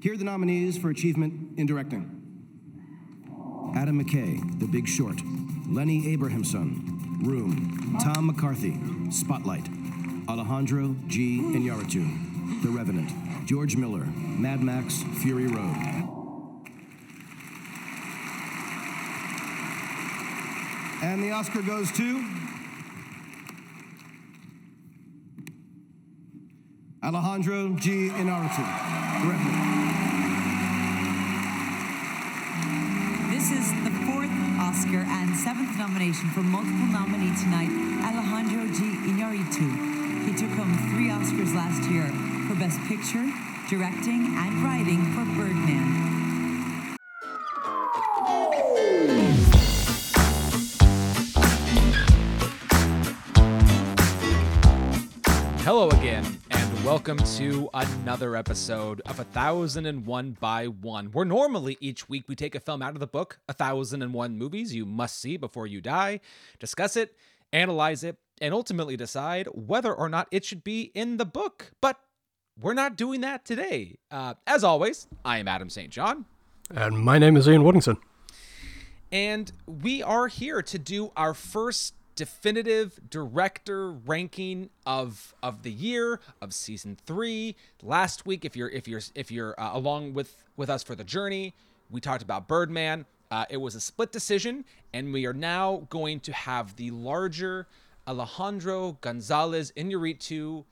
[0.00, 2.14] Here are the nominees for achievement in directing
[3.74, 5.20] Adam McKay, The Big Short,
[5.68, 8.78] Lenny Abrahamson, Room, Tom McCarthy,
[9.10, 9.68] Spotlight,
[10.28, 11.40] Alejandro G.
[11.40, 13.10] Iñárritu, The Revenant,
[13.44, 15.74] George Miller, Mad Max, Fury Road.
[21.02, 22.24] And the Oscar goes to
[27.02, 28.10] Alejandro G.
[28.10, 29.67] Iñárritu.
[33.48, 34.28] This is the fourth
[34.60, 37.72] Oscar and seventh nomination for multiple nominee tonight,
[38.04, 38.92] Alejandro G.
[39.08, 40.26] Iñárritu.
[40.26, 42.04] He took home three Oscars last year
[42.46, 43.24] for Best Picture,
[43.70, 46.07] Directing, and Writing for Birdman.
[56.98, 62.24] Welcome to another episode of A Thousand and One by One, where normally each week
[62.26, 65.16] we take a film out of the book, A Thousand and One Movies You Must
[65.16, 66.18] See Before You Die,
[66.58, 67.14] discuss it,
[67.52, 71.70] analyze it, and ultimately decide whether or not it should be in the book.
[71.80, 72.00] But
[72.60, 73.98] we're not doing that today.
[74.10, 75.90] Uh, as always, I am Adam St.
[75.90, 76.24] John,
[76.74, 77.98] And my name is Ian Woodington.
[79.12, 86.18] and we are here to do our first definitive director ranking of of the year
[86.42, 90.68] of season three last week if you're if you're if you're uh, along with with
[90.68, 91.54] us for the journey
[91.92, 96.18] we talked about birdman uh, it was a split decision and we are now going
[96.18, 97.68] to have the larger
[98.08, 100.64] alejandro gonzalez Iñárritu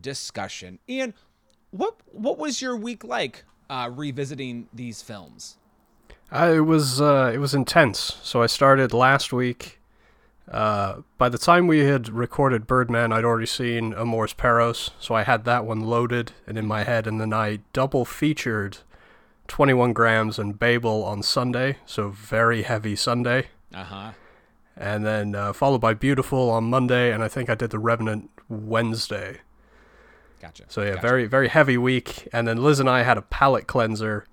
[0.00, 1.14] discussion ian
[1.70, 5.56] what what was your week like uh, revisiting these films
[6.32, 8.16] Uh, it was uh, it was intense.
[8.22, 9.78] So I started last week.
[10.50, 15.22] Uh, by the time we had recorded Birdman, I'd already seen Amores Perros, so I
[15.22, 18.78] had that one loaded and in my head, and then I double featured
[19.48, 24.12] 21 grams and Babel on Sunday, so very heavy Sunday, uh-huh
[24.76, 28.30] and then uh, followed by Biutiful on Monday, and I think I did The Revenant
[28.48, 29.38] Wednesday.
[30.40, 31.02] gotcha So yeah, Gotcha.
[31.02, 32.28] very very heavy week.
[32.32, 34.26] And then Liz and I had a palate cleanser,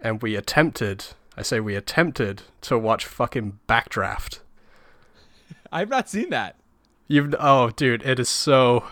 [0.00, 1.04] and we attempted.
[1.36, 4.40] I say we attempted to watch fucking Backdraft.
[5.72, 6.56] I've not seen that
[7.10, 8.84] You've oh dude, it is so,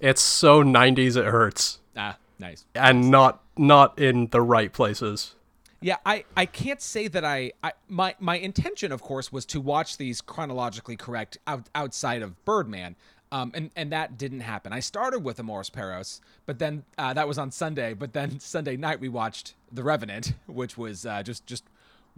[0.00, 5.34] it's so '90s it hurts, ah nice and not not in the right places.
[5.82, 9.60] Yeah, I, I can't say that I, I my my intention, of course, was to
[9.60, 12.96] watch these chronologically correct out, outside of Birdman,
[13.32, 14.72] um, and and that didn't happen.
[14.72, 17.92] I started with Amores Perros, but then uh, that was on Sunday.
[17.92, 21.64] But then Sunday night we watched The Revenant, which was uh, just just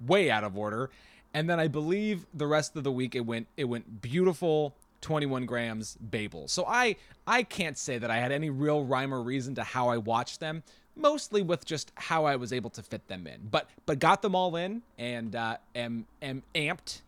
[0.06, 0.90] way out of order.
[1.32, 4.72] And then I believe the rest of the week it went it went Biutiful.
[5.02, 6.46] 21 grams Babel.
[6.46, 6.96] So I
[7.26, 10.40] I can't say that I had any real rhyme or reason to how I watched
[10.40, 10.62] them
[10.96, 13.48] mostly with just how I was able to fit them in.
[13.50, 17.00] But but got them all in and uh, am am amped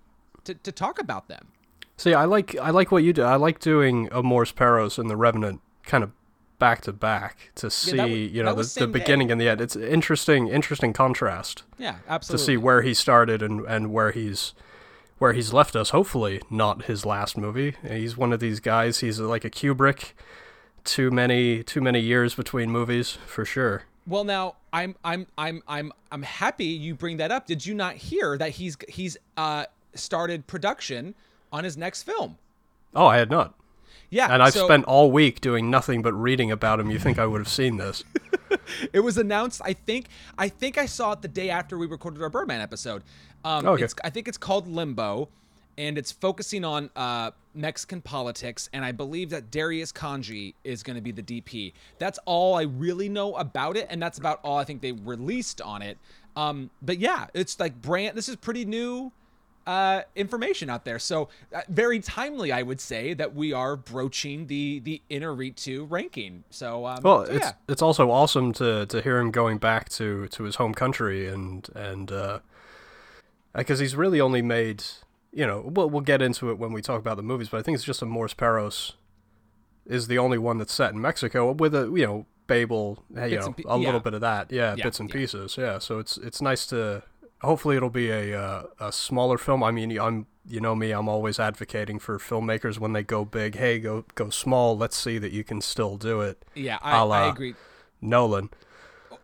[0.44, 1.48] to, to talk about them.
[1.96, 3.22] See, I like I like what you do.
[3.22, 6.12] I like doing Amores Perros and The Revenant kind of
[6.62, 9.00] back to back to see wa- you know the, the same day.
[9.00, 9.60] beginning and the end.
[9.60, 11.64] It's interesting interesting contrast.
[11.76, 12.40] Yeah, absolutely.
[12.40, 14.54] to see where he started and, and where he's
[15.18, 15.90] where he's left us.
[15.90, 17.74] Hopefully, not his last movie.
[17.86, 19.00] He's one of these guys.
[19.00, 20.12] He's like a Kubrick.
[20.84, 23.84] Too many too many years between movies for sure.
[24.06, 27.46] Well, now I'm I'm I'm I'm I'm happy you bring that up.
[27.46, 31.14] Did you not hear that he's he's uh started production
[31.52, 32.38] on his next film?
[32.94, 33.54] Oh, I had not.
[34.12, 36.90] Yeah, And I've so spent all week doing nothing but reading about him.
[36.90, 38.04] You think I would have seen this?
[38.92, 39.62] it was announced.
[39.64, 43.02] I think I think I saw it the day after we recorded our Birdman episode.
[43.42, 43.84] Um, Okay.
[43.84, 45.30] it's, I think it's called Limbo,
[45.78, 48.68] and it's focusing on uh, Mexican politics.
[48.74, 51.72] And I believe that Darius Khondji is going to be the DP.
[51.98, 55.62] That's all I really know about it, and that's about all I think they released
[55.62, 55.96] on it.
[56.36, 58.14] Um, but yeah, it's like brand.
[58.14, 59.10] This is pretty new
[59.66, 60.98] uh, information out there.
[60.98, 66.44] So uh, very timely, I would say that we are broaching the the Iñárritu ranking.
[66.50, 67.52] So um, Well, so it's yeah.
[67.68, 71.68] it's also awesome to to hear him going back to to his home country and
[71.74, 72.38] and uh
[73.54, 74.82] because he's really only made
[75.32, 77.62] you know we'll we'll get into it when we talk about the movies, but I
[77.62, 78.94] think it's just Amores Perros
[79.86, 83.52] is the only one that's set in Mexico with a you know Babel, you know
[83.52, 83.84] pi- a yeah.
[83.86, 85.78] little bit of that, yeah, Yeah, bits and pieces, yeah.
[85.78, 87.02] So it's it's nice to
[87.42, 89.62] hopefully it'll be a uh, a smaller film.
[89.62, 93.56] I mean, I'm you know me, I'm always advocating for filmmakers when they go big,
[93.56, 94.76] hey, go go small.
[94.76, 96.44] Let's see that you can still do it.
[96.54, 97.54] Yeah, I, I agree.
[98.00, 98.50] Nolan.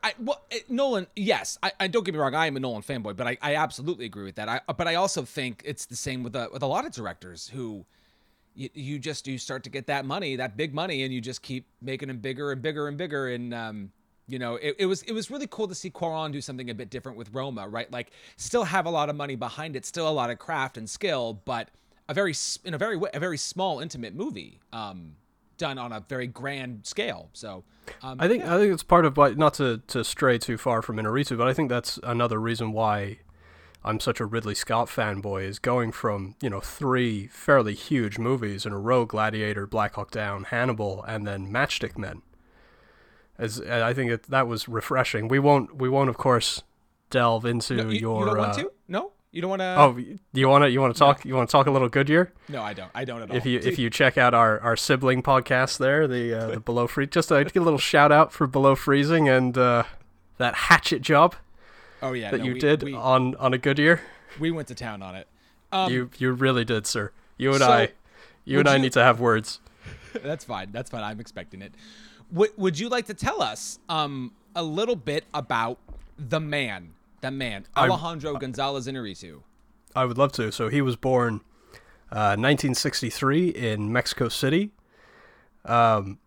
[0.03, 2.33] I, well, eh, Nolan, yes, I, I don't get me wrong.
[2.33, 4.49] I am a Nolan fanboy, but I, I absolutely agree with that.
[4.49, 7.49] I, but I also think it's the same with a, with a lot of directors
[7.49, 7.85] who
[8.55, 11.43] you, you just you start to get that money, that big money, and you just
[11.43, 13.29] keep making them bigger and bigger and bigger.
[13.29, 13.91] And um,
[14.29, 16.75] You know, it, it was it was really cool to see Cuarón do something a
[16.75, 17.91] bit different with Roma, right?
[17.91, 20.89] Like, still have a lot of money behind it, still a lot of craft and
[20.89, 21.71] skill, but
[22.09, 25.17] a very in a very a very small, intimate movie, um,
[25.57, 27.31] done on a very grand scale.
[27.33, 27.65] So,
[28.03, 28.55] um, I think yeah.
[28.55, 31.49] I think it's part of why not to to stray too far from Inarritu, but
[31.49, 33.21] I think that's another reason why
[33.85, 38.67] I'm such a Ridley Scott fanboy is going from you know three fairly huge movies
[38.67, 42.23] in a row: Gladiator, Black Hawk Down, Hannibal, and then Matchstick Men.
[43.39, 45.29] As I think it, that was refreshing.
[45.29, 46.63] We won't we won't of course
[47.11, 48.21] delve into No, you, your.
[48.21, 48.73] you don't want uh, to?
[48.89, 49.75] No, you don't want to?
[49.79, 49.97] Oh,
[50.33, 52.33] you want to you want to talk you want to talk a little Good Year?
[52.49, 52.91] no, I don't.
[52.95, 53.37] I don't at all.
[53.37, 56.87] If you if you check out our, our sibling podcast there, the uh, the below
[56.87, 59.85] free, just a, a little shout out for below freezing and uh,
[60.39, 61.37] that hatchet job
[62.03, 64.01] oh yeah, that no, you we, did We, on on a Good Year.
[64.41, 65.29] we went to town on it.
[65.71, 67.13] Um, you you really did, sir.
[67.37, 67.93] You and so, I,
[68.45, 69.61] you and I you- need to have words.
[70.23, 70.71] That's fine.
[70.73, 71.03] That's fine.
[71.05, 71.75] I'm expecting it.
[72.33, 75.79] Would Would you like to tell us um a little bit about
[76.19, 79.43] the man, the man, I- Alejandro Gonzalez Inarritu?
[79.95, 80.53] I would love to.
[80.53, 81.41] So he was born
[82.11, 84.71] uh, 1963 in Mexico City.
[85.65, 86.19] Um,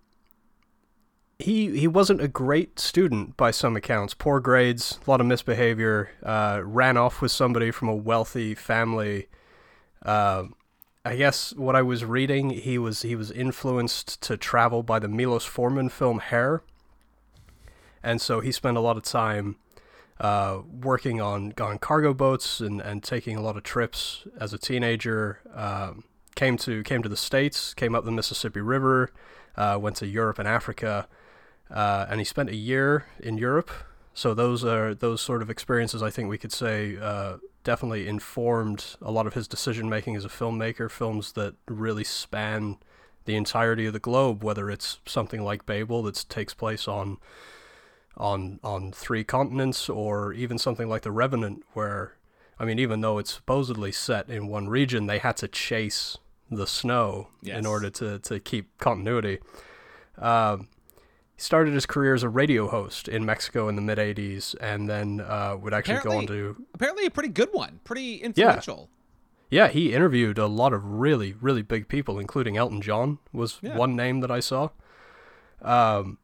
[1.40, 4.14] he he wasn't a great student by some accounts.
[4.14, 6.12] Poor grades, a lot of misbehavior.
[6.24, 9.28] Uh, ran off with somebody from a wealthy family.
[10.04, 10.46] Uh,
[11.04, 15.08] I guess what I was reading, he was he was influenced to travel by the
[15.08, 16.62] Milos Forman film Hair,
[18.04, 19.56] and so he spent a lot of time
[20.20, 24.60] uh, working on on cargo boats and, and taking a lot of trips as a
[24.60, 25.40] teenager.
[25.56, 26.04] Um,
[26.36, 29.12] came to came to the states, came up the Mississippi River,
[29.58, 31.08] uh, went to Europe and Africa,
[31.72, 33.72] uh, and he spent a year in Europe.
[34.14, 36.04] So those are those sort of experiences.
[36.04, 40.26] I think we could say uh, definitely informed a lot of his decision making as
[40.26, 40.92] a filmmaker.
[40.92, 42.78] Films that really span
[43.26, 47.18] the entirety of the globe, whether it's something like Babel that takes place on
[48.18, 52.16] on on three continents, or even something like The Revenant, where
[52.60, 56.18] I mean, even though it's supposedly set in one region, they had to chase
[56.50, 57.58] the snow Yes.
[57.58, 59.40] in order to to keep continuity.
[60.18, 60.68] Um,
[61.42, 64.88] he started his career as a radio host in Mexico in the mid '80s, and
[64.88, 67.80] then uh, would actually go on Apparently- to Apparently, a pretty good one.
[67.84, 68.90] Pretty influential.
[69.50, 73.76] yeah, he interviewed a lot of really, really big people, including Elton John was Yeah.
[73.76, 74.70] one name that I saw.
[75.62, 76.18] Um,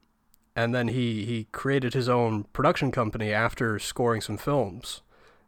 [0.55, 5.01] and then he, he created his own production company after scoring some films,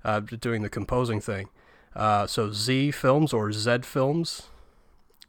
[0.04, 1.50] uh, doing the composing thing.
[1.96, 4.44] Uh, so Z Films or Z Films.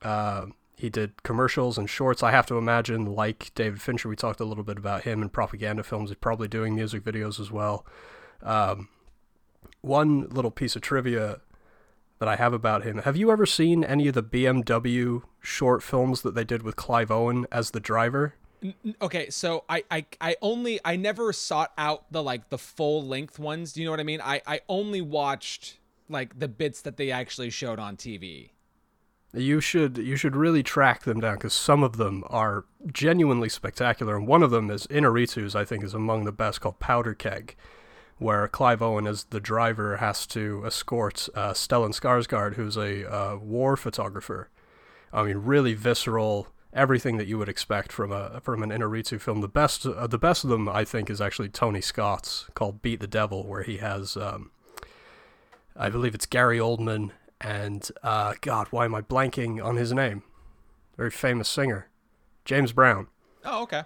[0.02, 0.46] Uh,
[0.80, 2.22] he did commercials and shorts.
[2.22, 5.32] I have to imagine, like David Fincher, we talked a little bit about him and
[5.32, 6.10] propaganda films.
[6.10, 7.84] He's probably doing music videos as well.
[8.42, 8.88] Um,
[9.82, 11.40] one little piece of trivia
[12.18, 12.98] that I have about him.
[12.98, 17.10] Have you ever seen any of the BMW short films that they did with Clive
[17.10, 18.34] Owen as the driver?
[19.00, 23.38] Okay, so I, I I only I never sought out the like the full length
[23.38, 23.72] ones.
[23.72, 24.20] Do you know what I mean?
[24.22, 25.78] I I only watched
[26.10, 28.50] like the bits that they actually showed on TV.
[29.32, 34.16] You should you should really track them down because some of them are genuinely spectacular,
[34.16, 35.54] and one of them is Inarritu's.
[35.54, 37.54] I think is among the best, called Powder Keg,
[38.18, 43.36] where Clive Owen as the driver has to escort uh, Stellan Skarsgård, who's a uh,
[43.36, 44.48] war photographer.
[45.12, 49.42] I mean, really visceral, everything that you would expect from a from an Inarritu film.
[49.42, 52.98] The best uh, the best of them, I think, is actually Tony Scott's called Beat
[52.98, 54.16] the Devil, where he has.
[54.16, 54.50] Um,
[55.76, 60.22] I believe it's Gary Oldman and uh, God, why am I blanking on his name?
[60.96, 61.88] Very famous singer,
[62.44, 63.06] James Brown.
[63.44, 63.84] Oh, okay.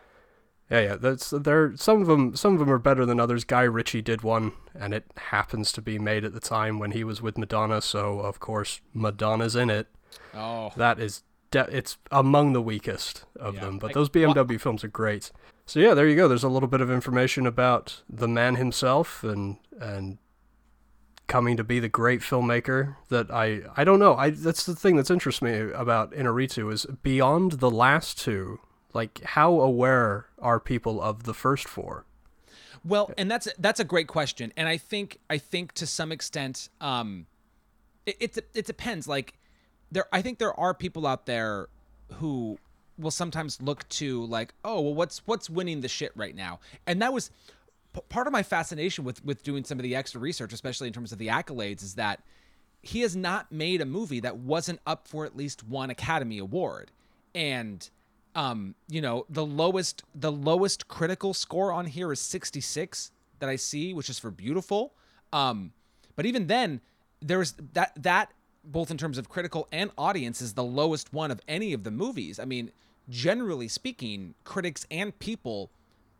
[0.71, 0.97] Yeah, yeah.
[0.97, 1.77] That's there.
[1.77, 3.45] Some of them, some of them are better than others.
[3.45, 7.05] Guy Ritchie did one, and it happens to be made at the time when he
[7.05, 7.81] was with Madonna.
[7.83, 9.87] So of course Madonna's in it.
[10.35, 13.79] Oh, That is, de- it's among the weakest of Yeah, them.
[13.79, 15.31] But like, those BMW films are great.
[15.67, 16.29] So yeah, there you go.
[16.29, 20.19] There's a little bit of information about the man himself and and
[21.27, 24.15] coming to be the great filmmaker that I I don't know.
[24.15, 28.61] I that's the thing that's interests me about Inarritu is beyond the last two.
[28.93, 32.05] Like how aware are people of the first four?
[32.85, 36.69] Well, and that's that's a great question, and I think I think to some extent,
[36.81, 37.27] um,
[38.05, 39.09] it it, it depends.
[39.09, 39.35] Like
[39.91, 41.69] there, I think there are people out there
[42.15, 42.59] who
[42.99, 47.01] will sometimes look to like, oh, well, what's what's winning the shit right now, and
[47.01, 47.31] that was
[47.95, 50.93] p- part of my fascination with with doing some of the extra research, especially in
[50.93, 52.21] terms of the accolades, is that
[52.83, 56.91] he has not made a movie that wasn't up for at least one Academy Award,
[57.35, 57.89] and
[58.35, 63.57] um, you know, the lowest the lowest critical score on here is 66 that I
[63.57, 64.91] see, which is for Biutiful.
[65.33, 65.73] Um,
[66.17, 66.81] but even then,
[67.21, 68.33] there's that that
[68.65, 71.91] both in terms of critical and audience is the lowest one of any of the
[71.91, 72.39] movies.
[72.39, 72.71] I mean,
[73.09, 75.71] generally speaking, critics and people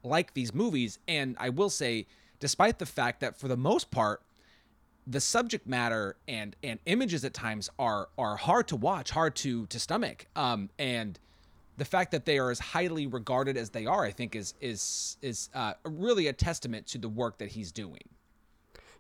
[0.05, 0.99] like these movies.
[1.09, 2.07] And I will say,
[2.41, 4.23] despite the fact that for the most part,
[5.07, 9.67] the subject matter and and images at times are are hard to watch, hard to
[9.67, 10.27] to stomach.
[10.35, 11.19] Um, and
[11.77, 15.17] the fact that they are as highly regarded as they are, I think, is is
[15.21, 18.03] is uh, really a testament to the work that he's doing.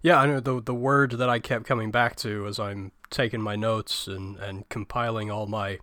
[0.03, 3.41] Yeah, I know the the word that I kept coming back to as I'm taking
[3.41, 5.79] my notes and, and compiling all my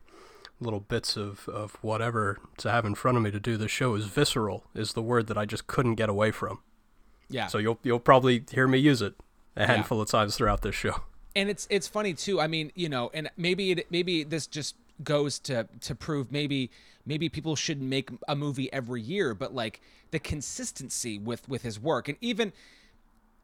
[0.61, 3.95] little bits of, of whatever to have in front of me to do this show
[3.95, 6.59] is visceral is the word that I just couldn't get away from.
[7.29, 7.47] Yeah.
[7.47, 9.15] So you'll you'll probably hear me use it
[9.55, 10.03] a handful yeah.
[10.03, 11.01] of times throughout this show.
[11.35, 12.39] And it's it's funny too.
[12.39, 16.69] I mean, you know, and maybe it maybe this just goes to to prove maybe
[17.05, 21.79] maybe people shouldn't make a movie every year, but like the consistency with with his
[21.79, 22.53] work and even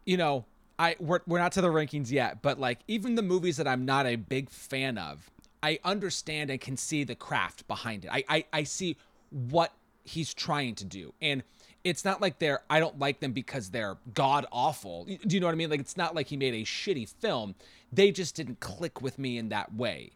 [0.06, 0.46] you know,
[0.80, 3.86] I we're, we're not to the rankings yet, but like even the movies that I'm
[3.86, 5.30] not a big fan of,
[5.64, 8.12] I understand and can see the craft behind it.
[8.12, 8.98] I I, I see
[9.30, 9.74] what
[10.04, 11.44] he's trying to do, and
[11.84, 15.06] it's not like they're I don't like them because they're god awful.
[15.06, 15.70] Do you know what I mean?
[15.70, 17.56] Like it's not like he made a shitty film.
[17.92, 20.12] They just didn't click with me in that way.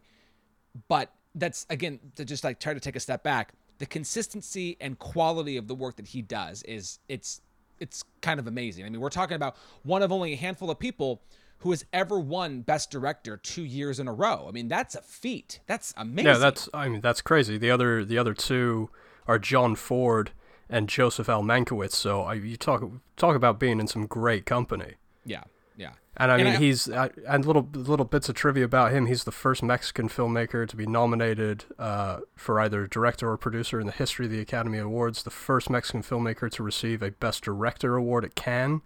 [0.88, 3.52] But that's again to just like try to take a step back.
[3.78, 7.40] The consistency and quality of the work that he does is it's
[7.80, 8.84] it's kind of amazing.
[8.84, 11.20] I mean, we're talking about one of only a handful of people
[11.62, 14.46] who has ever won Best Director two years in a row.
[14.48, 15.60] I mean, that's a feat.
[15.66, 16.26] That's amazing.
[16.26, 17.58] Yeah, that's I mean that's crazy.
[17.58, 18.90] The other the other two
[19.26, 20.32] are John Ford
[20.68, 21.42] and Joseph L.
[21.42, 21.92] Mankiewicz.
[21.92, 22.82] So I, you talk
[23.16, 24.94] talk about being in some great company.
[25.24, 25.44] Yeah.
[25.76, 25.92] Yeah.
[26.16, 29.06] And I mean, and I, he's uh, and little little bits of trivia about him.
[29.06, 33.86] He's the first Mexican filmmaker to be nominated uh, for either director or producer in
[33.86, 35.22] the history of the Academy Awards.
[35.22, 38.82] The first Mexican filmmaker to receive a Best Director award at Cannes.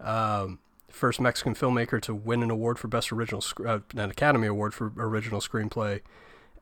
[0.00, 0.58] Um,
[0.90, 4.92] first Mexican filmmaker to win an award for Best Original, uh, an Academy Award for
[4.96, 6.00] Original Screenplay,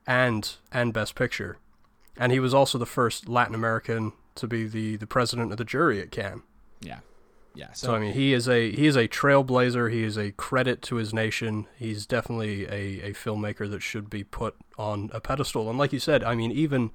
[0.07, 1.59] and and Best Picture.
[2.17, 5.65] And he was also the first Latin American to be the the president of the
[5.65, 6.43] jury at Cannes.
[6.81, 7.01] Yeah.
[7.55, 7.73] Yeah.
[7.73, 9.91] So, so, I mean, he is a he is a trailblazer.
[9.91, 11.67] He is a credit to his nation.
[11.77, 15.71] He's definitely a, a filmmaker that should be put on a pedestal.
[15.71, 16.91] And like you said, I mean, even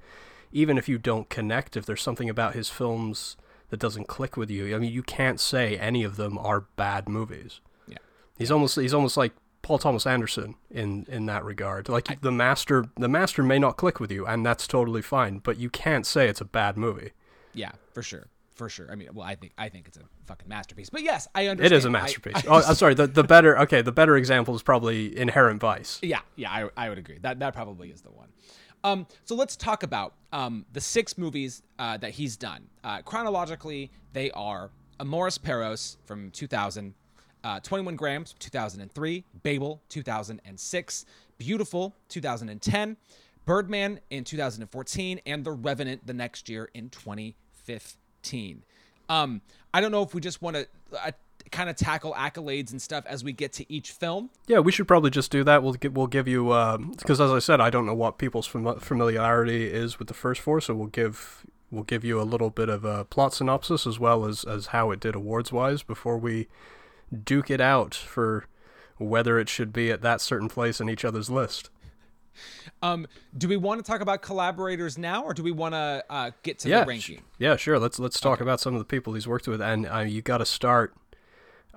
[0.52, 3.36] even if you don't connect, if there's something about his films
[3.72, 7.08] that doesn't click with you, I mean, you can't say any of them are bad
[7.08, 7.62] movies.
[7.88, 7.96] Yeah.
[8.36, 11.88] He's almost he's almost like Paul Thomas Anderson in in that regard.
[11.88, 15.38] Like I, the master the master may not click with you, and that's totally fine.
[15.38, 17.12] But you can't say it's a bad movie.
[17.54, 18.88] Yeah, for sure for sure.
[18.92, 20.90] I mean, well, I think I think it's a fucking masterpiece.
[20.90, 21.72] But yes, I understand.
[21.72, 22.34] It is a masterpiece.
[22.36, 22.92] I, I oh, I'm sorry.
[22.92, 25.98] The the better okay, the better example is probably Inherent Vice.
[26.02, 27.18] Yeah, yeah, I, I would agree.
[27.22, 28.28] That that probably is the one.
[28.84, 32.66] Um, so let's talk about um, the six movies uh, that he's done.
[32.82, 36.94] Uh, chronologically, they are Amores Perros from 2000,
[37.44, 41.06] uh, 21 Grams 2003, Babel 2006,
[41.38, 42.96] Biutiful 2010,
[43.44, 48.62] Birdman in 2014, and The Revenant the next year in 2015.
[49.08, 49.42] Um,
[49.74, 50.66] I don't know if we just want to
[51.52, 54.30] kind of tackle accolades and stuff as we get to each film.
[54.46, 55.62] Yeah, we should probably just do that.
[55.62, 58.46] We'll get, we'll give you because um, as I said, I don't know what people's
[58.46, 62.50] fam- familiarity is with the first four, so we'll give we'll give you a little
[62.50, 66.18] bit of a plot synopsis as well as as how it did awards wise before
[66.18, 66.48] we
[67.24, 68.46] duke it out for
[68.98, 71.70] whether it should be at that certain place in each other's list.
[72.82, 73.06] Um,
[73.36, 76.58] do we want to talk about collaborators now, or do we want to uh, get
[76.60, 77.18] to yeah, the ranking?
[77.18, 77.78] Sh- yeah, sure.
[77.78, 78.44] Let's let's talk okay.
[78.44, 80.94] about some of the people he's worked with, and uh, you got to start.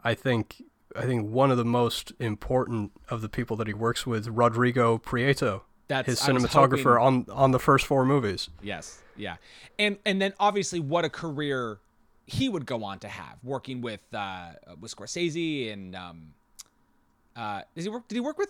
[0.06, 0.64] I think
[0.96, 4.98] I think one of the most important of the people that he works with, Rodrigo
[4.98, 5.62] Prieto.
[5.88, 7.30] That's his cinematographer hoping...
[7.30, 8.50] on on the first four movies.
[8.62, 9.36] Yes, yeah,
[9.78, 11.80] and and then obviously what a career
[12.26, 16.34] he would go on to have, working with uh, with Scorsese and um,
[17.36, 18.08] uh, does he work?
[18.08, 18.50] Did he work with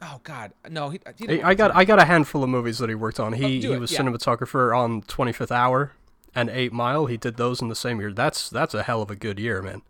[0.00, 0.90] Oh God, no.
[0.90, 3.32] He, he I got I got a handful of movies that he worked on.
[3.32, 4.00] He oh, he was yeah.
[4.00, 5.92] cinematographer on Twenty Fifth Hour
[6.38, 7.06] and Eight Mile.
[7.06, 8.12] He did those in the same year.
[8.12, 9.82] That's that's a hell of a good year, man.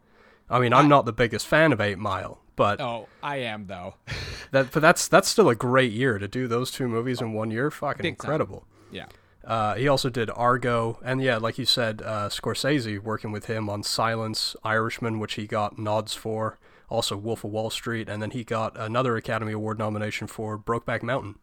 [0.48, 3.94] I mean, I'm not the biggest fan of Eight Mile, but oh, I am though.
[4.50, 7.50] that but that's that's still a great year to do those two movies in one
[7.50, 7.70] year.
[7.70, 8.60] Fucking Big incredible.
[8.60, 8.88] Time.
[8.90, 9.06] Yeah.
[9.44, 13.70] Uh, he also did Argo, and yeah, like you said, uh, Scorsese working with him
[13.70, 16.58] on Silence, Irishman, which he got nods for
[16.90, 21.02] also Wolf of Wall Street, and then he got another Academy Award nomination for Brokeback
[21.02, 21.36] Mountain.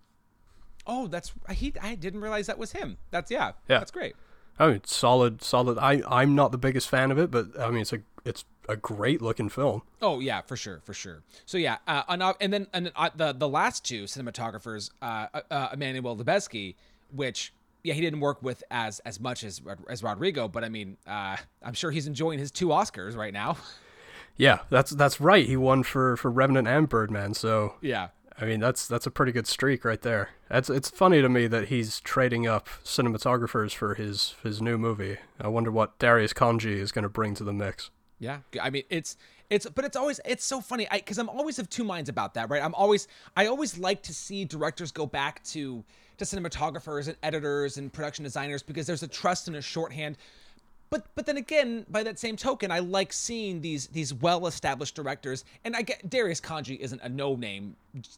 [0.87, 1.73] Oh, that's he.
[1.81, 2.97] I didn't realize that was him.
[3.09, 3.53] That's yeah.
[3.67, 4.15] Yeah, that's great.
[4.57, 5.77] I mean, solid, solid.
[5.77, 8.75] I I'm not the biggest fan of it, but I mean, it's a it's a
[8.75, 9.83] great looking film.
[10.01, 11.21] Oh yeah, for sure, for sure.
[11.45, 12.21] So yeah, uh, and
[12.53, 16.75] then and then, uh, the the last two cinematographers, uh, uh, uh, Emmanuel Lubezki,
[17.13, 20.97] which yeah, he didn't work with as as much as as Rodrigo, but I mean,
[21.05, 23.57] uh, I'm sure he's enjoying his two Oscars right now.
[24.37, 25.45] Yeah, that's that's right.
[25.45, 27.33] He won for for Revenant and Birdman.
[27.35, 30.29] So yeah, I mean, that's that's a pretty good streak right there.
[30.51, 35.17] It's it's funny to me that he's trading up cinematographers for his his new movie.
[35.39, 37.91] I wonder what Darius Khondji is going to bring to the mix.
[38.19, 39.15] Yeah, I mean it's
[39.49, 42.49] it's but it's always it's so funny because I'm always of two minds about that,
[42.49, 42.61] right?
[42.61, 45.83] I'm always I always like to see directors go back to
[46.17, 50.17] to cinematographers and editors and production designers because there's a trust and a shorthand.
[50.89, 54.95] But but then again, by that same token, I like seeing these these well established
[54.95, 57.75] directors, and I get Darius Khondji isn't a no name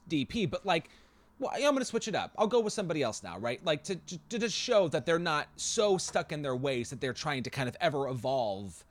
[0.09, 0.89] DP, but like.
[1.39, 2.31] Well, I'm going to switch it up.
[2.35, 3.63] I'll go with somebody else now, right?
[3.63, 3.95] Like to,
[4.29, 7.51] to, just show that they're not so stuck in their ways that they're trying to
[7.51, 8.83] kind of ever evolve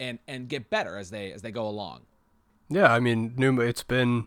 [0.00, 2.00] and and get better as they as they go along.
[2.68, 3.60] Yeah, I mean, new.
[3.60, 4.26] It's been,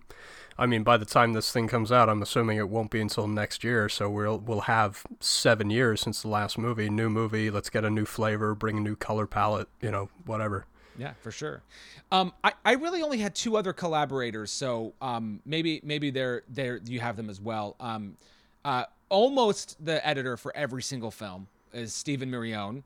[0.58, 3.28] I mean, by the time this thing comes out, I'm assuming it won't be until
[3.28, 3.90] next year.
[3.90, 6.90] So we'll we'll have seven years since the last movie.
[6.90, 7.50] New movie.
[7.50, 9.68] Let's get a new flavor, bring a new color palette.
[9.82, 10.66] You know, whatever.
[10.98, 11.62] Yeah, for sure.
[12.12, 16.80] Um, I, I really only had two other collaborators, so um, maybe maybe they're there
[16.86, 17.76] you have them as well.
[17.80, 18.16] Um,
[18.64, 22.84] uh, almost the editor for every single film is Stephen Mirrione.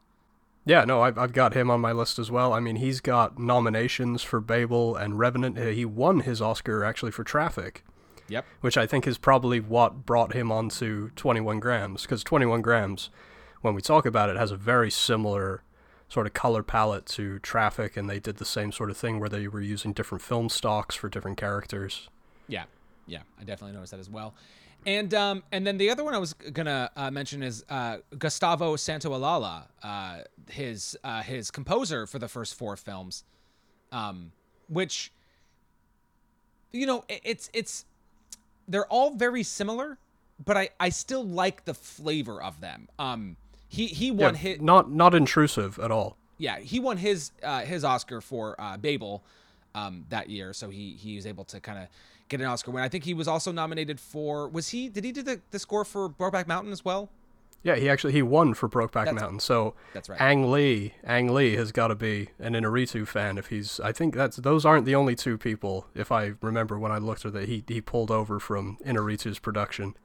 [0.69, 2.53] Yeah, no, I've, I've got him on my list as well.
[2.53, 5.57] I mean, he's got nominations for Babel and Revenant.
[5.57, 7.83] Uh, he won his Oscar actually for Traffic.
[8.27, 8.45] Yep.
[8.61, 13.09] Which I think is probably what brought him onto 21 Grams, because 21 Grams,
[13.61, 15.63] when we talk about it, has a very similar
[16.07, 19.27] sort of color palette to Traffic, and they did the same sort of thing where
[19.27, 22.09] they were using different film stocks for different characters.
[22.47, 22.65] Yeah,
[23.07, 24.35] yeah, I definitely noticed that as well.
[24.85, 28.75] And um, and then the other one I was gonna uh, mention is uh, Gustavo
[28.75, 30.19] Santaolalla, uh,
[30.49, 33.23] his uh, his composer for the first four films,
[33.91, 34.31] um,
[34.69, 35.11] which
[36.71, 37.85] you know it's it's
[38.67, 39.97] they're all very similar,
[40.43, 42.87] but I I still like the flavor of them.
[42.97, 43.35] Um,
[43.67, 46.15] he he won yeah, his not not intrusive at all.
[46.37, 49.23] Yeah, he won his uh, his Oscar for uh, Babel
[49.75, 51.87] um, that year, so he he was able to kind of
[52.29, 52.83] get an Oscar win.
[52.83, 54.47] I think he was also nominated for.
[54.47, 54.87] Was he?
[54.87, 57.09] Did he do the, the score for Brokeback Mountain as well?
[57.61, 59.41] Yeah, he actually he won for Brokeback That's- Mountain.
[59.41, 60.21] So that's right.
[60.21, 63.81] Ang Lee, Ang Lee has got to be an Inarritu fan if he's.
[63.81, 65.85] I think that's those aren't the only two people.
[65.93, 69.95] If I remember when I looked at that, he he pulled over from Inarritu's production.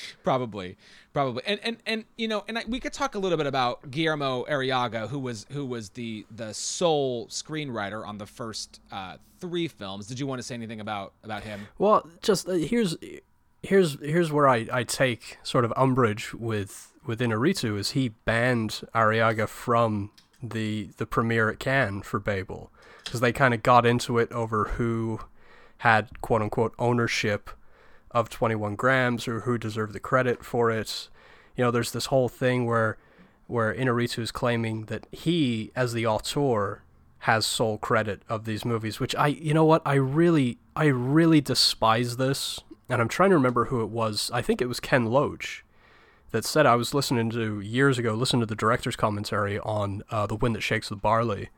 [0.22, 0.76] Probably,
[1.12, 3.90] probably, and and and you know, and I, we could talk a little bit about
[3.90, 9.68] Guillermo Arriaga, who was who was the the sole screenwriter on the first uh, three
[9.68, 10.06] films.
[10.06, 11.68] Did you want to say anything about about him?
[11.78, 12.96] Well, just uh, here's
[13.62, 18.82] here's here's where I, I take sort of umbrage with with Inarritu is he banned
[18.94, 20.10] Arriaga from
[20.42, 22.70] the the premiere at Cannes for Babel
[23.04, 25.20] because they kind of got into it over who
[25.78, 27.50] had quote unquote ownership
[28.12, 31.08] of 21 grams or who deserved the credit for it.
[31.56, 32.98] You know, there's this whole thing where
[33.46, 36.82] where Inarritu is claiming that he, as the auteur,
[37.20, 41.40] has sole credit of these movies, which I, you know what, I really, I really
[41.40, 42.60] despise this.
[42.88, 44.30] And I'm trying to remember who it was.
[44.34, 45.64] I think it was Ken Loach
[46.32, 50.26] that said I was listening to years ago, listening to the director's commentary on uh,
[50.26, 51.50] The Wind That Shakes the Barley.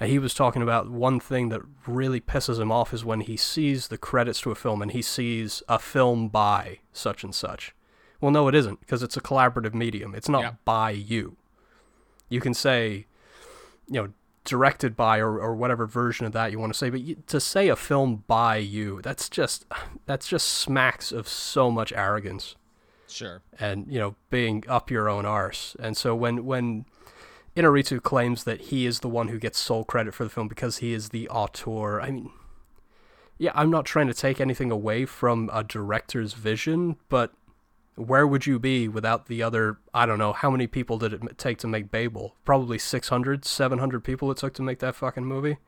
[0.00, 3.36] And he was talking about one thing that really pisses him off is when he
[3.36, 7.74] sees the credits to a film and he sees a film by such and such.
[8.20, 10.14] Well, no, it isn't because it's a collaborative medium.
[10.14, 10.52] It's not Yeah.
[10.64, 11.36] by you.
[12.30, 13.06] You can say,
[13.88, 14.12] you know,
[14.44, 17.38] directed by or, or whatever version of that you want to say, but you, to
[17.38, 19.66] say a film by you, that's just
[20.06, 22.56] that's just smacks of so much arrogance
[23.06, 23.42] Sure.
[23.58, 25.76] and you know being up your own arse.
[25.78, 26.86] And so when when
[27.56, 30.78] Inarritu claims that he is the one who gets sole credit for the film because
[30.78, 32.30] he is the auteur, I mean,
[33.38, 37.32] yeah, I'm not trying to take anything away from a director's vision, but
[37.96, 41.20] where would you be without the other i don't know how many people did it
[41.36, 45.58] take to make babel probably 600 700 people it took to make that fucking movie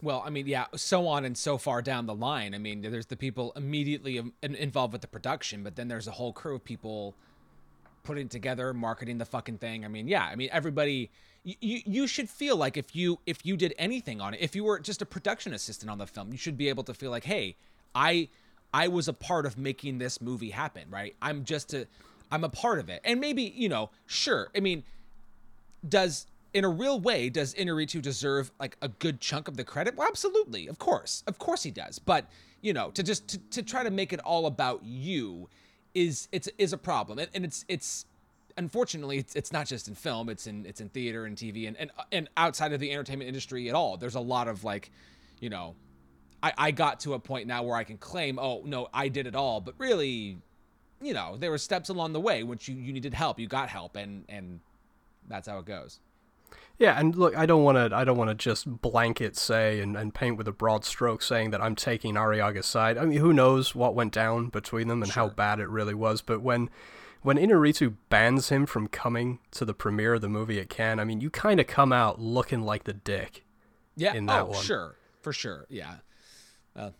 [0.00, 2.54] Well, I mean, yeah, so on and so far down the line.
[2.54, 6.12] I mean, there's the people immediately um, involved with the production, but then there's a
[6.12, 7.14] whole crew of people
[8.02, 9.84] putting together, marketing the fucking thing.
[9.84, 11.10] I mean, yeah, I mean, everybody.
[11.44, 14.62] You, you, should feel like if you if you did anything on it, if you
[14.62, 17.24] were just a production assistant on the film, you should be able to feel like,
[17.24, 17.56] hey,
[17.96, 18.28] I
[18.72, 21.16] I was a part of making this movie happen, right?
[21.20, 21.88] I'm just a
[22.30, 24.50] I'm a part of it, and maybe you know, sure.
[24.56, 24.84] I mean,
[25.88, 29.96] does in a real way does Inarritu deserve like a good chunk of the credit?
[29.96, 31.98] Well, absolutely, of course, of course he does.
[31.98, 32.26] But
[32.60, 35.48] you know, to just to, to try to make it all about you
[35.94, 38.06] is it's is a problem, and, and it's it's
[38.56, 41.76] unfortunately it's, it's not just in film; it's in it's in theater and TV and
[41.76, 43.96] and and outside of the entertainment industry at all.
[43.96, 44.90] There's a lot of like,
[45.40, 45.74] you know.
[46.44, 49.28] I, I got to a point now where I can claim, oh no, I did
[49.28, 50.38] it all, but really,
[51.00, 53.68] you know, there were steps along the way which you, you needed help, you got
[53.68, 54.58] help, and and
[55.28, 56.00] that's how it goes.
[56.78, 57.94] Yeah, and look, I don't want to.
[57.96, 61.50] I don't want to just blanket say and, and paint with a broad stroke saying
[61.50, 62.98] that I'm taking Arriaga's side.
[62.98, 66.22] I mean, who knows what went down between them and how bad it really was.
[66.22, 66.70] But when
[67.22, 71.04] when Inarritu bans him from coming to the premiere of the movie at Cannes, I
[71.04, 73.44] mean, you kind of come out looking like the dick.
[73.96, 74.14] Yeah.
[74.14, 74.62] in that oh, one.
[74.62, 75.66] sure, for sure.
[75.68, 75.96] Yeah.
[76.74, 76.90] Uh,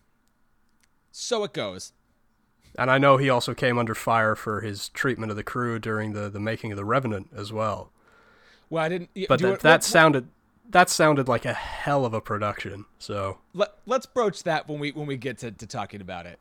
[1.10, 1.92] so it goes.
[2.78, 6.12] And I know he also came under fire for his treatment of the crew during
[6.12, 7.91] the, the making of the Revenant as well.
[8.72, 9.10] Well, I didn't.
[9.28, 10.28] But that, that sounded
[10.70, 12.86] that sounded like a hell of a production.
[12.98, 16.38] So Let, let's broach that when we when we get to, to talking about it.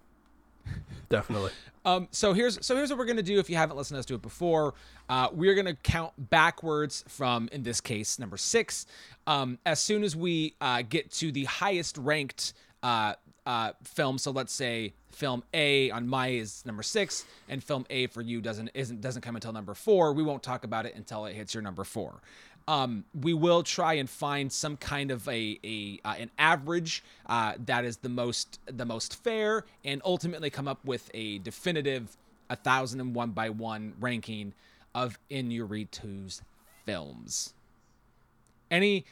[1.09, 1.51] definitely.
[1.83, 3.39] Um, so here's so here's what we're gonna do.
[3.39, 4.75] If you haven't listened to us do it before,
[5.09, 8.85] uh, we're gonna count backwards from, in this case, number six.
[9.25, 13.13] Um, as soon as we uh, get to the highest ranked uh,
[13.45, 18.07] uh, film, so let's say film A on my is number six, and film A
[18.07, 20.13] for you doesn't isn't doesn't come until number four.
[20.13, 22.21] We won't talk about it until it hits your number four.
[22.67, 27.53] Um, we will try and find some kind of a, a uh, an average uh,
[27.65, 32.15] that is the most the most fair, and ultimately come up with a definitive
[32.49, 34.53] a thousand and one by one ranking
[34.93, 36.41] of Inarritu's
[36.85, 37.53] films.
[38.69, 39.05] Any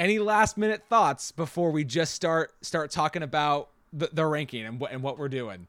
[0.00, 4.80] any last minute thoughts before we just start start talking about the, the ranking and
[4.80, 5.68] what and what we're doing?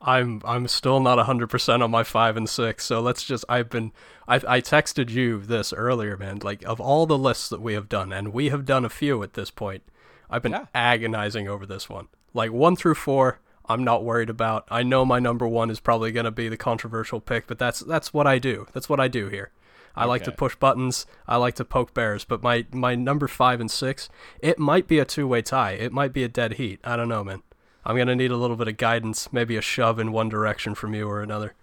[0.00, 2.84] I'm I'm still not hundred percent on my five and six.
[2.84, 3.92] So let's just I've been
[4.28, 6.38] I I texted you this earlier, man.
[6.42, 9.22] Like of all the lists that we have done, and we have done a few
[9.22, 9.82] at this point,
[10.30, 10.66] I've been Yeah.
[10.74, 12.08] agonizing over this one.
[12.32, 14.66] Like one through four, I'm not worried about.
[14.70, 18.12] I know my number one is probably gonna be the controversial pick, but that's that's
[18.12, 18.66] what I do.
[18.72, 19.50] That's what I do here.
[19.96, 21.06] I like to push buttons.
[21.28, 22.24] I like to poke bears.
[22.24, 24.08] But my my number five and six,
[24.40, 25.72] it might be a two way tie.
[25.72, 26.80] It might be a dead heat.
[26.84, 27.42] I don't know, man.
[27.84, 30.94] I'm gonna need a little bit of guidance, maybe a shove in one direction from
[30.94, 31.54] you or another.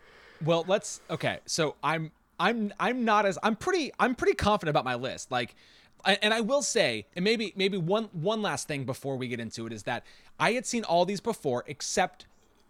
[0.44, 1.40] Well, let's okay.
[1.46, 5.32] So I'm I'm I'm not as I'm pretty I'm pretty confident about my list.
[5.32, 5.56] Like
[6.06, 9.68] and I will say, and maybe maybe one one last thing before we get into
[9.68, 10.04] it is that
[10.40, 12.26] I had seen all these before except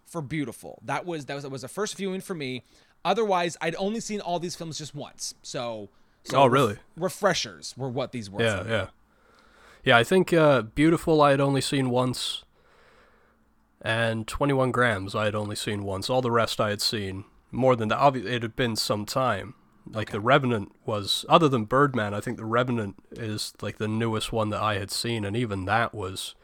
[0.06, 0.78] for Biutiful.
[0.84, 2.64] That was that was that was a first viewing for me.
[3.04, 5.34] Otherwise, I'd only seen all these films just once.
[5.42, 5.90] So,
[6.24, 6.78] so Oh, ref- really?
[6.96, 8.42] refreshers were what these were.
[8.44, 8.88] Yeah, yeah,
[9.84, 9.98] yeah.
[9.98, 12.44] I think uh, "Biutiful" I had only seen once,
[13.82, 16.10] and "21 Grams" I had only seen once.
[16.10, 17.98] All the rest I had seen more than that.
[17.98, 19.56] Obviously, it had been some time.
[19.92, 24.32] Like the Revenant was, other than Birdman, I think the Revenant is like the newest
[24.32, 26.36] one that I had seen, and even that was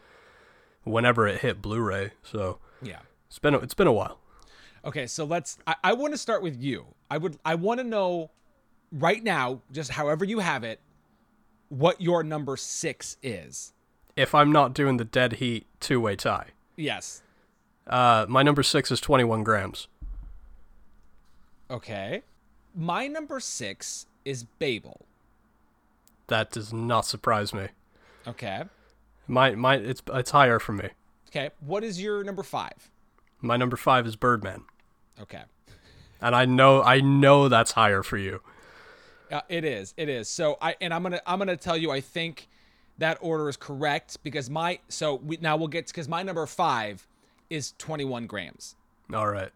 [0.82, 2.12] whenever it hit Blu-ray.
[2.24, 2.98] So Yeah.
[3.28, 4.18] it's been a, it's been a while.
[4.84, 5.58] Okay, so let's.
[5.66, 6.86] I, I want to start with you.
[7.10, 7.38] I would.
[7.44, 8.30] I want to know
[8.92, 10.80] right now, just however you have it,
[11.68, 13.72] what your number six is.
[14.16, 17.22] If I'm not doing the dead heat two-way tie, Yes.
[17.86, 19.86] uh, my number six is 21 grams.
[21.70, 22.22] Okay.
[22.74, 25.02] My number six is Babel.
[26.28, 27.68] That does not surprise me.
[28.26, 28.64] Okay.
[29.26, 30.88] My my it's it's higher for me.
[31.28, 31.50] Okay.
[31.60, 32.90] What is your number five?
[33.40, 34.64] My number five is Birdman,
[35.20, 35.42] Okay.
[36.20, 38.40] and I know I know that's higher for you.
[39.30, 39.94] Uh, it is.
[39.96, 40.28] It is.
[40.28, 41.90] So I and I'm gonna I'm gonna tell you.
[41.90, 42.48] I think
[42.98, 47.06] that order is correct because my so we now we'll get because my number five
[47.50, 48.74] is 21 grams.
[49.14, 49.50] All right.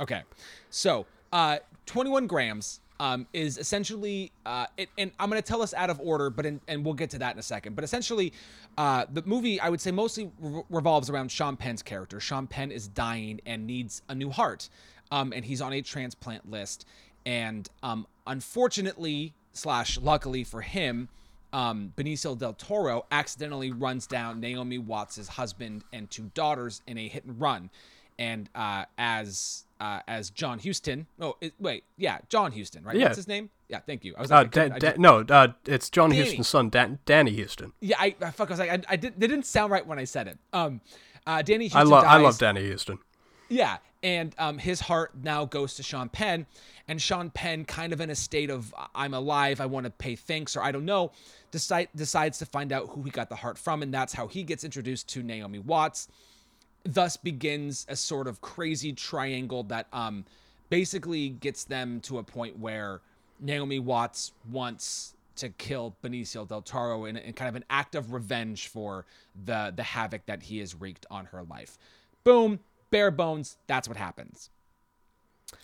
[0.00, 0.22] Okay,
[0.70, 5.72] so uh, 21 grams um, is essentially, uh, it, and I'm going to tell us
[5.74, 7.74] out of order, but in, and we'll get to that in a second.
[7.74, 8.32] But essentially,
[8.76, 12.20] uh, the movie I would say mostly re- revolves around Sean Penn's character.
[12.20, 14.68] Sean Penn is dying and needs a new heart,
[15.10, 16.86] um, and he's on a transplant list.
[17.24, 21.08] And um, unfortunately, slash luckily for him,
[21.52, 27.08] um, Benicio del Toro accidentally runs down Naomi Watts' husband and two daughters in a
[27.08, 27.70] hit and run
[28.18, 31.06] and uh, as uh, as John Huston.
[31.20, 32.96] Oh, it, wait, yeah, John Huston, right?
[32.96, 33.04] Yeah.
[33.06, 33.50] What's his name?
[33.68, 34.14] Yeah, thank you.
[34.16, 36.22] I was Uh, like, I da- I da- no, uh, it's John Danny.
[36.24, 37.72] Huston's son, Dan- Danny Huston.
[37.80, 38.48] yeah, I, I fuck.
[38.48, 39.18] I was like, I, I did.
[39.20, 40.38] They didn't sound right when I said it.
[40.52, 40.80] Um,
[41.26, 41.80] uh, Danny Huston.
[41.80, 42.98] I love I love Danny Huston.
[43.50, 46.46] Yeah, and um, his heart now goes to Sean Penn,
[46.86, 50.16] and Sean Penn, kind of in a state of I'm alive, I want to pay
[50.16, 51.12] thanks, or I don't know,
[51.50, 54.42] decide decides to find out who he got the heart from, and that's how he
[54.42, 56.08] gets introduced to Naomi Watts.
[56.84, 60.24] Thus begins a sort of crazy triangle that um,
[60.70, 63.00] basically gets them to a point where
[63.40, 68.12] Naomi Watts wants to kill Benicio del Toro in, in kind of an act of
[68.12, 69.04] revenge for
[69.44, 71.78] the the havoc that he has wreaked on her life.
[72.24, 72.58] Boom,
[72.90, 73.56] bare bones.
[73.66, 74.50] That's what happens.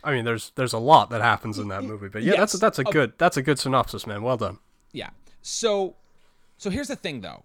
[0.03, 2.61] I mean, there's there's a lot that happens in that movie, but yeah, that's Yes.
[2.61, 4.23] that's a Uh, good that's a good synopsis, man.
[4.23, 4.59] Well done.
[4.93, 5.11] Yeah.
[5.43, 5.97] So,
[6.57, 7.43] so here's the thing, though.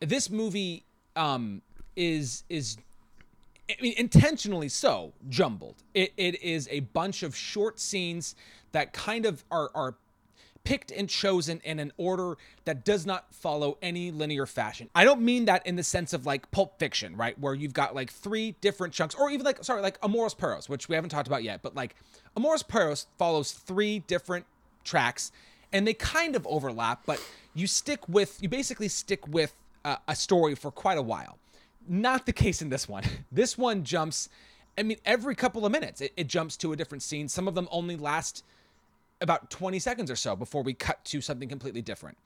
[0.00, 0.84] This movie
[1.18, 1.62] um,
[1.96, 2.78] is is,
[3.68, 5.76] I mean, intentionally so jumbled.
[5.92, 8.34] It it is a bunch of short scenes
[8.72, 9.96] that kind of are are
[10.64, 14.90] picked and chosen in an order that does not follow any linear fashion.
[14.94, 17.94] I don't mean that in the sense of like Pulp Fiction, right, where you've got
[17.94, 21.26] like three different chunks, or even like sorry, like Amores Perros, which we haven't talked
[21.26, 21.96] about yet, but like
[22.36, 24.46] Amores Perros follows three different
[24.84, 25.32] tracks,
[25.72, 27.22] and they kind of overlap, but
[27.54, 31.38] you stick with you basically stick with uh, a story for quite a while.
[31.88, 33.04] Not the case in this one.
[33.32, 34.28] This one jumps.
[34.76, 37.28] I mean, every couple of minutes, it, it jumps to a different scene.
[37.28, 38.44] Some of them only last
[39.20, 42.16] about 20 seconds or so before we cut to something completely different.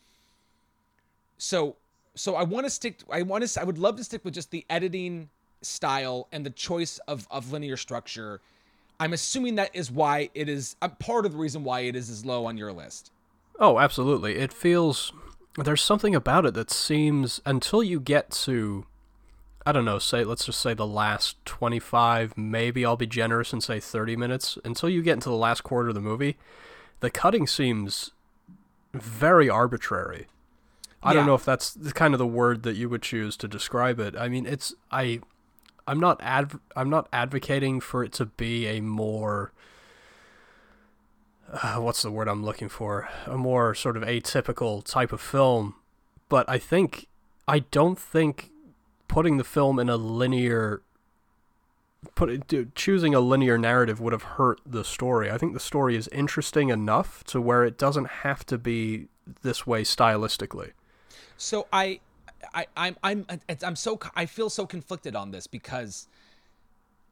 [1.39, 1.77] So
[2.15, 4.51] so I want to stick I want to I would love to stick with just
[4.51, 5.31] the editing
[5.63, 8.41] style and the choice of of linear structure.
[9.01, 12.25] I'm assuming that is why it is part of the reason why it is as
[12.25, 13.11] low on your list.
[13.59, 14.37] Oh, absolutely.
[14.37, 15.13] It feels
[15.57, 18.87] there's something about it that seems until you get to
[19.65, 23.63] I don't know, say let's just say the last 25, maybe I'll be generous and
[23.63, 26.37] say 30 minutes until you get into the last quarter of the movie,
[26.99, 28.11] the cutting seems
[28.93, 30.27] very arbitrary.
[31.05, 33.49] I don't know if that's the kind of the word that you would choose to
[33.49, 34.15] describe it.
[34.17, 35.21] I mean, it's I
[35.87, 39.53] I'm not adv- I'm not advocating for it to be a more
[41.53, 43.09] uh, what's the word I'm looking for?
[43.27, 45.75] A more sort of atypical type of film,
[46.29, 47.07] but I think
[47.47, 48.51] I don't think
[49.09, 50.83] putting the film in a linear
[52.15, 55.31] put choosing a linear narrative would have hurt the story.
[55.31, 59.09] I think the story is interesting enough to where it doesn't have to be
[59.43, 60.73] this way stylistically.
[61.37, 62.01] So I,
[62.55, 63.27] I, I'm, I'm,
[63.63, 66.09] I'm so, I feel so conflicted on this because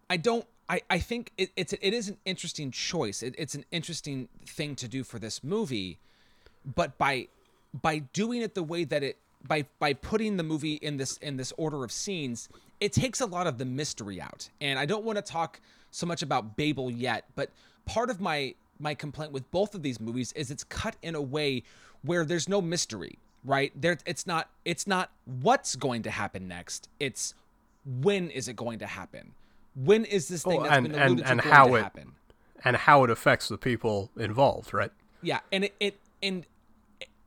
[0.09, 3.25] I don't, I, I think it, it's, it is an interesting choice.
[3.25, 5.99] It, it's an interesting thing to do for this movie,
[6.77, 7.27] but by,
[7.83, 11.37] by doing it the way that it, by, by putting the movie in this, in
[11.37, 14.49] this order of scenes, it takes a lot of the mystery out.
[14.61, 17.51] And I don't want to talk so much about Babel yet, but
[17.85, 21.23] part of my, my complaint with both of these movies is it's cut in a
[21.23, 21.65] way
[22.03, 26.91] where there's no mystery right there it's not it's not what's going to happen next
[26.99, 27.35] it's
[28.03, 29.33] when is it going to happen
[29.85, 31.75] when is this thing Oh, that's and- been and- alluded to and going how to
[31.77, 32.13] it- happen
[32.65, 34.93] And how it affects the people involved, right?
[35.23, 36.47] yeah and it, it and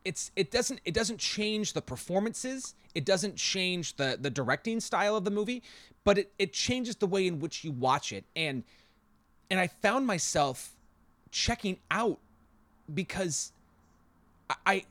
[0.06, 5.16] it's it doesn't it doesn't change the performances it doesn't change the the directing style
[5.16, 5.62] of the movie
[6.04, 8.63] but it it changes the way in which you watch it and
[9.52, 10.72] and i found myself
[11.32, 12.18] checking out
[12.94, 13.52] because
[14.50, 14.84] I, I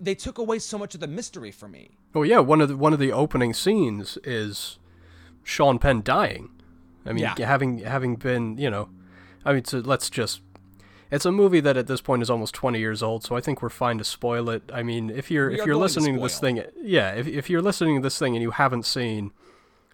[0.00, 2.76] they took away so much of the mystery for me Well, yeah, one of the
[2.76, 4.78] one of the opening scenes is
[5.44, 6.50] Sean Penn dying.
[7.04, 7.46] I mean, Yeah.
[7.46, 8.88] having having been, you know,
[9.44, 10.42] I mean, so let's just.
[11.10, 13.60] It's a movie that at this point is almost 20 years old, so I think
[13.60, 14.62] we're fine to spoil it.
[14.72, 17.26] I mean, if you're We if you're going to listening to this thing, yeah, if
[17.26, 19.32] if you're listening to this thing and you haven't seen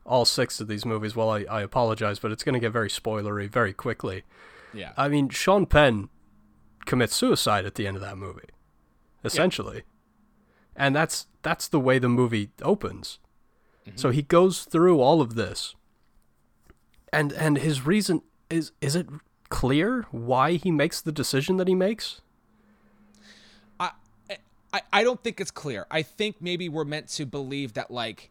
[0.07, 2.89] all six of these movies, well, I, I apologize, but it's going to get very
[2.89, 4.23] spoilery very quickly.
[4.73, 6.09] yeah I mean, Sean Penn
[6.87, 8.51] commits suicide at the end of that movie,
[9.25, 9.83] essentially,
[10.77, 13.19] and that's that's the way the movie opens.
[13.97, 14.17] So mm-hmm.
[14.17, 15.75] he goes through all of this,
[17.13, 19.07] and and his reason is is it
[19.49, 22.21] clear why he makes the decision that he makes?
[23.81, 23.91] I,
[24.73, 25.87] I I don't think it's clear.
[25.91, 28.31] I think maybe we're meant to believe that like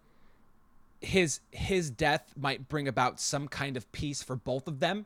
[1.01, 5.05] his his death might bring about some kind of peace for both of them.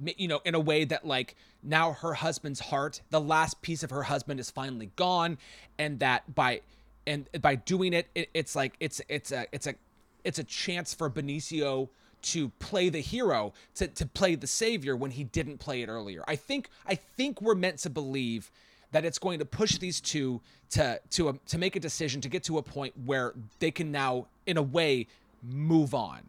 [0.00, 3.90] You know, in a way that like now her husband's heart, the last piece of
[3.90, 5.38] her husband is finally gone,
[5.76, 6.60] and that by
[7.06, 9.74] and by doing it, it it's like it's it's a it's a
[10.22, 11.88] it's a chance for Benicio
[12.22, 16.24] to play the hero to, to play the savior when he didn't play it earlier.
[16.26, 18.50] I think I think we're meant to believe
[18.92, 22.28] that it's going to push these two to to a, to make a decision to
[22.28, 25.06] get to a point where they can now in a way
[25.42, 26.22] move on.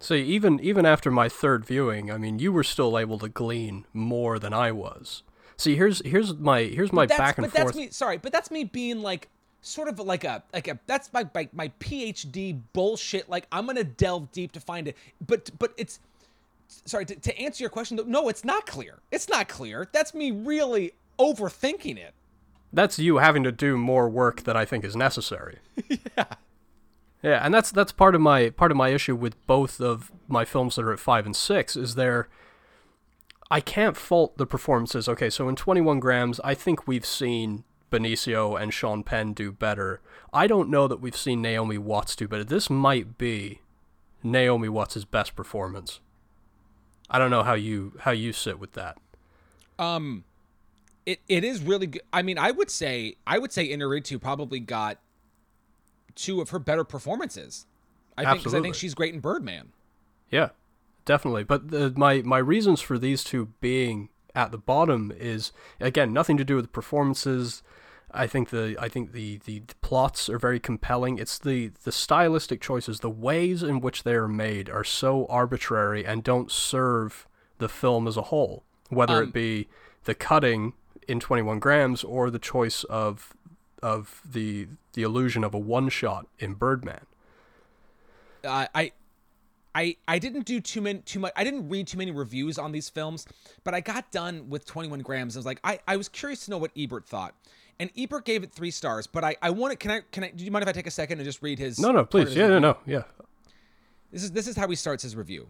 [0.00, 3.84] See, even even after my third viewing, I mean, you were still able to glean
[3.92, 5.22] more than I was.
[5.56, 7.66] See, here's here's my here's my back and but forth.
[7.66, 9.28] that's me sorry, but that's me being like
[9.68, 13.76] sort of like a like a that's my, my my PhD bullshit like I'm going
[13.76, 14.96] to delve deep to find it.
[15.24, 16.00] But but it's
[16.66, 19.00] sorry to, to answer your question no, it's not clear.
[19.10, 19.88] It's not clear.
[19.92, 22.14] That's me really overthinking it.
[22.72, 25.58] that's you having to do more work that I think is necessary.
[25.88, 26.24] yeah.
[27.22, 30.44] Yeah, and that's that's part of my part of my issue with both of my
[30.44, 32.28] films that are at five and six is there.
[33.50, 35.08] I can't fault the performances.
[35.08, 39.52] Okay, so in Twenty One Grams, I think we've seen Benicio and Sean Penn do
[39.52, 40.00] better.
[40.32, 42.44] I don't know that we've seen Naomi Watts do better.
[42.44, 43.60] This might be
[44.22, 46.00] Naomi Watts' best performance.
[47.10, 48.98] I don't know how you how you sit with that.
[49.78, 50.24] Um
[51.06, 52.02] it it is really good.
[52.12, 54.98] I mean, I would say I would say Inarritu probably got
[56.14, 57.66] two of her better performances.
[58.16, 59.72] I think 'cause I think she's great in Birdman.
[60.30, 60.50] Yeah,
[61.04, 61.44] definitely.
[61.44, 66.36] But the, my my reasons for these two being at the bottom is again nothing
[66.36, 67.62] to do with the performances.
[68.10, 71.18] I think the I think the, the, the plots are very compelling.
[71.18, 76.06] It's the the stylistic choices, the ways in which they are made are so arbitrary
[76.06, 77.26] and don't serve
[77.58, 78.64] the film as a whole.
[78.88, 79.68] Whether Um, it be
[80.04, 80.72] the cutting
[81.06, 83.34] in 21 grams or the choice of
[83.82, 87.06] of the the illusion of a one shot in Birdman.
[88.44, 88.92] uh, I
[89.74, 92.72] I I didn't do too many too much I didn't read too many reviews on
[92.72, 93.26] these films,
[93.64, 95.36] but I got done with 21 grams.
[95.36, 97.34] I was like, I, I was curious to know what Ebert thought.
[97.80, 100.30] And Ebert gave it three stars, but I, I want to can I can I
[100.30, 102.34] do you mind if I take a second and just read his No, no, please.
[102.34, 103.02] Yeah, no, no, yeah.
[104.10, 105.48] This is this is how he starts his review.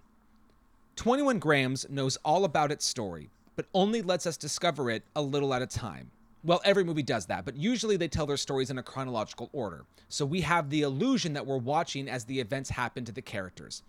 [0.97, 5.55] 21 Grams knows all about its story, but only lets us discover it a little
[5.55, 6.11] at a time.
[6.45, 9.85] Well, every movie does that, but usually they tell their stories in a chronological order.
[10.09, 13.83] So we have the illusion that we're watching as the events happen to the characters.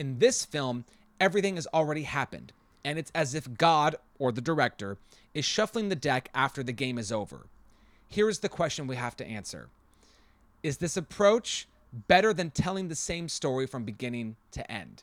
[0.00, 0.86] In this film,
[1.20, 4.96] everything has already happened, and it's as if God, or the director,
[5.34, 7.48] is shuffling the deck after the game is over.
[8.08, 9.68] Here's the question we have to answer
[10.62, 11.68] Is this approach
[12.08, 15.02] better than telling the same story from beginning to end?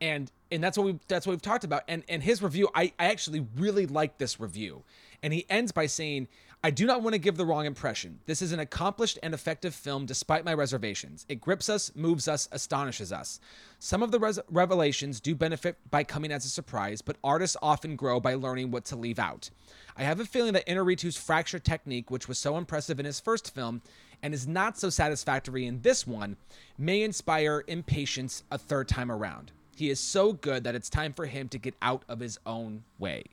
[0.00, 2.92] and and that's what we that's what we've talked about and and his review I,
[2.98, 4.82] I actually really like this review
[5.22, 6.28] and he ends by saying
[6.64, 8.18] i do not want to give the wrong impression.
[8.26, 11.24] This is an accomplished and effective film despite my reservations.
[11.28, 13.38] It grips us moves us astonishes us.
[13.78, 17.96] Some of the res- revelations do benefit by coming as a surprise but artists often
[17.96, 19.50] grow by learning what to leave out.
[19.96, 23.54] I have a feeling that inarritu's fracture technique which was so impressive in his first
[23.54, 23.82] film
[24.22, 26.36] and is not so satisfactory in this one
[26.78, 29.52] may inspire impatience a third time around.
[29.76, 32.84] He is so good that it's time for him to get out of his own
[32.98, 33.24] way.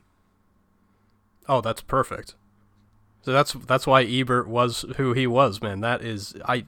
[1.48, 2.36] Oh, that's perfect.
[3.24, 5.82] So that's that's why Ebert was who he was, man.
[5.82, 6.66] That is I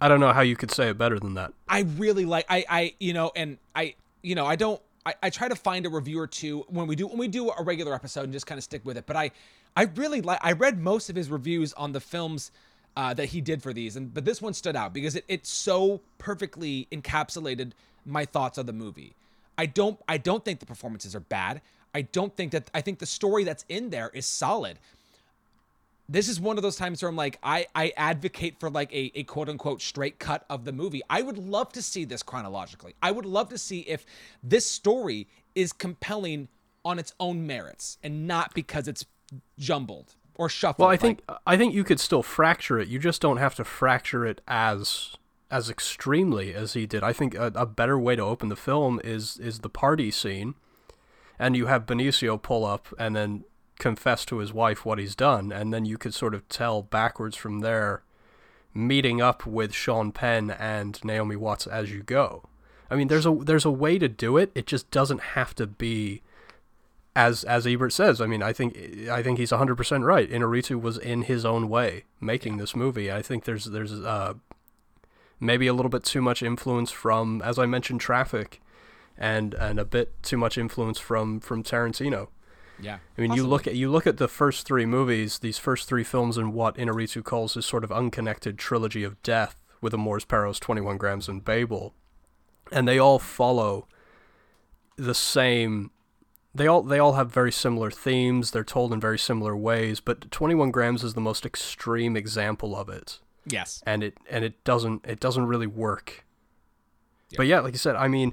[0.00, 1.52] I don't know how you could say it better than that.
[1.68, 5.30] I really like I I you know and I you know I don't I, I
[5.30, 7.94] try to find a review or two when we do when we do a regular
[7.94, 9.06] episode and just kind of stick with it.
[9.06, 9.30] But I
[9.76, 12.50] I really like I read most of his reviews on the films
[12.96, 15.46] uh, that he did for these, and but this one stood out because it, it
[15.46, 17.72] so perfectly encapsulated
[18.04, 19.14] my thoughts of the movie.
[19.56, 21.60] I don't I don't think the performances are bad.
[21.94, 24.78] I don't think that I think the story that's in there is solid.
[26.08, 29.12] This is one of those times where I'm like, I, I advocate for like a,
[29.14, 31.02] a quote unquote straight cut of the movie.
[31.10, 32.94] I would love to see this chronologically.
[33.02, 34.06] I would love to see if
[34.42, 36.48] this story is compelling
[36.84, 39.04] on its own merits and not because it's
[39.58, 40.84] jumbled or shuffled.
[40.84, 42.88] Well, I like- think I think you could still fracture it.
[42.88, 45.14] You just don't have to fracture it as
[45.50, 47.02] as extremely as he did.
[47.02, 50.54] I think a, a better way to open the film is is the party scene,
[51.38, 53.44] and you have Benicio pull up and then
[53.78, 57.36] confess to his wife what he's done, and then you could sort of tell backwards
[57.36, 58.02] from there,
[58.74, 62.48] meeting up with Sean Penn and Naomi Watts as you go.
[62.90, 64.50] I mean, there's a there's a way to do it.
[64.54, 66.22] It just doesn't have to be
[67.18, 68.76] as as Ebert says, I mean, I think
[69.10, 70.30] I think he's 100% right.
[70.30, 73.10] Inarritu was in his own way making this movie.
[73.10, 74.34] I think there's there's uh,
[75.40, 78.62] maybe a little bit too much influence from, as I mentioned, Traffic,
[79.16, 82.28] and and a bit too much influence from from Tarantino.
[82.80, 82.98] Yeah.
[83.16, 86.04] I mean, you look at you look at the first three movies, these first three
[86.04, 90.58] films, and what Inarritu calls his sort of unconnected trilogy of death, with Amores Perros,
[90.60, 91.94] Twenty One Grams, and Babel,
[92.72, 93.86] and they all follow
[94.96, 95.90] the same.
[96.54, 98.50] They all they all have very similar themes.
[98.50, 102.74] They're told in very similar ways, but Twenty One Grams is the most extreme example
[102.76, 103.82] of it, Yes.
[103.86, 106.24] and it and it doesn't it doesn't really work.
[107.36, 108.32] But yeah, like you said, I mean,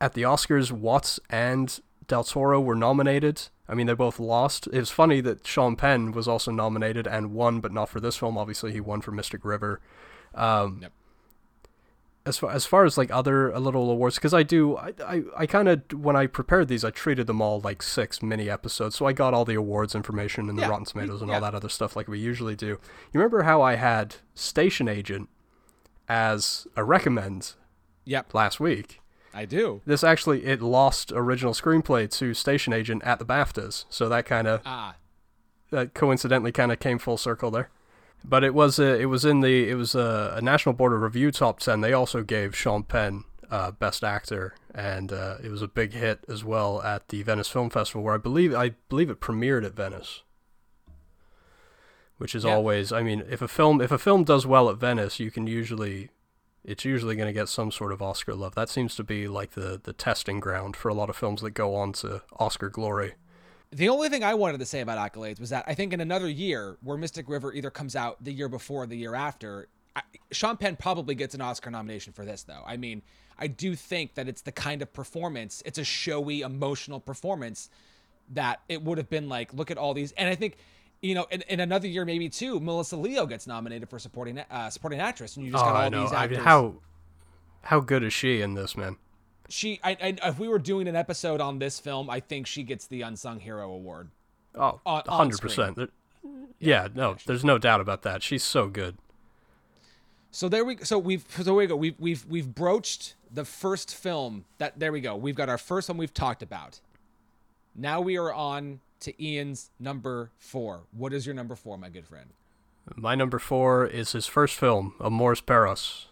[0.00, 3.42] at the Oscars, Watts and Del Toro were nominated.
[3.68, 4.66] I mean, they both lost.
[4.72, 8.16] It was funny that Sean Penn was also nominated and won, but not for this
[8.16, 8.36] film.
[8.36, 9.80] Obviously, he won for Mystic River.
[10.34, 10.92] Um, Yep.
[12.26, 15.46] As far as far as like other little awards, because I do, I I, I
[15.46, 19.04] kind of when I prepared these, I treated them all like six mini episodes, so
[19.04, 21.34] I got all the awards information and the Yeah, Rotten Tomatoes and yeah.
[21.34, 22.66] all that other stuff like we usually do.
[22.68, 22.78] You
[23.20, 25.28] remember how I had Station Agent
[26.08, 27.52] as a recommend
[28.06, 28.32] Yep.
[28.32, 29.02] last week?
[29.34, 29.82] I do.
[29.84, 34.46] This actually it lost original screenplay to Station Agent at the BAFTAs, so that kind
[34.46, 34.94] of Ah.
[35.70, 37.68] that coincidentally kind of came full circle there.
[38.24, 41.00] But it was uh, it was in the it was a, a National Board of
[41.02, 41.80] Review top ten.
[41.80, 46.20] They also gave Sean Penn uh, Best Actor, and uh, it was a big hit
[46.28, 49.74] as well at the Venice Film Festival, where I believe I believe it premiered at
[49.74, 50.22] Venice.
[52.16, 52.54] Which is Yeah.
[52.54, 55.46] always, I mean, if a film if a film does well at Venice, you can
[55.46, 56.10] usually,
[56.64, 58.54] it's usually going to get some sort of Oscar love.
[58.54, 61.50] That seems to be like the the testing ground for a lot of films that
[61.50, 63.14] go on to Oscar glory.
[63.70, 66.28] The only thing I wanted to say about accolades was that I think in another
[66.28, 70.02] year, where Mystic River either comes out the year before or the year after, I,
[70.30, 72.62] Sean Penn probably gets an Oscar nomination for this, though.
[72.64, 73.02] I mean,
[73.36, 77.68] I do think that it's the kind of performance, it's a showy, emotional performance
[78.30, 80.12] that it would have been like, look at all these.
[80.12, 80.56] And I think,
[81.04, 84.70] you know, in, in another year, maybe too, Melissa Leo gets nominated for supporting uh,
[84.70, 86.02] supporting actress, and you just oh, got all I know.
[86.02, 86.38] these I actors.
[86.38, 86.74] mean, how
[87.62, 88.96] how good is she in this, man?
[89.48, 92.62] she, I, I, if we were doing an episode on this film, I think she
[92.62, 94.08] gets the unsung hero award.
[94.54, 95.74] Oh, on 100%.
[95.74, 95.88] There-
[96.58, 98.22] Yeah, no, there's no doubt about that.
[98.22, 98.96] She's so good.
[100.30, 101.76] So there we so we've so there we go.
[101.76, 105.14] We've we've we've broached the first film that there we go.
[105.14, 106.80] We've got our first one we've talked about.
[107.76, 110.84] Now we are on to Ian's number four.
[110.92, 112.30] What is your number four, my good friend?
[112.96, 116.08] My number four is his first film, Amores Perros.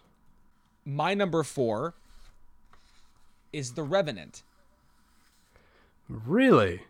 [0.84, 1.94] My number four
[3.52, 4.42] is The Revenant.
[6.08, 6.82] Really?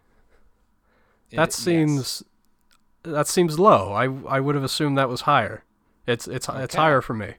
[1.30, 1.54] It- That yes.
[1.56, 2.22] seems
[3.04, 3.92] that seems low.
[3.92, 4.04] I
[4.36, 5.64] I would have assumed that was higher.
[6.06, 7.34] It's it's it's higher for me.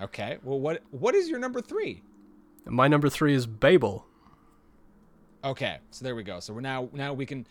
[0.00, 0.38] Okay.
[0.42, 2.02] Well what what is your number three?
[2.66, 4.06] My number three is Babel.
[5.44, 6.40] Okay, so there we go.
[6.40, 7.46] So we're now now we can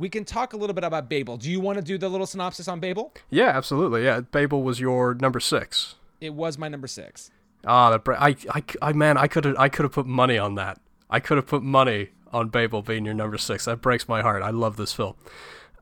[0.00, 1.36] we can talk a little bit about Babel.
[1.36, 3.12] Do you want to do the little synopsis on Babel?
[3.28, 4.02] Yeah, absolutely.
[4.04, 5.96] Yeah, Babel was your number six.
[6.22, 7.30] It was my number six.
[7.66, 10.38] Ah, that bra- I, I, I man, I could have I could have put money
[10.38, 10.80] on that.
[11.10, 13.66] I could have put money on Babel being your number six.
[13.66, 14.42] That breaks my heart.
[14.42, 15.16] I love this film.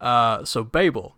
[0.00, 1.14] Uh, so Babel,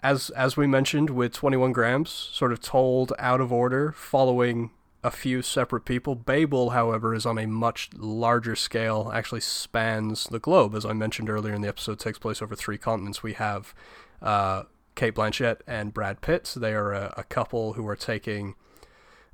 [0.00, 4.70] as as we mentioned with 21 grams, sort of told out of order, following
[5.06, 6.16] a few separate people.
[6.16, 9.12] Babel, however, is on a much larger scale.
[9.14, 12.00] Actually, spans the globe, as I mentioned earlier in the episode.
[12.00, 13.22] Takes place over three continents.
[13.22, 13.72] We have
[14.20, 14.64] uh,
[14.96, 16.52] Cate Blanchett and Brad Pitt.
[16.56, 18.56] They are a, a couple who are taking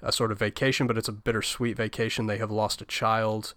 [0.03, 2.27] a sort of vacation, but it's a bittersweet vacation.
[2.27, 3.55] They have lost a child.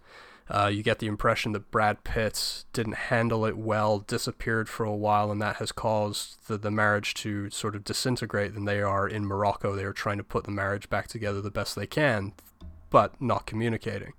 [0.48, 4.96] Uh, you get the impression that Brad Pitt didn't handle it well, disappeared for a
[4.96, 8.54] while, and that has caused the, the marriage to sort of disintegrate.
[8.54, 9.76] And they are in Morocco.
[9.76, 12.34] They are trying to put the marriage back together the best they can,
[12.92, 14.14] but not communicating.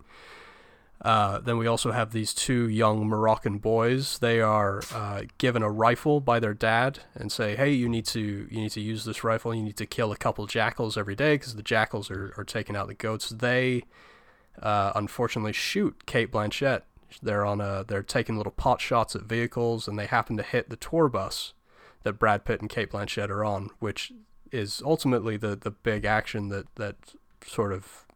[1.02, 4.18] Uh, then we also have these two young Moroccan boys.
[4.18, 8.48] They are uh, given a rifle by their dad and say, "Hey, you need to
[8.50, 9.54] you need to use this rifle.
[9.54, 12.74] You need to kill a couple jackals every day because the jackals are, are taking
[12.74, 13.84] out the goats." They
[14.62, 16.82] uh, unfortunately shoot Cate Blanchett.
[17.22, 20.68] They're on a they're taking little pot shots at vehicles and they happen to hit
[20.68, 21.54] the tour bus
[22.02, 24.12] that Brad Pitt and Cate Blanchett are on, which
[24.52, 26.96] is ultimately the the big action that that
[27.44, 28.06] sort of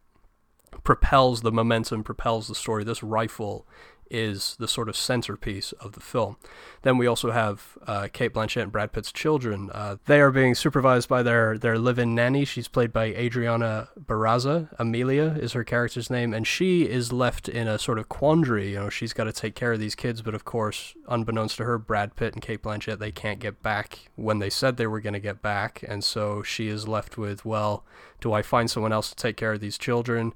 [0.84, 2.84] propels the momentum, propels the story.
[2.84, 3.66] This rifle
[4.11, 6.36] is the sort of centerpiece of the film.
[6.82, 9.70] Then we also have uh, Cate Blanchett and Brad Pitt's children.
[9.72, 12.44] Uh, they are being supervised by their, their live-in nanny.
[12.44, 14.68] She's played by Adriana Barraza.
[14.78, 18.72] Amelia is her character's name, and she is left in a sort of quandary.
[18.72, 21.64] You know, she's got to take care of these kids, but of course, unbeknownst to
[21.64, 25.00] her, Brad Pitt and Cate Blanchett, they can't get back when they said they were
[25.00, 27.84] going to get back, and so she is left with, well,
[28.20, 30.32] do I find someone else to take care of these children?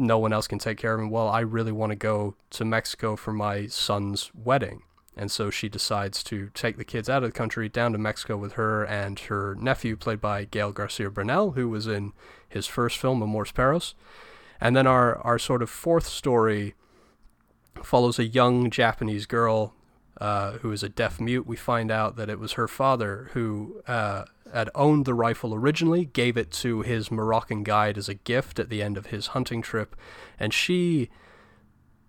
[0.00, 1.10] No one else can take care of him.
[1.10, 4.82] Well, I really want to go to Mexico for my son's wedding.
[5.16, 8.36] And so she decides to take the kids out of the country down to Mexico
[8.36, 12.12] with her and her nephew, played by Gael Garcia Bernal, who was in
[12.48, 13.94] his first film, Amores Perros.
[14.60, 16.74] And then our, our sort of fourth story
[17.82, 19.74] follows a young Japanese girl
[20.20, 21.46] uh, who is a deaf mute.
[21.46, 26.06] We find out that it was her father who uh, had owned the rifle originally,
[26.06, 29.62] gave it to his Moroccan guide as a gift at the end of his hunting
[29.62, 29.96] trip,
[30.38, 31.10] and she,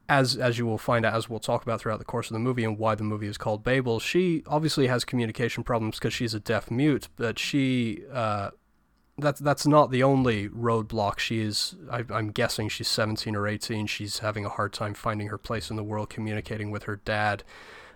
[0.09, 2.39] as as you will find out, as we'll talk about throughout the course of the
[2.39, 6.33] movie and why the movie is called Babel, she obviously has communication problems because she's
[6.33, 8.03] a deaf mute, but she.
[8.11, 8.51] Uh,
[9.17, 11.19] that's that's not the only roadblock.
[11.19, 13.85] She is, I, I'm guessing, she's 17 or 18.
[13.87, 17.43] She's having a hard time finding her place in the world, communicating with her dad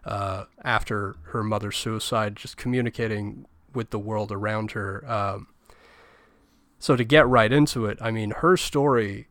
[0.05, 5.09] uh, after her mother's suicide, just communicating with the world around her.
[5.09, 5.47] Um,
[6.79, 9.27] so to get right into it, I mean, her story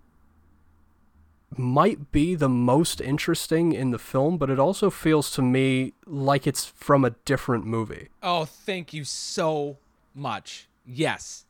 [1.57, 6.47] might be the most interesting in the film, but it also feels to me like
[6.47, 8.09] it's from a different movie.
[8.23, 9.79] Oh, thank you so
[10.15, 10.69] much.
[10.85, 11.45] Yes.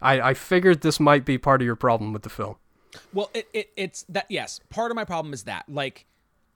[0.00, 2.56] I, I figured this might be part of your problem with the film.
[3.12, 4.60] Well, it, it it's that yes.
[4.70, 6.06] Part of my problem is that like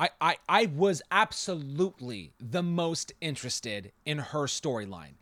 [0.01, 5.15] I, I I was absolutely the most interested in her storyline.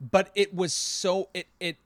[0.00, 1.76] But it was so it it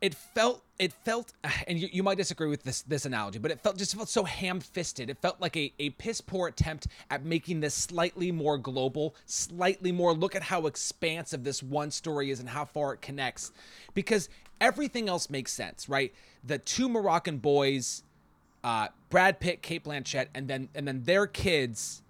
[0.00, 1.32] it felt it felt
[1.66, 4.24] and you, you might disagree with this this analogy but it felt just felt so
[4.24, 5.10] ham-fisted.
[5.10, 9.92] It felt like a, a piss poor attempt at making this slightly more global slightly
[9.92, 13.52] more look at how expansive this one story is and how far it connects.
[13.94, 14.28] Because
[14.60, 16.14] everything else makes sense right?
[16.44, 18.02] The two moroccan boys
[18.62, 22.02] uh, brad pitt cate blanchett and then and then their kids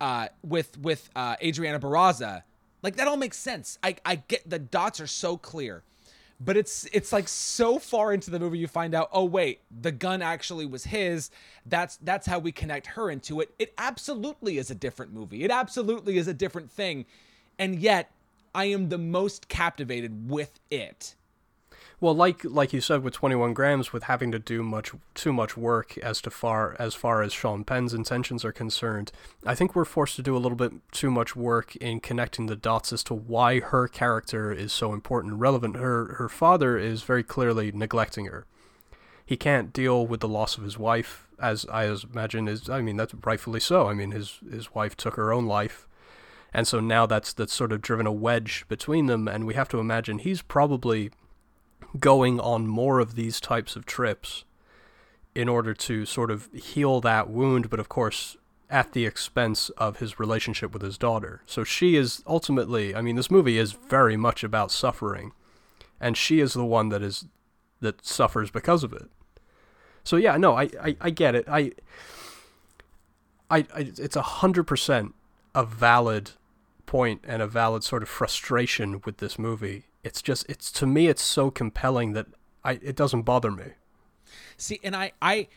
[0.00, 2.42] uh, with with uh, adriana barraza
[2.82, 3.78] like that all makes sense.
[3.82, 5.82] I i get the dots are so clear.
[6.40, 9.92] But it's it's like so far into the movie you find out oh wait the
[9.92, 11.30] gun actually was his.
[11.64, 13.54] That's that's how we connect her into it.
[13.58, 15.44] It absolutely is a different movie.
[15.44, 17.06] It absolutely is a different thing.
[17.58, 18.10] And yet
[18.54, 21.14] i am the most captivated with it
[22.02, 25.56] Well, like like you said with 21 grams, with having to do much too much
[25.56, 29.12] work as to far as far as Sean Penn's intentions are concerned,
[29.46, 32.56] I think we're forced to do a little bit too much work in connecting the
[32.56, 35.76] dots as to why her character is so important, and relevant.
[35.76, 38.46] Her her father is very clearly neglecting her.
[39.24, 42.68] He can't deal with the loss of his wife, as I imagine is.
[42.68, 43.86] I mean, that's rightfully so.
[43.86, 45.86] I mean, his his wife took her own life,
[46.52, 49.28] and so now that's that's sort of driven a wedge between them.
[49.28, 51.12] And we have to imagine he's probably
[51.98, 54.44] going on more of these types of trips
[55.34, 58.36] in order to sort of heal that wound, but of course
[58.70, 61.42] at the expense of his relationship with his daughter.
[61.44, 65.32] So she is ultimately, I mean, this movie is very much about suffering,
[66.00, 67.26] and she is the one that is
[67.80, 69.10] that suffers because of it.
[70.04, 71.44] So yeah, no, I I, I get it.
[71.48, 71.72] I,
[73.50, 75.14] I I it's a hundred percent
[75.54, 76.30] a valid
[76.86, 79.84] point and a valid sort of frustration with this movie.
[80.04, 82.26] It's just it's to me it's so compelling that
[82.64, 83.72] I it doesn't bother me.
[84.56, 85.48] See, and I I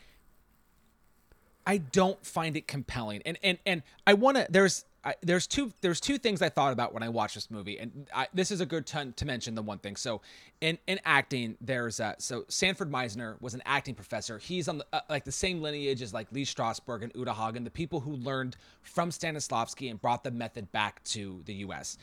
[1.66, 3.22] I don't find it compelling.
[3.26, 6.72] And and and I want to there's I, there's two there's two things I thought
[6.72, 9.54] about when I watched this movie, and I, this is a good time to mention
[9.54, 9.94] the one thing.
[9.94, 10.20] So,
[10.60, 14.38] in in acting, there's uh, so Sanford Meisner was an acting professor.
[14.38, 17.62] He's on the, uh, like the same lineage as like Lee Strasberg and Uta Hagen,
[17.62, 21.98] the people who learned from Stanislavski and brought the method back to the U.S.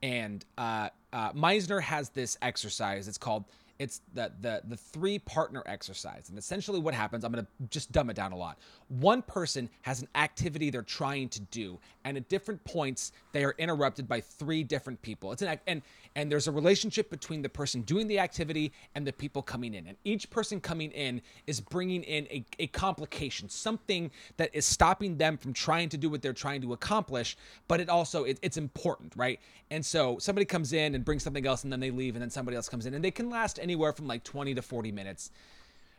[0.00, 3.08] And uh, uh, Meisner has this exercise.
[3.08, 3.44] It's called
[3.78, 6.28] it's the the the three partner exercise.
[6.28, 8.58] And essentially what happens i'm going to just dumb it down a lot.
[8.88, 13.54] One person has an activity they're trying to do and at different points they are
[13.58, 15.32] interrupted by three different people.
[15.32, 15.82] It's an act and
[16.16, 19.86] and there's a relationship between the person doing the activity and the people coming in
[19.86, 25.16] and each person coming in is bringing in a, a complication something that is stopping
[25.16, 27.36] them from trying to do what they're trying to accomplish
[27.68, 29.40] but it also it, it's important right
[29.70, 32.30] and so somebody comes in and brings something else and then they leave and then
[32.30, 35.30] somebody else comes in and they can last anywhere from like 20 to 40 minutes.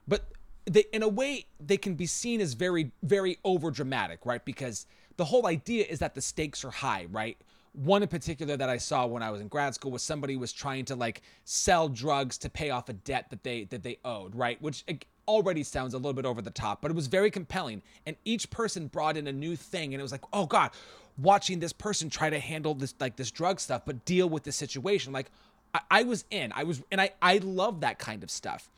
[0.08, 0.26] But
[0.66, 4.44] they in a way they can be seen as very very over dramatic, right?
[4.44, 4.86] Because
[5.18, 7.38] the whole idea is that the stakes are high, right?
[7.76, 10.54] One in particular that I saw when I was in grad school was somebody was
[10.54, 14.36] trying to like sell drugs to pay off a debt that they that they owed,
[14.36, 14.62] right?
[14.62, 14.84] Which
[15.28, 17.82] already sounds a little bit over the top, but it was very compelling.
[18.06, 20.72] And each person brought in a new thing, and it was like, oh god,
[21.18, 24.52] watching this person try to handle this like this drug stuff, but deal with the
[24.52, 25.30] situation, like
[25.74, 26.52] I, I was in.
[26.56, 28.70] I was, and I I love that kind of stuff.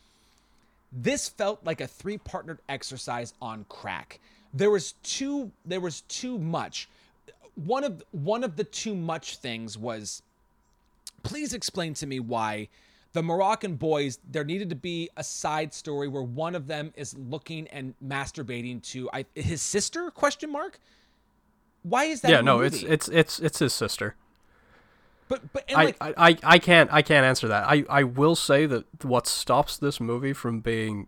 [0.92, 4.20] This felt like a three partnered exercise on crack.
[4.54, 6.90] There was too there was too much.
[7.66, 10.22] One of one of the too much things was
[11.24, 12.70] please explain to me why
[13.14, 17.18] the Moroccan boys there needed to be a side story where one of them is
[17.18, 20.80] looking and masturbating to I, his sister question mark
[21.84, 22.78] why is that yeah no movie?
[22.78, 24.16] it's it's it's it's his sister
[25.28, 27.66] but but I, like, I, I I can't I can't answer that.
[27.68, 31.08] I I will say that what stops this movie from being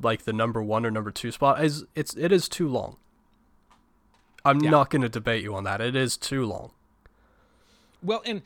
[0.00, 2.98] like the number one or number two spot is it's it is too long.
[4.46, 4.70] I'm yeah.
[4.70, 5.80] not going to debate you on that.
[5.80, 6.70] It is too long.
[8.02, 8.42] Well, and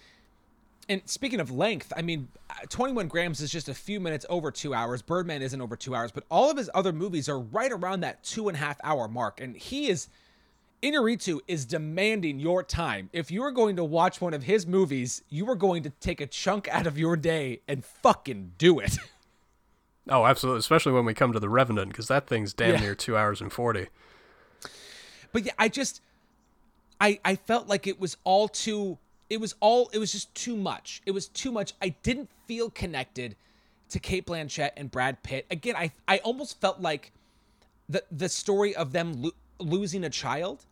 [0.89, 2.29] and speaking of length, I mean,
[2.69, 5.03] 21 grams is just a few minutes over two hours.
[5.03, 8.25] Birdman isn't over two hours, but all of his other movies are right around that
[8.25, 10.09] two and a half hour mark, and he is
[10.83, 13.11] Inarritu is demanding your time.
[13.13, 16.21] If you are going to watch one of his movies, you are going to take
[16.21, 18.99] a chunk out of your day and fucking do it.
[20.09, 20.59] Oh, absolutely.
[20.59, 22.81] Especially when we come to The Revenant, because that thing's damn yeah.
[22.81, 23.87] near two hours and 40.
[25.33, 26.01] But yeah, I just,
[27.01, 30.57] I, I felt like it was all too, it was all, it was just too
[30.57, 31.03] much.
[31.07, 31.75] It was too much.
[31.81, 33.37] I didn't feel connected
[33.91, 35.47] to Cate Blanchett and Brad Pitt.
[35.51, 37.13] Again, I, I almost felt like
[37.89, 40.65] the, the story of them lo- losing a child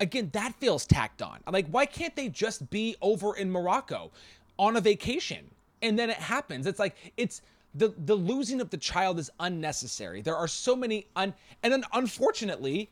[0.00, 1.38] again, that feels tacked on.
[1.46, 4.10] I'm like, why can't they just be over in Morocco
[4.58, 5.44] on a vacation?
[5.82, 6.66] And then it happens.
[6.66, 7.42] It's like it's
[7.74, 10.22] the the losing of the child is unnecessary.
[10.22, 12.88] There are so many un and then unfortunately,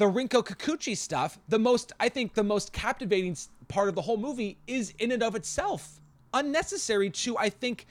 [0.00, 3.36] the Rinko Kikuchi stuff, the most I think the most captivating
[3.68, 6.00] part of the whole movie is in and of itself
[6.32, 7.86] unnecessary to I think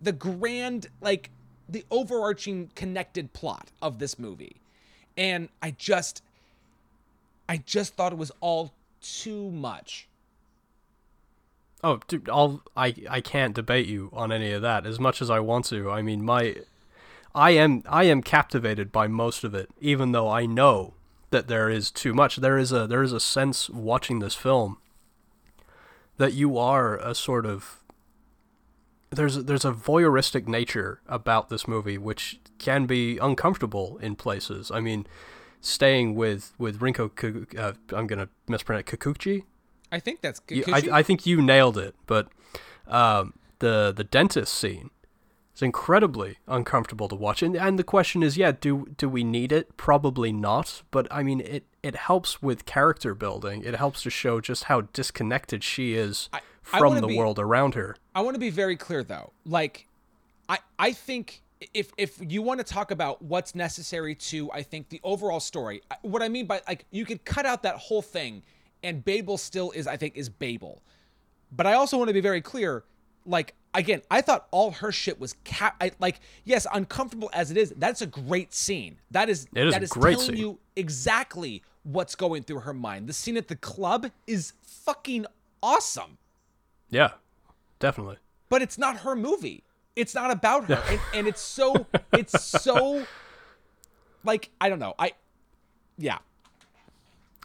[0.00, 1.30] the grand like
[1.68, 4.60] the overarching connected plot of this movie.
[5.16, 6.22] And I just
[7.48, 10.06] I just thought it was all too much.
[11.82, 15.28] Oh, dude, I'll, I I can't debate you on any of that as much as
[15.28, 15.90] I want to.
[15.90, 16.54] I mean, my
[17.34, 20.94] I am I am captivated by most of it, even though I know
[21.30, 22.36] that there is too much.
[22.36, 24.78] There is a there is a sense watching this film
[26.16, 27.82] that you are a sort of
[29.10, 34.70] there's there's a voyeuristic nature about this movie which can be uncomfortable in places.
[34.70, 35.06] I mean,
[35.60, 39.44] staying with with Rinko, uh, I'm gonna mispronounce Kikuchi.
[39.90, 40.92] I think that's Kikuchi?
[40.92, 42.28] I, I think you nailed it, but
[42.86, 44.90] um, the the dentist scene
[45.58, 47.42] is incredibly uncomfortable to watch.
[47.42, 49.76] And and the question is, yeah, do do we need it?
[49.76, 50.82] Probably not.
[50.90, 53.62] But I mean, it it helps with character building.
[53.64, 57.38] It helps to show just how disconnected she is I from wanna the be- world
[57.38, 57.96] around her.
[58.14, 59.32] I want to be very clear though.
[59.44, 59.88] Like
[60.48, 61.42] I I think
[61.74, 65.82] if if you want to talk about what's necessary to I think the overall story,
[66.02, 68.42] what I mean by like you could cut out that whole thing
[68.82, 70.82] and Babel still is I think is Babel.
[71.50, 72.84] But I also want to be very clear
[73.26, 77.56] like again, I thought all her shit was cap I, like yes, uncomfortable as it
[77.56, 78.98] is, that's a great scene.
[79.10, 80.36] That is It is that is telling scene.
[80.36, 83.08] you exactly what's going through her mind.
[83.08, 85.26] The scene at the club is fucking
[85.62, 86.18] awesome
[86.90, 87.12] Yeah,
[87.78, 88.16] definitely.
[88.48, 89.64] but it's not her movie.
[89.96, 93.04] It's not about her, and, and it's so it's so
[94.24, 94.94] like I don't know.
[94.98, 95.12] I
[95.96, 96.18] yeah.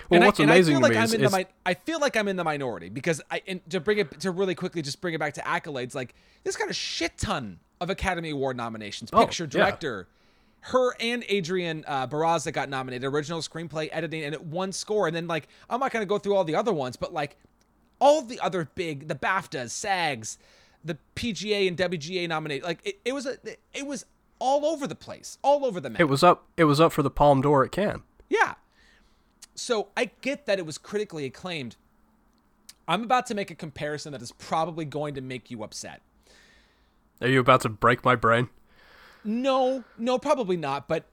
[0.10, 1.46] Well, and what's I, and amazing I feel like I'm is, in the is mi-
[1.66, 4.56] I feel like I'm in the minority because I and to bring it to really
[4.56, 8.32] quickly just bring it back to accolades like this got a shit ton of Academy
[8.32, 9.50] Award nominations, Oh, picture, yeah.
[9.50, 10.08] director.
[10.68, 15.08] Her and Adrian uh, Barraza got nominated, original screenplay, editing, and won score.
[15.08, 17.38] And then like I'm not gonna go through all the other ones, but like
[18.00, 20.38] all the other big, the BAFTAs, SAGs,
[20.84, 23.38] the PGA and WGA nominated, like it, it was a
[23.74, 24.06] it was
[24.40, 26.00] all over the place, all over the map.
[26.02, 26.48] it was up.
[26.58, 28.02] It was up for the Palme d'Or at Cannes.
[28.30, 28.56] Yeah.
[29.56, 31.76] So I get that it was critically acclaimed.
[32.88, 36.02] I'm about to make a comparison that is probably going to make you upset.
[37.22, 38.50] Are you about to break my brain?
[39.24, 40.88] No, no, probably not.
[40.90, 41.06] But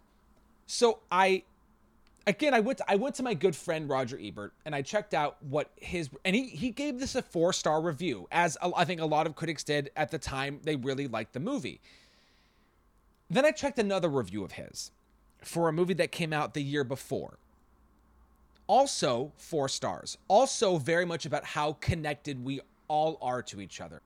[0.66, 1.44] so I,
[2.26, 5.14] again, I went to, I went to my good friend Roger Ebert and I checked
[5.14, 8.84] out what his and he he gave this a four star review as a- I
[8.84, 10.60] think a lot of critics did at the time.
[10.64, 11.80] They really liked the movie.
[13.28, 14.90] Then I checked another review of his
[15.42, 17.38] for a movie that came out the year before.
[18.70, 20.16] Also four stars.
[20.28, 24.00] Also very much about how connected we all are to each other.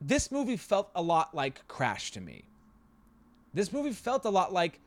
[0.00, 2.44] This movie felt a lot like Crash to me
[3.56, 4.78] this movie felt a lot like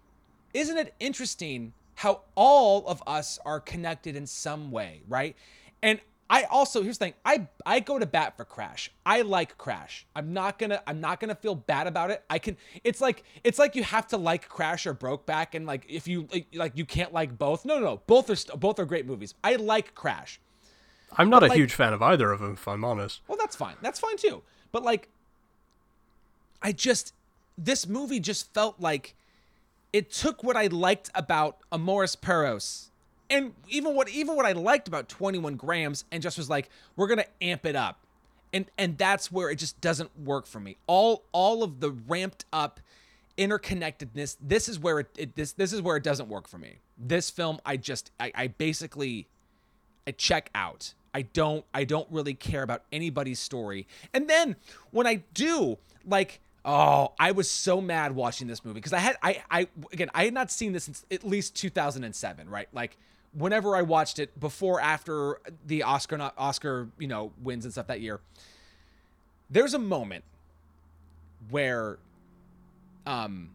[0.53, 5.35] isn't it interesting how all of us are connected in some way right
[5.81, 5.99] and
[6.29, 7.13] i also here's the thing.
[7.25, 8.91] I i go to bat for crash.
[9.05, 10.05] I like crash.
[10.15, 12.23] I'm not gonna i'm not gonna feel bad about it.
[12.29, 15.85] I can it's like it's like you have to like crash or brokeback and like
[15.89, 17.65] if you like, like you can't like both.
[17.65, 18.01] No no no.
[18.05, 19.33] Both are st- both are great movies.
[19.43, 20.39] I like crash.
[21.17, 23.21] I'm not a like- huge fan of either of them, if I'm honest.
[23.27, 23.75] well, that's fine.
[23.81, 24.43] That's fine too.
[24.71, 25.09] But like,
[26.61, 27.13] I just
[27.57, 29.15] this movie just felt like
[29.91, 32.88] it took what I liked about Amores Perros,
[33.29, 36.69] and even what even what I liked about Twenty One Grams, and just was like,
[36.95, 37.99] we're gonna amp it up,
[38.53, 40.77] and and that's where it just doesn't work for me.
[40.87, 42.79] All all of the ramped up
[43.37, 44.35] interconnectedness.
[44.41, 46.79] This is where it, it this this is where it doesn't work for me.
[46.97, 49.27] This film, I just I, I basically
[50.05, 50.93] I check out.
[51.13, 53.87] I don't I don't really care about anybody's story.
[54.13, 54.57] And then
[54.91, 59.17] when I do, like, oh, I was so mad watching this movie because I had
[59.23, 62.67] I I again, I had not seen this since at least 2007, right?
[62.73, 62.97] Like
[63.33, 68.01] whenever I watched it before after the Oscar Oscar, you know, wins and stuff that
[68.01, 68.19] year.
[69.49, 70.23] There's a moment
[71.49, 71.97] where
[73.05, 73.51] um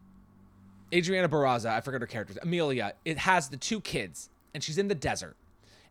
[0.93, 4.87] Adriana Barraza, I forget her character, Amelia, it has the two kids and she's in
[4.87, 5.35] the desert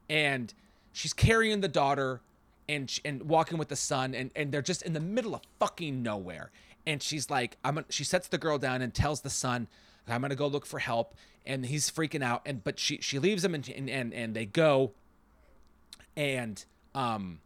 [0.09, 0.53] and
[0.93, 2.21] she's carrying the daughter
[2.69, 6.03] and and walking with the son and and they're just in the middle of fucking
[6.03, 6.51] nowhere
[6.87, 9.69] and she's like I'm gonna, she sets the girl down and tells the son
[10.09, 11.15] I'm to go look for help.
[11.47, 12.43] And he's freaking out.
[12.47, 14.93] And but she she leaves him and and and, and they go.
[16.17, 17.41] And um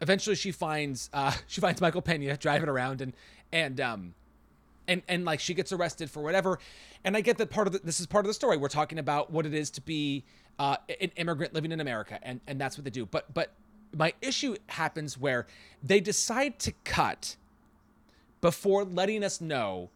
[0.00, 3.12] eventually she finds uh she finds Michael Pena driving around and
[3.52, 4.14] and um
[4.88, 6.58] and and like she gets arrested for whatever.
[7.04, 8.56] And i get that part of the, this is part of the story.
[8.56, 10.24] We're talking about what it is to be
[10.58, 12.18] uh, an immigrant living in america.
[12.22, 13.06] And and that's what they do.
[13.06, 13.52] But but
[13.94, 15.46] my issue happens where
[15.82, 17.36] they decide to cut
[18.40, 19.90] before letting us know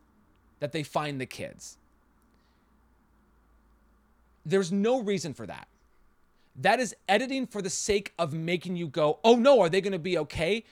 [0.60, 1.76] that they find the kids.
[4.44, 5.66] There's no reason for that.
[6.54, 9.92] That is editing for the sake of making you go oh no are they going
[9.92, 10.64] to be okay?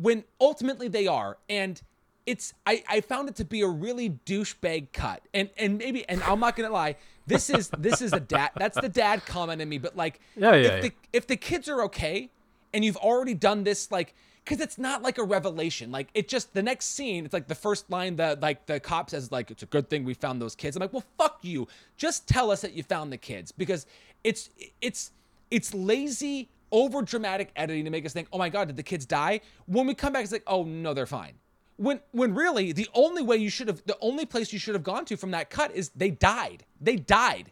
[0.00, 1.80] When ultimately they are and
[2.26, 5.22] it's I, I found it to be a really douchebag cut.
[5.32, 6.96] And and maybe and i'm not gonna lie
[7.26, 10.54] this is this is a dad that's the dad comment in me but like Yeah,
[10.54, 12.30] yeah, if the if the kids are okay
[12.72, 14.14] and you've already done this like
[14.44, 17.54] because it's not like a revelation like it just the next scene it's like the
[17.54, 20.54] first line that like the cop says like it's a good thing we found those
[20.54, 21.66] kids i'm like well fuck you
[21.96, 23.86] just tell us that you found the kids because
[24.22, 25.12] it's it's
[25.50, 29.06] it's lazy over dramatic editing to make us think oh my god did the kids
[29.06, 31.34] die when we come back it's like oh no they're fine
[31.76, 34.84] When when really the only way you should have the only place you should have
[34.84, 36.64] gone to from that cut is they died.
[36.80, 37.50] They died.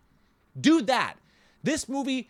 [0.60, 1.14] Do that.
[1.62, 2.28] This movie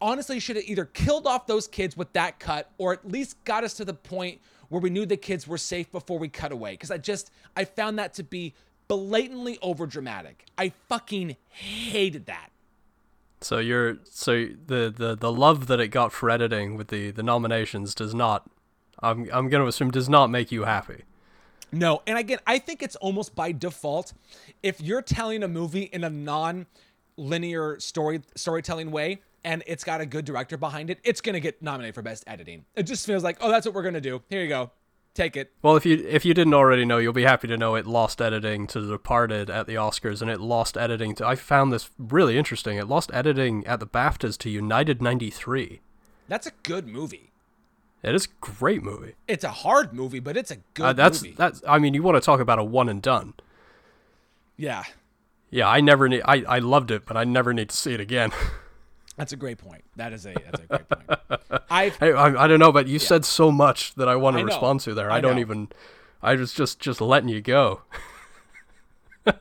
[0.00, 3.64] honestly should have either killed off those kids with that cut or at least got
[3.64, 6.72] us to the point where we knew the kids were safe before we cut away
[6.72, 8.54] because I just I found that to be
[8.88, 10.34] blatantly overdramatic.
[10.58, 12.50] I fucking hated that.
[13.40, 17.22] So you're so the, the the love that it got for editing with the the
[17.22, 18.48] nominations does not
[19.02, 21.02] I'm I'm going to assume does not make you happy.
[21.70, 24.12] No, and again, I think it's almost by default
[24.62, 30.06] if you're telling a movie in a non-linear story storytelling way and it's got a
[30.06, 32.64] good director behind it, it's going to get nominated for best editing.
[32.74, 34.22] It just feels like, "Oh, that's what we're going to do.
[34.28, 34.70] Here you go.
[35.14, 37.74] Take it." Well, if you if you didn't already know, you'll be happy to know
[37.76, 41.26] it lost editing to The Departed at the Oscars, and it lost editing to.
[41.26, 42.78] I found this really interesting.
[42.78, 45.80] It lost editing at the BAFTAs to United '93.
[46.26, 47.30] That's a good movie.
[48.02, 49.14] It is a great movie.
[49.28, 51.34] It's a hard movie, but it's a good Uh, that's movie.
[51.36, 51.62] that's.
[51.66, 53.34] I mean, you want to talk about a one and done.
[54.56, 54.84] yeah.
[55.50, 56.22] Yeah, I never need.
[56.24, 58.32] I I loved it, but I never need to see it again.
[59.16, 59.84] That's a great point.
[59.96, 61.62] That is a that's a great point.
[61.70, 64.40] I've Hey, I, I don't know, but you said so much that I want to
[64.42, 64.46] know.
[64.46, 65.10] respond to there.
[65.10, 65.40] I, I don't know.
[65.40, 65.68] even.
[66.22, 67.82] I was just just letting you go.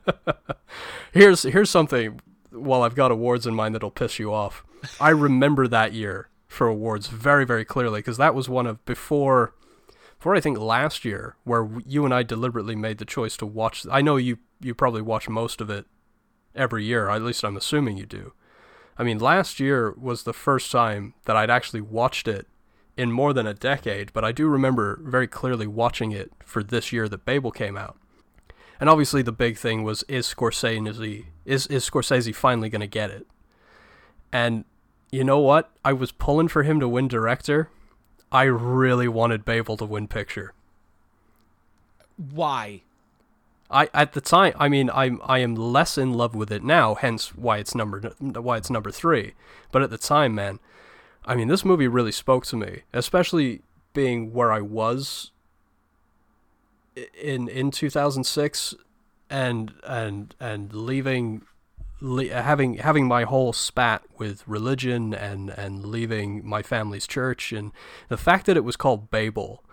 [1.14, 2.20] here's here's something.
[2.52, 4.64] While I've got awards in mind that'll piss you off,
[5.02, 9.54] I remember that year for awards very very clearly because that was one of before.
[10.20, 13.86] Before I think last year, where you and I deliberately made the choice to watch.
[13.92, 15.86] I know you you probably watch most of it
[16.56, 17.10] every year.
[17.10, 18.32] At least I'm assuming you do.
[18.98, 22.48] I mean, last year was the first time that I'd actually watched it
[22.96, 26.92] in more than a decade, but I do remember very clearly watching it for this
[26.92, 27.98] year that Babel came out.
[28.80, 33.10] And obviously the big thing was is Scorsese is is Scorsese finally going to get
[33.10, 33.26] it?
[34.32, 34.66] And
[35.12, 35.72] you know what?
[35.86, 37.70] I was pulling for him to win director.
[38.32, 40.54] I really wanted Babel to win picture.
[42.18, 42.84] why?
[43.74, 46.96] I at the time, I mean, I'm I am less in love with it now,
[46.96, 49.34] hence why it's number why it's number three.
[49.72, 50.60] But at the time, man,
[51.26, 53.62] I mean, this movie really spoke to me, especially
[53.94, 55.32] being where I was
[57.20, 58.76] in in 2006,
[59.30, 61.44] and and and leaving,
[62.00, 67.72] le- having having my whole spat with religion and and leaving my family's church, and
[68.10, 69.64] the fact that it was called Babel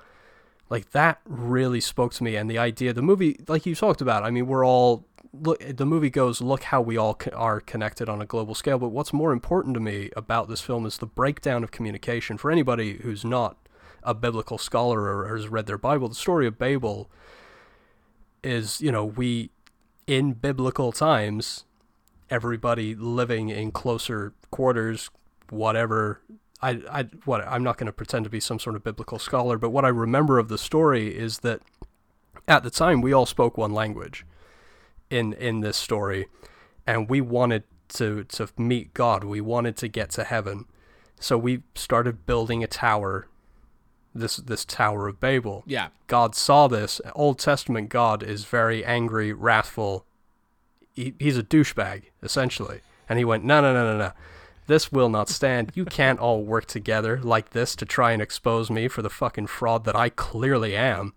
[0.70, 4.22] like that really spoke to me and the idea the movie like you talked about
[4.22, 8.08] i mean we're all look the movie goes look how we all co- are connected
[8.08, 8.78] on a global scale.
[8.78, 12.36] But what's more important to me about this film is the breakdown of communication.
[12.36, 13.56] For anybody who's not
[14.02, 17.10] a biblical scholar or has read their bible the story of babel
[18.42, 19.50] is you know we
[20.06, 21.64] in biblical times
[22.30, 25.10] everybody living in closer quarters
[25.50, 26.22] whatever
[26.62, 29.58] I, I what I'm not going to pretend to be some sort of biblical scholar,
[29.58, 31.60] but what I remember of the story is that
[32.46, 34.26] at the time we all spoke one language
[35.08, 36.26] in in this story,
[36.86, 39.24] and we wanted to to meet God.
[39.24, 40.66] We wanted to get to heaven,
[41.18, 43.26] so we started building a tower.
[44.12, 45.62] This this Tower of Babel.
[45.66, 45.88] Yeah.
[46.08, 47.00] God saw this.
[47.14, 50.04] Old Testament God is very angry, wrathful.
[50.96, 54.12] He, he's a douchebag essentially, and he went, no, no, no, no, no.
[54.70, 55.72] This will not stand.
[55.74, 59.48] You can't all work together like this to try and expose me for the fucking
[59.48, 61.12] fraud that I clearly am.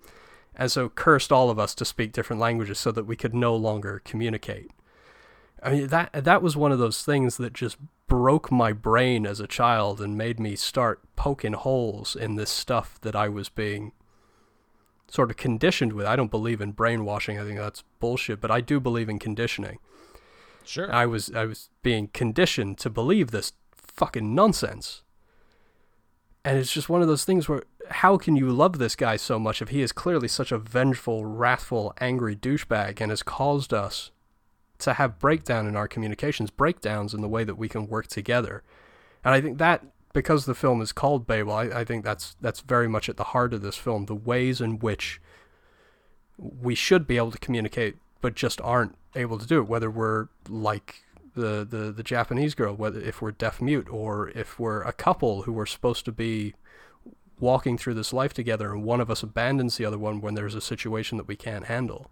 [0.55, 3.55] And so cursed all of us to speak different languages so that we could no
[3.55, 4.71] longer communicate.
[5.61, 7.77] I mean that that was one of those things that just
[8.07, 12.99] broke my brain as a child and made me start poking holes in this stuff
[13.01, 13.91] that I was being
[15.07, 16.07] sort of conditioned with.
[16.07, 17.39] I don't believe in brainwashing.
[17.39, 19.77] I think that's bullshit, but I do believe in conditioning.
[20.65, 20.93] Sure.
[20.93, 25.03] I was I was being conditioned to believe this fucking nonsense.
[26.45, 29.39] And it's just one of those things where how can you love this guy so
[29.39, 34.11] much if he is clearly such a vengeful, wrathful, angry douchebag and has caused us
[34.79, 38.63] to have breakdown in our communications, breakdowns in the way that we can work together.
[39.23, 42.61] And I think that because the film is called Babel, I, I think that's that's
[42.61, 45.21] very much at the heart of this film, the ways in which
[46.37, 50.29] we should be able to communicate but just aren't able to do it, whether we're
[50.47, 51.03] like
[51.35, 55.41] the, the, the Japanese girl, whether if we're deaf mute or if we're a couple
[55.41, 56.53] who are supposed to be
[57.37, 60.55] walking through this life together and one of us abandons the other one when there's
[60.55, 62.09] a situation that we can't handle.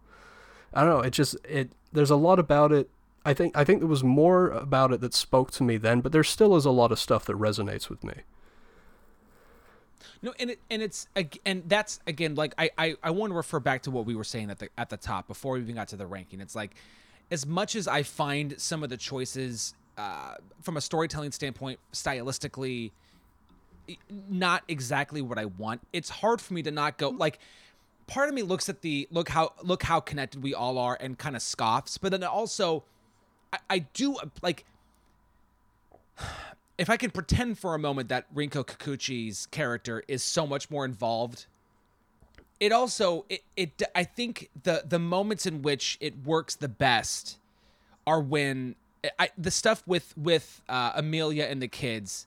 [0.73, 2.89] I don't know, it just it there's a lot about it.
[3.23, 6.11] I think I think there was more about it that spoke to me then, but
[6.11, 8.15] there still is a lot of stuff that resonates with me.
[10.21, 11.07] No, and it and it's
[11.45, 14.23] and that's again like I, I I want to refer back to what we were
[14.23, 16.41] saying at the at the top before we even got to the ranking.
[16.41, 16.71] It's like
[17.29, 22.91] as much as I find some of the choices uh, from a storytelling standpoint stylistically
[24.29, 25.81] not exactly what I want.
[25.91, 27.39] It's hard for me to not go like
[28.07, 31.17] part of me looks at the look how look how connected we all are and
[31.17, 32.83] kind of scoffs, but then also
[33.51, 34.65] I, I do like
[36.81, 40.83] if I can pretend for a moment that Rinko Kikuchi's character is so much more
[40.83, 41.45] involved,
[42.59, 47.37] it also it, it I think the the moments in which it works the best
[48.07, 48.73] are when
[49.19, 52.25] I, the stuff with with uh, Amelia and the kids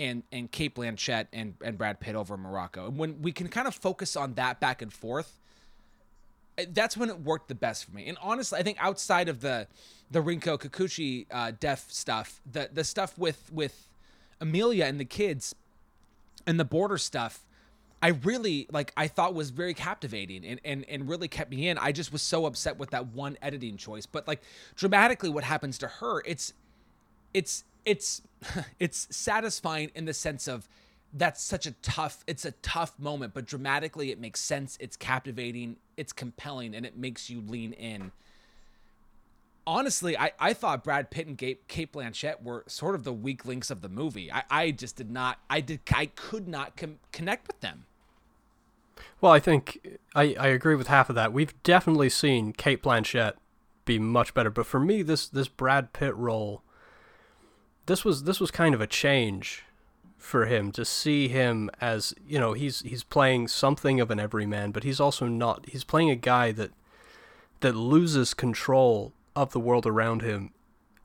[0.00, 2.86] and and Cate Blanchett and and Brad Pitt over Morocco.
[2.86, 5.38] And when we can kind of focus on that back and forth,
[6.70, 8.08] that's when it worked the best for me.
[8.08, 9.68] And honestly, I think outside of the
[10.10, 13.90] the Rinko Kikuchi uh, deaf stuff, the the stuff with with
[14.42, 15.54] Amelia and the kids
[16.46, 17.46] and the border stuff,
[18.02, 21.78] I really like I thought was very captivating and, and and really kept me in.
[21.78, 24.04] I just was so upset with that one editing choice.
[24.04, 24.42] But like
[24.74, 26.52] dramatically what happens to her, it's
[27.32, 28.22] it's it's
[28.80, 30.68] it's satisfying in the sense of
[31.14, 35.76] that's such a tough it's a tough moment, but dramatically it makes sense, it's captivating,
[35.96, 38.10] it's compelling, and it makes you lean in
[39.66, 43.44] honestly, I, I thought Brad Pitt and Kate, Cate Blanchett were sort of the weak
[43.44, 44.32] links of the movie.
[44.32, 47.86] I, I just did not, I did, I could not com- connect with them.
[49.20, 51.32] Well, I think I, I agree with half of that.
[51.32, 53.34] We've definitely seen Cate Blanchett
[53.84, 56.62] be much better, but for me, this this Brad Pitt role,
[57.86, 59.64] this was this was kind of a change
[60.18, 64.70] for him to see him as you know he's he's playing something of an everyman,
[64.70, 65.66] but he's also not.
[65.68, 66.70] He's playing a guy that
[67.60, 70.52] that loses control of the world around him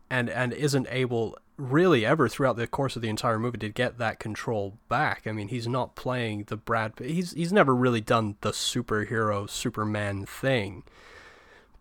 [0.09, 3.97] and and isn't able really ever throughout the course of the entire movie to get
[3.97, 5.25] that control back.
[5.25, 10.25] I mean, he's not playing the Brad he's he's never really done the superhero Superman
[10.25, 10.83] thing.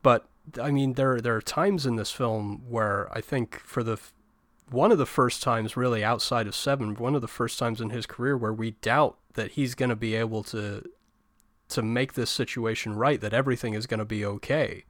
[0.03, 0.27] But
[0.61, 3.99] I mean, there there are times in this film where I think for the
[4.71, 7.91] one of the first times really outside of 7, one of the first times in
[7.91, 10.83] his career where we doubt that he's going to be able to
[11.69, 14.85] to make this situation right, that everything is going to be okay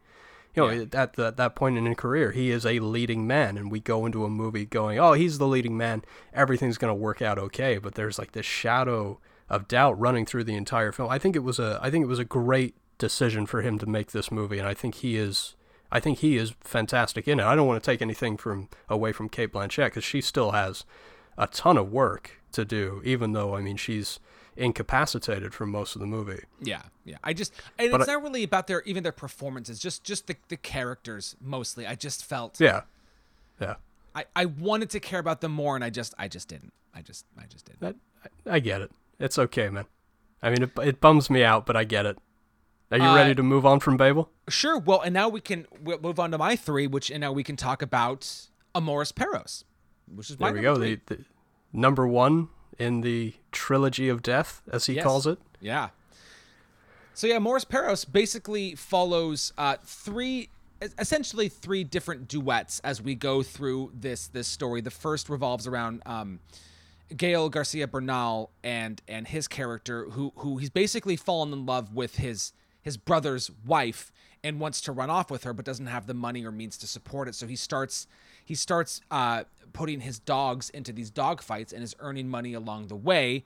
[0.57, 0.87] you know, yeah.
[0.93, 4.07] at the, that point in his career, he is a leading man, and we go
[4.07, 6.03] into a movie going, "Oh, he's the leading man.
[6.33, 10.45] Everything's going to work out okay." But there's like this shadow of doubt running through
[10.45, 11.11] the entire film.
[11.11, 13.87] I think it was a I think it was a great decision for him to
[13.87, 15.55] make this movie, and I think he is
[15.93, 17.45] I think he is fantastic in it.
[17.45, 20.85] I don't want to take anything from away from Cate Blanchett because she still has
[21.39, 24.19] a ton of work to do, even though I mean she's
[24.57, 26.43] incapacitated for most of the movie.
[26.61, 27.17] Yeah, yeah.
[27.23, 30.27] I just and but it's I, not really about their even their performances, just just
[30.27, 31.87] the the characters mostly.
[31.87, 32.83] I just felt Yeah.
[33.61, 33.77] Yeah.
[34.15, 36.73] I I wanted to care about them more and I just I just didn't.
[36.95, 38.01] I just I just didn't.
[38.25, 38.91] I, I get it.
[39.19, 39.87] It's okay, man.
[40.43, 42.19] I mean, it, it bums me out, but I get it.
[42.91, 44.31] Are you uh, ready to move on from Babel?
[44.49, 44.79] Sure.
[44.79, 47.43] Well, and now we can we'll move on to my three, which and now we
[47.43, 49.65] can talk about Amores Perros,
[50.15, 50.77] which is there we go.
[50.77, 51.25] The, the,
[51.73, 52.49] number one
[52.79, 55.05] in the trilogy of death, as he yes.
[55.05, 55.39] calls it.
[55.61, 55.91] Yeah.
[57.14, 60.51] So yeah, Amores Perros basically follows uh, three,
[60.99, 64.83] essentially three different duets as we go through this this story.
[64.83, 66.41] The first revolves around um,
[67.16, 72.16] Gael Garcia Bernal and and his character, who who he's basically fallen in love with
[72.16, 72.53] his
[72.83, 74.12] his brother's wife
[74.45, 76.87] and wants to run off with her, but doesn't have the money or means to
[76.87, 77.35] support it.
[77.35, 78.07] So he starts
[78.47, 79.43] he starts uh,
[79.73, 83.45] putting his dogs into these dog fights and is earning money along the way.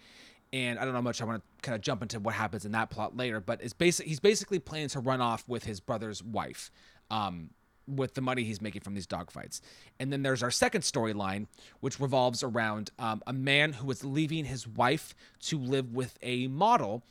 [0.52, 2.72] And I don't know much I want to kind of jump into what happens in
[2.72, 4.06] that plot later, but it's basic.
[4.06, 6.70] He's basically planning to run off with his brother's wife.
[7.10, 7.50] Um,
[7.86, 9.60] with the money he's making from these dog fights.
[9.98, 11.48] And then there's our second storyline,
[11.80, 15.12] which revolves around um, a man who is leaving his wife
[15.46, 17.02] to live with a model.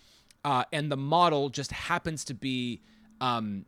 [0.46, 2.82] Uh, and the model just happens to be,
[3.20, 3.66] um,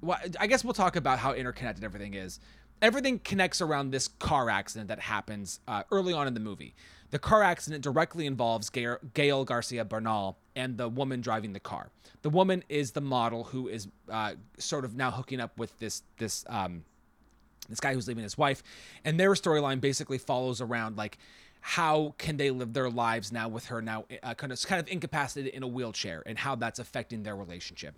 [0.00, 2.40] well, I guess we'll talk about how interconnected everything is
[2.82, 6.74] everything connects around this car accident that happens uh, early on in the movie.
[7.10, 11.90] The car accident directly involves Gael Garcia Bernal and the woman driving the car.
[12.22, 16.02] The woman is the model who is uh, sort of now hooking up with this
[16.18, 16.84] this um,
[17.68, 18.62] this guy who's leaving his wife,
[19.04, 21.18] and their storyline basically follows around like
[21.60, 24.88] how can they live their lives now with her now uh, kind of kind of
[24.88, 27.94] incapacitated in a wheelchair and how that's affecting their relationship.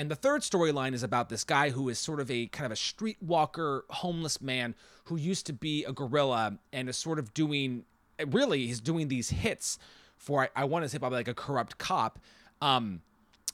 [0.00, 2.72] And the third storyline is about this guy who is sort of a kind of
[2.72, 4.74] a streetwalker, homeless man
[5.04, 7.84] who used to be a gorilla and is sort of doing,
[8.28, 9.78] really, he's doing these hits
[10.16, 12.18] for, I, I want to say probably like a corrupt cop.
[12.62, 13.02] Um,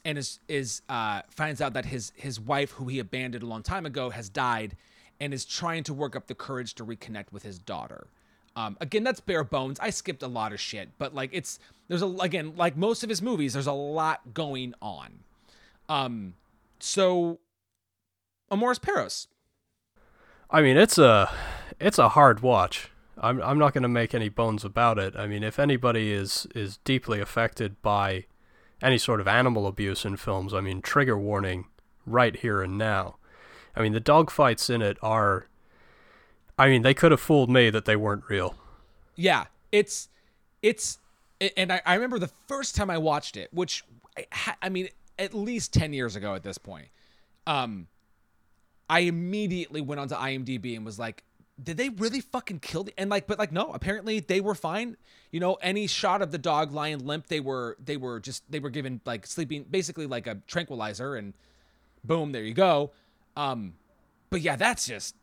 [0.05, 3.61] and is is uh, finds out that his his wife, who he abandoned a long
[3.61, 4.77] time ago, has died,
[5.19, 8.07] and is trying to work up the courage to reconnect with his daughter.
[8.55, 9.81] Um, again, that's bare bones.
[9.81, 13.09] I skipped a lot of shit, but like it's there's a again like most of
[13.09, 15.25] his movies, there's a lot going on.
[15.89, 16.33] Um,
[16.79, 17.39] so
[18.51, 19.27] Amores Perros.
[20.49, 21.31] I mean, it's a
[21.79, 22.89] it's a hard watch.
[23.17, 25.15] I'm I'm not going to make any bones about it.
[25.15, 28.25] I mean, if anybody is is deeply affected by
[28.81, 30.53] any sort of animal abuse in films.
[30.53, 31.65] I mean, trigger warning
[32.05, 33.17] right here and now.
[33.75, 35.47] I mean, the dogfights in it are.
[36.59, 38.55] I mean, they could have fooled me that they weren't real.
[39.15, 40.09] Yeah, it's
[40.61, 40.99] it's
[41.55, 43.83] and I, I remember the first time I watched it, which
[44.17, 46.87] I, I mean at least ten years ago at this point.
[47.45, 47.87] Um,
[48.89, 51.23] I immediately went onto IMDb and was like,
[51.61, 54.95] did they really fucking kill the and like but like no apparently they were fine
[55.31, 58.59] you know any shot of the dog lying limp they were they were just they
[58.59, 61.33] were given like sleeping basically like a tranquilizer and
[62.03, 62.91] boom there you go
[63.35, 63.73] um
[64.29, 65.15] but yeah that's just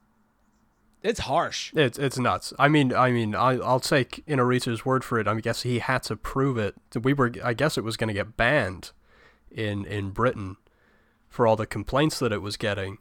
[1.04, 2.54] it's harsh It's it's nuts.
[2.58, 5.28] I mean, I mean, I, I'll take Inarritu's word for it.
[5.28, 6.74] I guess he had to prove it.
[6.98, 8.92] We were, I guess, it was going to get banned
[9.54, 10.56] in in Britain
[11.28, 12.98] for all the complaints that it was getting.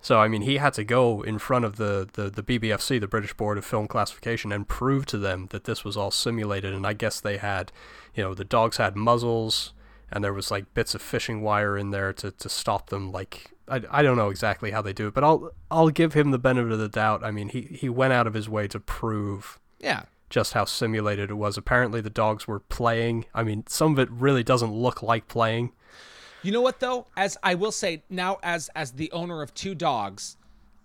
[0.00, 3.08] So I mean, he had to go in front of the, the, the BBFC, the
[3.08, 6.72] British Board of Film Classification, and prove to them that this was all simulated.
[6.74, 7.72] And I guess they had,
[8.14, 9.72] you know, the dogs had muzzles,
[10.12, 13.10] and there was like bits of fishing wire in there to, to stop them.
[13.10, 16.30] Like I, I don't know exactly how they do it, but I'll I'll give him
[16.30, 17.24] the benefit of the doubt.
[17.24, 21.30] I mean, he he went out of his way to prove yeah just how simulated
[21.30, 21.56] it was.
[21.56, 23.26] Apparently, the dogs were playing.
[23.34, 25.72] I mean, some of it really doesn't look like playing.
[26.42, 27.06] You know what though?
[27.16, 30.36] As I will say now, as as the owner of two dogs,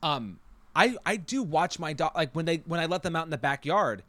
[0.01, 0.39] um,
[0.75, 3.29] I I do watch my dog like when they when I let them out in
[3.29, 4.03] the backyard.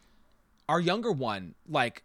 [0.68, 2.04] Our younger one like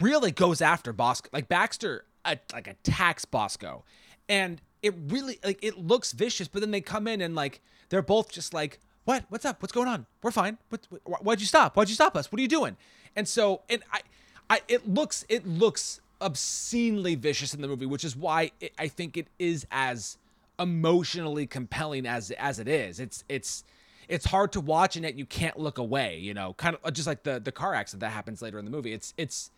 [0.00, 1.28] really goes after Bosco.
[1.32, 3.84] Like Baxter uh, like attacks Bosco,
[4.28, 6.48] and it really like it looks vicious.
[6.48, 9.24] But then they come in and like they're both just like, "What?
[9.28, 9.62] What's up?
[9.62, 10.06] What's going on?
[10.22, 10.58] We're fine.
[10.68, 11.76] What, what, why'd you stop?
[11.76, 12.30] Why'd you stop us?
[12.30, 12.76] What are you doing?"
[13.16, 14.00] And so and I,
[14.48, 18.88] I it looks it looks obscenely vicious in the movie, which is why it, I
[18.88, 20.18] think it is as
[20.58, 23.00] emotionally compelling as as it is.
[23.00, 23.64] It's it's
[24.08, 26.18] it's hard to watch and yet you can't look away.
[26.18, 28.64] You know, kind of uh, just like the the car accident that happens later in
[28.64, 28.92] the movie.
[28.92, 29.50] It's it's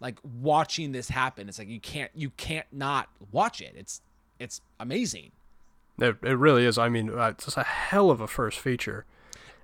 [0.00, 1.48] like watching this happen.
[1.48, 3.74] It's like you can't you can't not watch it.
[3.76, 4.00] It's
[4.38, 5.32] it's amazing.
[5.98, 6.78] It it really is.
[6.78, 9.04] I mean, uh, it's a hell of a first feature.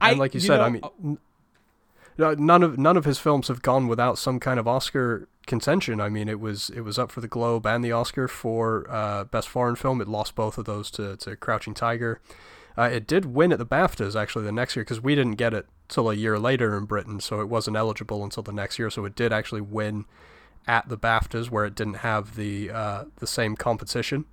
[0.00, 0.82] I- And like you, you said, know, I mean,
[2.18, 6.00] n- none of none of his films have gone without some kind of Oscar contention.
[6.00, 9.24] I mean, it was it was up for the Globe and the Oscar for uh,
[9.24, 10.00] best foreign film.
[10.00, 12.20] It lost both of those to, to Crouching Tiger.
[12.76, 15.52] Uh, it did win at the BAFTAs actually the next year because we didn't get
[15.52, 18.88] it till a year later in Britain, so it wasn't eligible until the next year.
[18.90, 20.04] So it did actually win
[20.66, 24.26] at the BAFTAs where it didn't have the uh, the same competition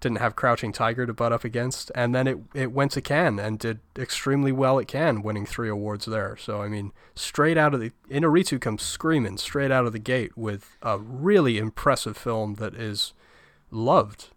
[0.00, 3.38] didn't have Crouching Tiger to butt up against, and then it it went to Cannes
[3.38, 6.36] and did extremely well at Cannes, winning three awards there.
[6.36, 10.36] So I mean, straight out of the Inarritu comes screaming straight out of the gate
[10.36, 13.14] with a really impressive film that is
[13.70, 14.28] loved.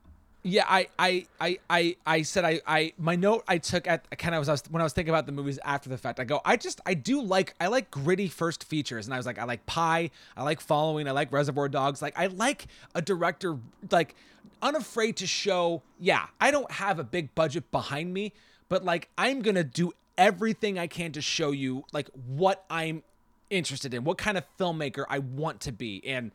[0.42, 4.34] Yeah, I, I, I, I, I said I, I, my note I took at kind
[4.34, 6.18] of was when I was thinking about the movies after the fact.
[6.18, 9.26] I go, I just, I do like, I like gritty first features, and I was
[9.26, 13.02] like, I like Pie, I like Following, I like Reservoir Dogs, like I like a
[13.02, 13.58] director
[13.92, 14.16] like
[14.62, 18.32] unafraid to show, yeah, I don't have a big budget behind me,
[18.70, 23.04] but like I'm gonna do everything I can to show you like what I'm
[23.50, 26.32] interested in, what kind of filmmaker I want to be, and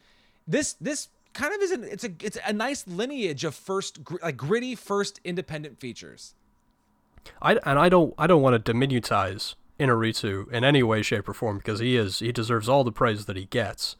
[0.46, 4.16] this, this kind of is an it's a it's a nice lineage of first gr-
[4.22, 6.34] like gritty first independent features.
[7.42, 11.34] I and I don't I don't want to diminutize Inarritu in any way, shape, or
[11.34, 13.96] form because he is he deserves all the praise that he gets.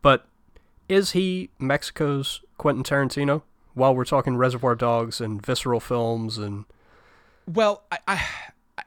[0.00, 0.26] But
[0.88, 3.42] is he Mexico's Quentin Tarantino?
[3.74, 6.64] While we're talking Reservoir Dogs and visceral films and
[7.46, 8.26] Well, I, I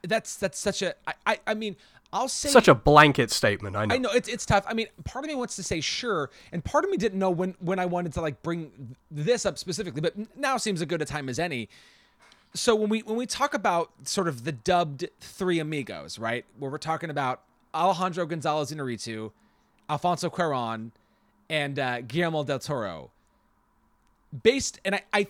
[0.02, 1.76] that's that's such a I I, I mean
[2.16, 3.94] I'll say such a blanket statement, I know.
[3.94, 4.64] I know it's it's tough.
[4.66, 7.30] I mean, part of me wants to say sure, and part of me didn't know
[7.30, 11.02] when when I wanted to like bring this up specifically, but now seems as good
[11.02, 11.68] a time as any.
[12.54, 16.70] So when we when we talk about sort of the dubbed three amigos, right, where
[16.70, 17.42] we're talking about
[17.74, 19.32] Alejandro Gonzalez Inarritu,
[19.90, 20.92] Alfonso Cuarón,
[21.50, 23.10] and uh, Guillermo del Toro,
[24.42, 25.26] based, and I, I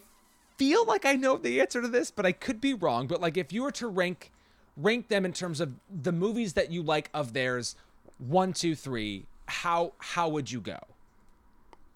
[0.56, 3.08] feel like I know the answer to this, but I could be wrong.
[3.08, 4.30] But like, if you were to rank
[4.76, 7.76] rank them in terms of the movies that you like of theirs,
[8.18, 10.78] one, two, three, how how would you go?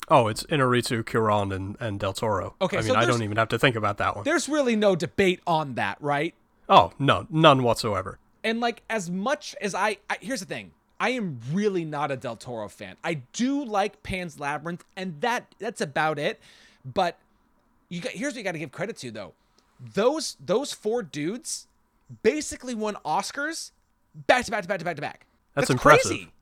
[0.08, 2.54] Oh, it's Inarritu, Cuarón, and, and Del Toro.
[2.60, 4.24] Okay, I so mean, I don't even have to think about that one.
[4.24, 6.34] There's really no debate on that, right?
[6.68, 8.18] Oh, no, none whatsoever.
[8.42, 10.72] And like as much as I, I here's the thing.
[10.98, 12.96] I am really not a Del Toro fan.
[13.02, 16.40] I do like Pan's Labyrinth and that that's about it.
[16.84, 17.18] But
[17.88, 19.32] you got here's what you got to give credit to though.
[19.78, 21.66] Those those four dudes
[22.22, 23.72] basically won Oscars
[24.14, 25.26] back to back to back to back to back.
[25.54, 26.10] That's impressive.
[26.10, 26.32] Crazy.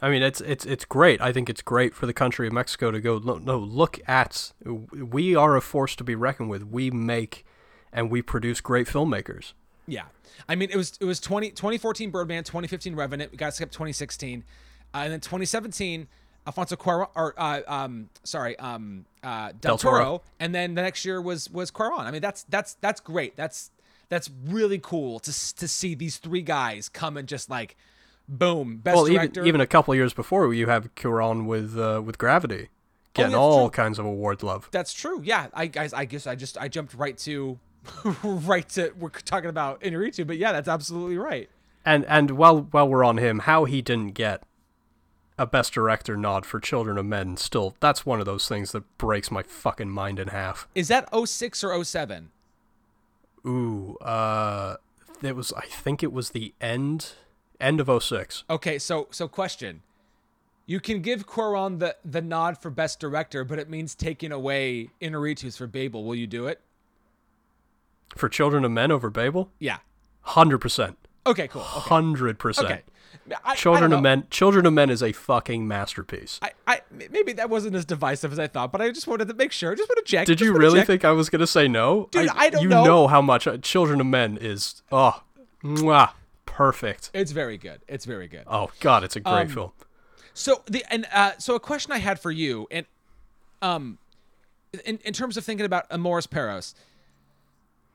[0.00, 1.20] I mean, it's it's it's great.
[1.20, 3.18] I think it's great for the country of Mexico to go.
[3.18, 6.64] No, no, look at we are a force to be reckoned with.
[6.64, 7.44] We make
[7.92, 9.54] and we produce great filmmakers.
[9.86, 10.04] Yeah.
[10.48, 13.32] I mean, it was it was 20, 2014 Birdman, 2015 Revenant.
[13.32, 14.44] We got to skip 2016.
[14.94, 16.06] Uh, and then 2017,
[16.46, 19.98] Alfonso Cuarón, or uh, um, sorry, um, uh, Del, Del Toro.
[19.98, 22.00] Toro, and then the next year was was Cuarón.
[22.00, 23.36] I mean, that's that's that's great.
[23.36, 23.70] That's
[24.08, 27.76] that's really cool to to see these three guys come and just like,
[28.28, 29.40] boom, best well, director.
[29.40, 32.68] even even a couple years before, you have Cuarón with uh, with Gravity,
[33.14, 33.82] getting that's all true.
[33.82, 34.68] kinds of award love.
[34.70, 35.20] That's true.
[35.22, 37.58] Yeah, I guys, I guess I just I jumped right to,
[38.22, 41.48] right to we're talking about Inarritu, but yeah, that's absolutely right.
[41.84, 44.42] And and while while we're on him, how he didn't get
[45.38, 48.98] a Best Director nod for Children of Men, still that's one of those things that
[48.98, 50.66] breaks my fucking mind in half.
[50.74, 52.30] Is that 06 or 07?
[53.48, 54.76] Ooh, uh,
[55.22, 57.12] it was I think it was the end
[57.60, 58.44] end of 06.
[58.50, 59.82] Okay, so so question.
[60.66, 64.90] You can give Cuarón the the nod for best director, but it means taking away
[65.00, 66.04] Inarritu's for Babel.
[66.04, 66.60] Will you do it?
[68.16, 69.50] For Children of Men over Babel?
[69.58, 69.78] Yeah.
[70.26, 70.96] 100%.
[71.26, 71.62] Okay, cool.
[71.62, 71.90] Okay.
[71.90, 72.64] 100%.
[72.64, 72.82] Okay.
[73.44, 74.02] I, Children I of.
[74.02, 76.38] Men Children of Men is a fucking masterpiece.
[76.42, 76.80] I, I
[77.10, 79.72] maybe that wasn't as divisive as I thought, but I just wanted to make sure.
[79.72, 80.26] I Just want to check.
[80.26, 80.86] Did you really check.
[80.86, 82.08] think I was going to say no?
[82.10, 82.84] Dude, I don't you know.
[82.84, 85.22] know how much uh, Children of Men is oh,
[85.62, 86.10] mwah,
[86.46, 87.10] perfect.
[87.12, 87.80] it's very good?
[87.88, 88.44] It's very good.
[88.46, 89.72] Oh god, it's a great Um, film.
[90.32, 92.86] So the and uh, so a question I had for you, and
[93.60, 93.98] um,
[94.84, 96.74] in in terms of thinking about Amores Perros,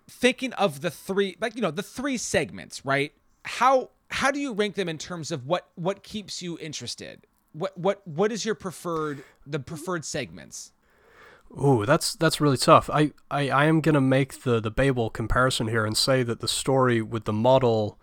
[0.10, 3.14] thinking of the three, like you know, the three segments, right?
[3.46, 7.26] How how do you rank them in terms of what what keeps you interested?
[7.52, 10.72] What what what is your preferred the preferred segments?
[11.52, 12.90] Ooh, that's that's really tough.
[12.92, 16.48] I, I, I am gonna make the, the Babel comparison here and say that the
[16.48, 18.00] story with the model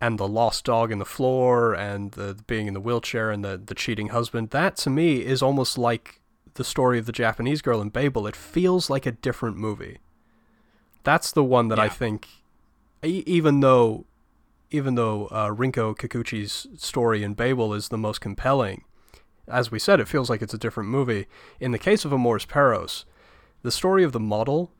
[0.00, 3.60] and the lost dog in the floor and the being in the wheelchair and the,
[3.62, 6.22] the cheating husband, that to me is almost like
[6.54, 8.26] the story of the Japanese girl in Babel.
[8.26, 9.98] It feels like a different movie.
[11.04, 12.28] That's the one that I think,
[13.04, 14.06] e- even though,
[14.70, 18.84] even though uh, Rinko Kikuchi's story in Babel is the most compelling,
[19.48, 21.26] as we said, it feels like it's a different movie.
[21.58, 23.04] In the case of Amores Perros,
[23.62, 24.72] the story of the model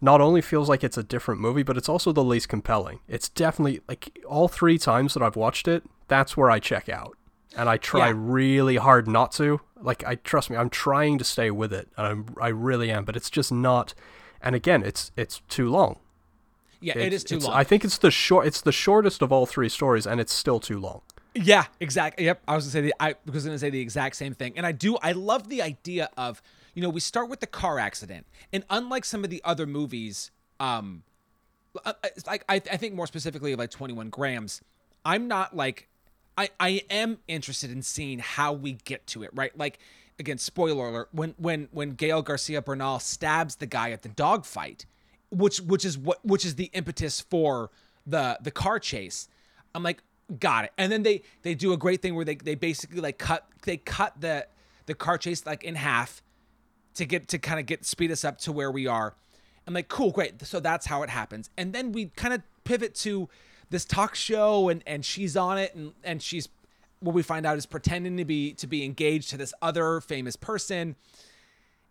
[0.00, 3.00] not only feels like it's a different movie, but it's also the least compelling.
[3.08, 7.16] It's definitely like all three times that I've watched it, that's where I check out.
[7.56, 8.14] And I try Yeah.
[8.16, 9.60] really hard not to.
[9.80, 11.88] Like I trust me, I'm trying to stay with it.
[11.96, 13.94] And I'm, I really am, but it's just not
[14.42, 15.98] and again, it's it's too long.
[16.84, 17.52] Yeah, it It's- too long.
[17.54, 20.60] I think it's the short it's the shortest of all three stories and it's still
[20.60, 21.00] too long.
[21.34, 22.26] Yeah, exactly.
[22.26, 24.64] Yep, I was gonna say the I was gonna say the exact same thing, and
[24.64, 24.96] I do.
[25.02, 26.40] I love the idea of
[26.74, 30.30] you know we start with the car accident, and unlike some of the other movies,
[30.60, 31.02] um,
[31.84, 31.94] uh,
[32.26, 34.60] like I, I think more specifically of like Twenty One Grams,
[35.04, 35.88] I'm not like
[36.38, 39.56] I I am interested in seeing how we get to it, right?
[39.58, 39.80] Like
[40.20, 44.86] again, spoiler alert: when when when Gael Garcia Bernal stabs the guy at the dogfight,
[45.30, 47.70] which which is what which is the impetus for
[48.06, 49.28] the the car chase.
[49.74, 50.02] I'm like,
[50.38, 50.72] got it.
[50.78, 53.76] And then they they do a great thing where they they basically like cut they
[53.76, 54.46] cut the
[54.86, 56.22] the car chase like in half
[56.94, 59.14] to get to kind of get speed us up to where we are.
[59.66, 60.44] I'm like, cool, great.
[60.46, 61.50] So that's how it happens.
[61.56, 63.28] And then we kind of pivot to
[63.70, 66.48] this talk show and and she's on it and and she's
[67.00, 70.36] what we find out is pretending to be to be engaged to this other famous
[70.36, 70.96] person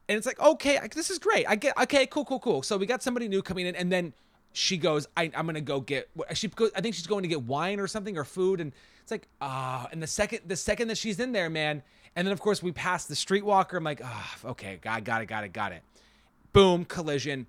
[0.10, 1.46] and it's like okay I- this is great.
[1.48, 2.64] I get okay cool cool cool.
[2.64, 4.14] So we got somebody new coming in and then
[4.56, 7.42] she goes I, i'm gonna go get she goes i think she's going to get
[7.42, 10.98] wine or something or food and it's like ah and the second the second that
[11.00, 11.82] she's in there man
[12.16, 15.26] and then of course we pass the streetwalker i'm like ah okay got, got it
[15.26, 15.82] got it got it.
[16.54, 17.48] Boom collision.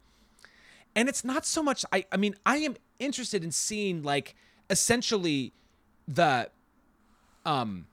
[0.96, 4.34] And it's not so much i i mean i am interested in seeing like
[4.70, 5.52] essentially
[6.08, 6.48] the
[7.44, 7.86] um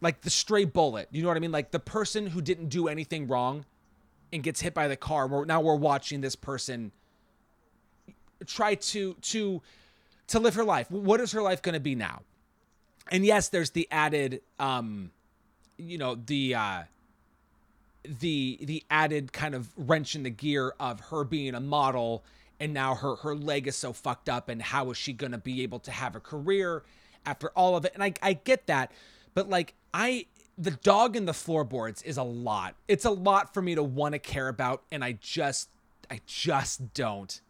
[0.00, 1.52] like the stray bullet you know what i mean?
[1.52, 3.64] Like the person who didn't do anything wrong
[4.32, 6.92] and gets hit by the car we're, now we're watching this person
[8.46, 9.62] try to to
[10.28, 10.88] to live her life.
[10.90, 12.22] What is her life going to be now?
[13.10, 15.10] And yes there's the added um
[15.76, 16.82] you know the uh
[18.04, 22.24] the the added kind of wrench in the gear of her being a model
[22.58, 25.38] and now her her leg is so fucked up and how is she going to
[25.38, 26.82] be able to have a career
[27.26, 27.92] after all of it?
[27.94, 28.92] And I I get that
[29.34, 30.26] but like I
[30.58, 34.12] the dog in the floorboards is a lot it's a lot for me to want
[34.12, 35.68] to care about and I just
[36.10, 37.40] I just don't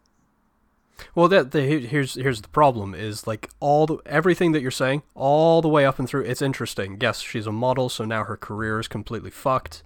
[1.15, 5.03] Well, that the, here's here's the problem is like all the everything that you're saying
[5.15, 6.23] all the way up and through.
[6.23, 6.99] It's interesting.
[7.01, 9.83] Yes, she's a model, so now her career is completely fucked,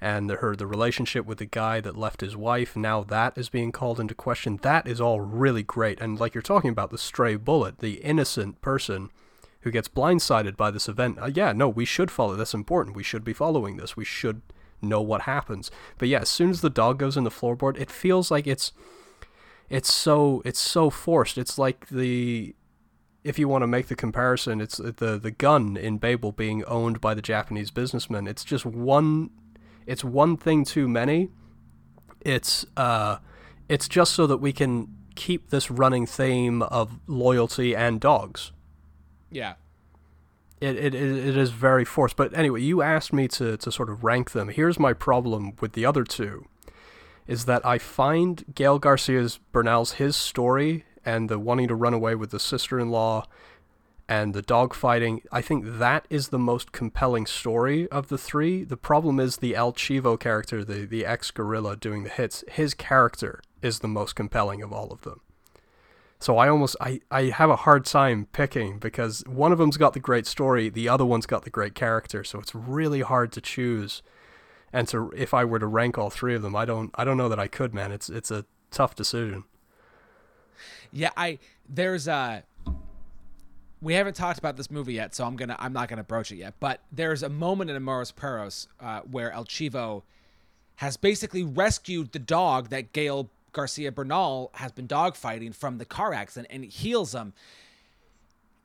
[0.00, 3.48] and the, her the relationship with the guy that left his wife now that is
[3.48, 4.58] being called into question.
[4.62, 8.60] That is all really great, and like you're talking about the stray bullet, the innocent
[8.60, 9.10] person
[9.60, 11.18] who gets blindsided by this event.
[11.20, 12.36] Uh, yeah, no, we should follow.
[12.36, 12.96] That's important.
[12.96, 13.96] We should be following this.
[13.96, 14.42] We should
[14.82, 15.70] know what happens.
[15.98, 18.72] But yeah, as soon as the dog goes in the floorboard, it feels like it's
[19.68, 21.38] it's so it's so forced.
[21.38, 22.54] It's like the
[23.24, 27.00] if you want to make the comparison, it's the the gun in Babel being owned
[27.00, 28.26] by the Japanese businessman.
[28.26, 29.30] It's just one.
[29.86, 31.30] It's one thing too many.
[32.20, 33.18] It's uh,
[33.68, 38.52] it's just so that we can keep this running theme of loyalty and dogs.
[39.30, 39.54] Yeah.
[40.60, 42.16] It, it, it is very forced.
[42.16, 44.48] But anyway, you asked me to, to sort of rank them.
[44.48, 46.46] Here's my problem with the other two
[47.26, 52.14] is that I find Gael Garcia's Bernal's his story and the wanting to run away
[52.14, 53.26] with the sister-in-law
[54.08, 58.62] and the dog fighting, I think that is the most compelling story of the three.
[58.62, 62.74] The problem is the El Chivo character, the, the ex guerrilla doing the hits, his
[62.74, 65.20] character is the most compelling of all of them.
[66.18, 69.92] So I almost I, I have a hard time picking because one of them's got
[69.92, 73.40] the great story, the other one's got the great character, so it's really hard to
[73.40, 74.02] choose.
[74.72, 77.16] And to if I were to rank all three of them, I don't I don't
[77.16, 77.92] know that I could, man.
[77.92, 79.44] It's it's a tough decision.
[80.90, 81.38] Yeah, I
[81.68, 82.44] there's a
[83.82, 86.36] we haven't talked about this movie yet, so I'm gonna I'm not gonna broach it
[86.36, 86.54] yet.
[86.60, 90.02] But there's a moment in Amores Perros uh, where El Chivo
[90.76, 96.12] has basically rescued the dog that Gael Garcia Bernal has been dogfighting from the car
[96.12, 97.32] accident and he heals him.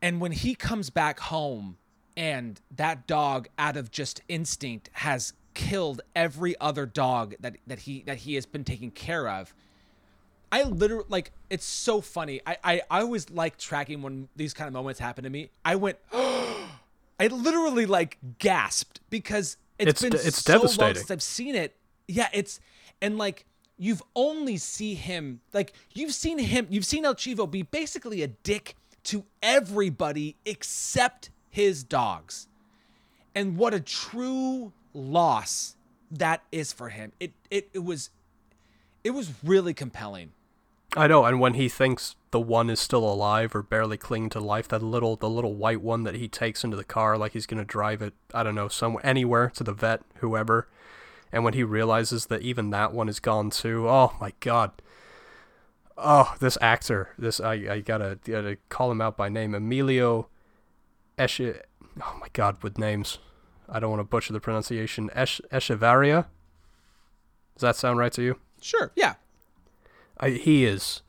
[0.01, 1.77] And when he comes back home
[2.17, 8.03] and that dog out of just instinct has killed every other dog that, that he
[8.05, 9.53] that he has been taking care of.
[10.51, 12.41] I literally like it's so funny.
[12.45, 15.51] I, I, I always like tracking when these kind of moments happen to me.
[15.63, 20.95] I went I literally like gasped because it's it's been it's so long devastating.
[20.95, 21.77] since I've seen it.
[22.09, 22.59] Yeah, it's
[23.01, 23.45] and like
[23.77, 28.27] you've only see him like you've seen him you've seen El Chivo be basically a
[28.27, 32.47] dick to everybody except his dogs.
[33.33, 35.75] And what a true loss
[36.11, 37.11] that is for him.
[37.19, 38.09] It it, it was
[39.03, 40.31] it was really compelling.
[40.95, 44.41] I know, and when he thinks the one is still alive or barely clinging to
[44.41, 47.45] life, that little the little white one that he takes into the car like he's
[47.45, 50.67] gonna drive it, I don't know, somewhere anywhere to the vet, whoever.
[51.31, 54.71] And when he realizes that even that one is gone too, oh my god.
[55.97, 60.27] Oh, this actor, this I, I gotta gotta call him out by name, Emilio
[61.17, 61.61] Esche
[62.01, 63.19] oh my god, with names.
[63.69, 65.09] I don't want to butcher the pronunciation.
[65.13, 66.25] Esh Echevarria?
[67.55, 68.39] Does that sound right to you?
[68.61, 68.91] Sure.
[68.95, 69.15] Yeah.
[70.19, 71.01] I, he is.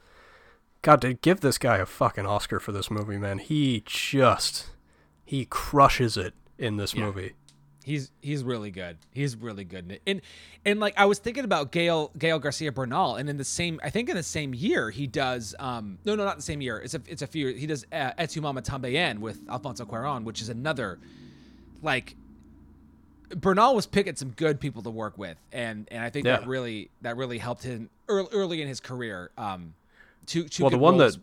[0.83, 3.39] God, to give this guy a fucking Oscar for this movie, man.
[3.39, 4.71] He just
[5.25, 7.05] he crushes it in this Yeah.
[7.05, 7.33] movie.
[7.85, 8.97] He's he's really good.
[9.13, 10.01] He's really good.
[10.07, 10.21] And
[10.65, 13.91] and like I was thinking about Gael Gael Garcia Bernal, and in the same I
[13.91, 16.95] think in the same year he does um no no not the same year it's
[16.95, 20.41] a it's a few he does uh, Y Tu Mamá También with Alfonso Cuarón, which
[20.41, 20.99] is another
[21.83, 22.15] like
[23.35, 26.91] Bernal was picking some good people to work with, and and I think that really
[27.01, 29.31] that really helped him early, early in his career.
[29.39, 29.75] Um,
[30.27, 31.17] to to Well, the one roles.
[31.17, 31.23] that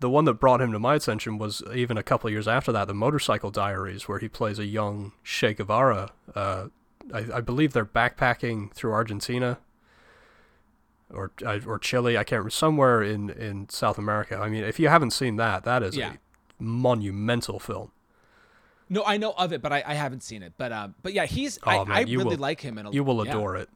[0.00, 2.72] the one that brought him to my attention was even a couple of years after
[2.72, 6.10] that, the Motorcycle Diaries, where he plays a young Che Guevara.
[6.34, 6.66] Uh,
[7.12, 9.58] I, I believe they're backpacking through Argentina
[11.12, 11.32] or
[11.66, 12.16] or Chile.
[12.16, 14.36] I can't remember somewhere in in South America.
[14.38, 16.12] I mean, if you haven't seen that, that is Yeah.
[16.14, 17.90] a monumental film.
[18.88, 20.52] no I know of it, but I, I haven't seen it.
[20.56, 22.90] But um but yeah he's Oh, I, man, I really will- like him in a,
[22.90, 23.32] You will yeah.
[23.32, 23.68] adore it.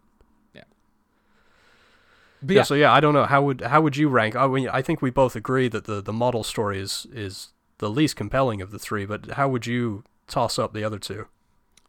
[2.46, 2.56] Yeah.
[2.56, 4.36] yeah, So yeah, I don't know how would how would you rank?
[4.36, 7.48] I mean, I think we both agree that the the model story is is
[7.78, 9.04] the least compelling of the three.
[9.04, 11.26] But how would you toss up the other two?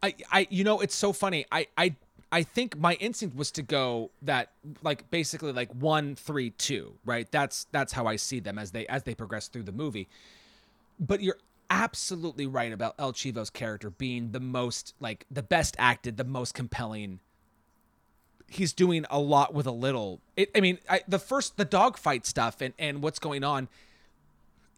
[0.02, 1.46] I, I, you know, it's so funny.
[1.50, 1.94] I, I,
[2.30, 4.50] I think my instinct was to go that
[4.82, 7.30] like basically like one, three, two, right?
[7.30, 10.08] That's that's how I see them as they as they progress through the movie.
[10.98, 11.38] But you're
[11.70, 16.54] absolutely right about El Chivo's character being the most like the best acted, the most
[16.54, 17.20] compelling.
[18.48, 20.20] He's doing a lot with a little.
[20.36, 23.68] It, I mean, I, the first the dogfight stuff and and what's going on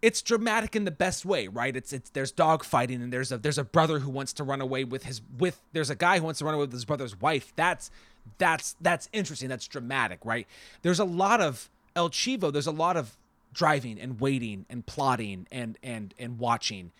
[0.00, 1.74] it's dramatic in the best way, right?
[1.74, 4.60] It's it's there's dog fighting and there's a there's a brother who wants to run
[4.60, 7.20] away with his with there's a guy who wants to run away with his brother's
[7.20, 7.52] wife.
[7.56, 7.90] That's
[8.38, 9.48] that's that's interesting.
[9.48, 10.46] That's dramatic, right?
[10.82, 12.52] There's a lot of El Chivo.
[12.52, 13.16] There's a lot of
[13.52, 16.92] driving and waiting and plotting and and and watching.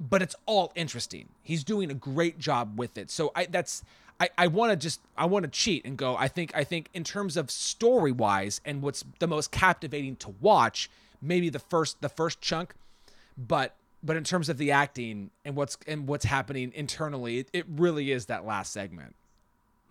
[0.00, 1.28] But it's all interesting.
[1.42, 3.10] He's doing a great job with it.
[3.10, 3.84] So I that's
[4.20, 6.16] I, I want to just I want to cheat and go.
[6.16, 10.34] I think I think in terms of story wise and what's the most captivating to
[10.40, 12.74] watch, maybe the first the first chunk,
[13.36, 17.66] but but in terms of the acting and what's and what's happening internally, it, it
[17.68, 19.16] really is that last segment.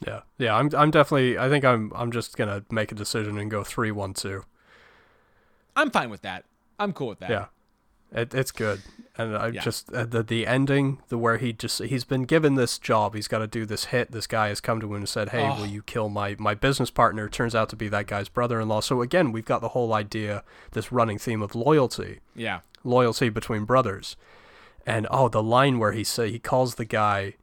[0.06, 0.56] Yeah, yeah.
[0.56, 1.38] I'm I'm definitely.
[1.38, 4.46] I think I'm I'm just gonna make a decision and go three one two.
[5.76, 6.46] I'm fine with that.
[6.80, 7.30] I'm cool with that.
[7.30, 7.46] Yeah,
[8.14, 8.82] it, it's good,
[9.18, 9.62] and I Yeah.
[9.62, 13.28] just uh, the the ending, the where he just he's been given this job, he's
[13.28, 14.12] got to do this hit.
[14.12, 15.60] This guy has come to him and said, "Hey, Oh.
[15.60, 18.82] will you kill my my business partner?" Turns out to be that guy's brother-in-law.
[18.82, 22.20] So again, we've got the whole idea, this running theme of loyalty.
[22.36, 22.60] Yeah.
[22.86, 24.16] loyalty between brothers.
[24.86, 27.36] And oh, the line where he say he calls the guy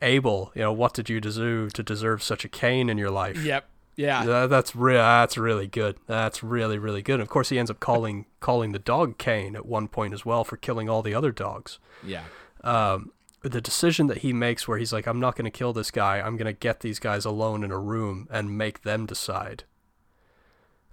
[0.00, 3.36] Abel, you know, what did you do to deserve such a Cain in your life?
[3.36, 3.68] Yep.
[3.98, 4.24] Yeah.
[4.24, 4.98] That, that's real.
[5.02, 5.96] That's really good.
[6.06, 7.14] That's really really good.
[7.14, 10.24] And Of course, he ends up calling calling the dog Cain at one point as
[10.24, 11.78] well for killing all the other dogs.
[12.02, 12.22] Yeah.
[12.62, 13.10] Um,
[13.42, 16.20] the decision that he makes, where he's like, "I'm not going to kill this guy.
[16.20, 19.64] I'm going to get these guys alone in a room and make them decide."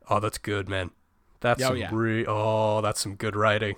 [0.10, 0.92] Oh, that's good, man.
[1.42, 1.90] That's Oh, some yeah.
[1.92, 3.76] re- oh, that's some good writing.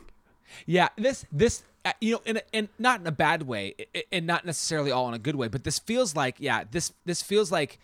[0.66, 3.76] Yeah, this this uh, you know, in and not in a bad way,
[4.12, 7.22] and not necessarily all in a good way, but this feels like yeah, this this
[7.22, 7.80] feels like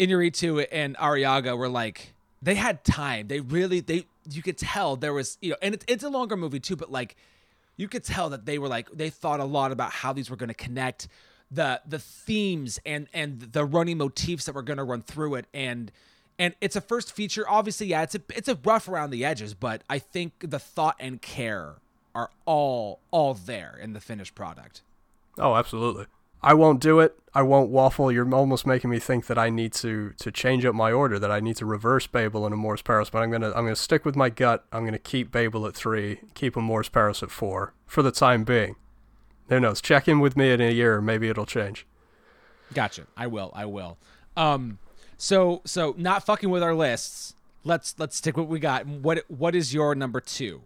[0.00, 3.28] Inarritu and Arriaga were like they had time.
[3.28, 6.36] They really they you could tell there was you know, and it's it's a longer
[6.36, 7.16] movie too, but like
[7.76, 10.36] you could tell that they were like they thought a lot about how these were
[10.36, 11.06] going to connect
[11.50, 15.46] the the themes and and the running motifs that were going to run through it
[15.52, 15.92] and
[16.38, 19.52] and it's a first feature obviously yeah it's a it's a rough around the edges
[19.52, 21.74] but i think the thought and care
[22.14, 24.82] are all all there in the finished product
[25.38, 26.06] Oh, absolutely.
[26.42, 27.18] I won't do it.
[27.32, 28.10] I won't waffle.
[28.10, 31.18] You're almost making me think that I need to to change up my order.
[31.18, 33.10] That I need to reverse Babel and Amores Perros.
[33.10, 34.64] But I'm gonna I'm gonna stick with my gut.
[34.72, 36.20] I'm gonna keep Babel at three.
[36.34, 38.74] Keep Amores Perros at four for the time being.
[39.48, 39.80] Who knows?
[39.80, 41.00] Check in with me in a year.
[41.00, 41.86] Maybe it'll change.
[42.74, 43.06] Gotcha.
[43.16, 43.52] I will.
[43.54, 43.98] I will.
[44.36, 44.78] Um,
[45.16, 47.34] so so not fucking with our lists.
[47.62, 48.86] Let's let's stick what we got.
[48.86, 50.62] What what is your number two?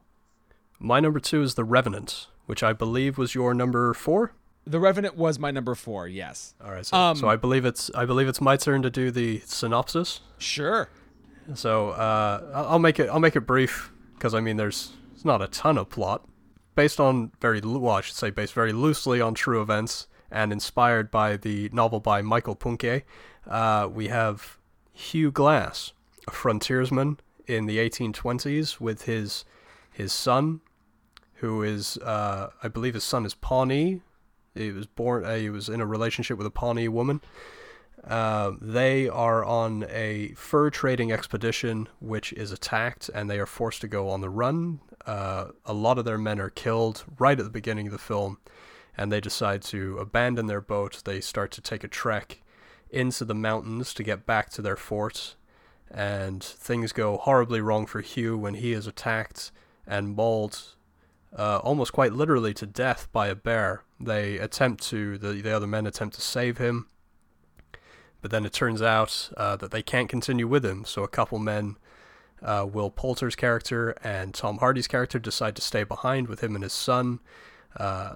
[0.78, 4.32] My number two is The Revenant, which I believe was your number four.
[4.66, 6.08] The Revenant was my number four.
[6.08, 6.54] Yes.
[6.64, 6.86] All right.
[6.86, 10.20] So, Um, so I believe it's I believe it's my turn to do the synopsis.
[10.38, 10.88] Sure.
[11.54, 15.42] So uh, I'll make it I'll make it brief because I mean there's it's not
[15.42, 16.26] a ton of plot,
[16.74, 21.10] based on very well I should say based very loosely on true events and inspired
[21.10, 23.02] by the novel by Michael Punke.
[23.46, 24.56] Uh, we have
[24.94, 25.92] Hugh Glass,
[26.26, 29.44] a frontiersman in the 1820s with his
[29.92, 30.60] his son,
[31.34, 34.00] who is uh, I believe his son is Pawnee.
[34.54, 35.24] He was born.
[35.24, 37.20] Uh, he was in a relationship with a Pawnee woman.
[38.02, 43.80] Uh, they are on a fur trading expedition, which is attacked, and they are forced
[43.80, 44.80] to go on the run.
[45.06, 48.38] Uh, a lot of their men are killed right at the beginning of the film,
[48.96, 51.02] and they decide to abandon their boat.
[51.04, 52.42] They start to take a trek
[52.90, 55.34] into the mountains to get back to their fort,
[55.90, 59.50] and things go horribly wrong for Hugh when he is attacked
[59.86, 60.74] and mauled
[61.36, 63.82] uh, almost quite literally to death by a bear.
[64.00, 66.86] They attempt to, the, the other men attempt to save him,
[68.22, 70.84] but then it turns out uh, that they can't continue with him.
[70.84, 71.76] So a couple men,
[72.42, 76.62] uh, Will Poulter's character and Tom Hardy's character, decide to stay behind with him and
[76.62, 77.20] his son.
[77.76, 78.14] Uh,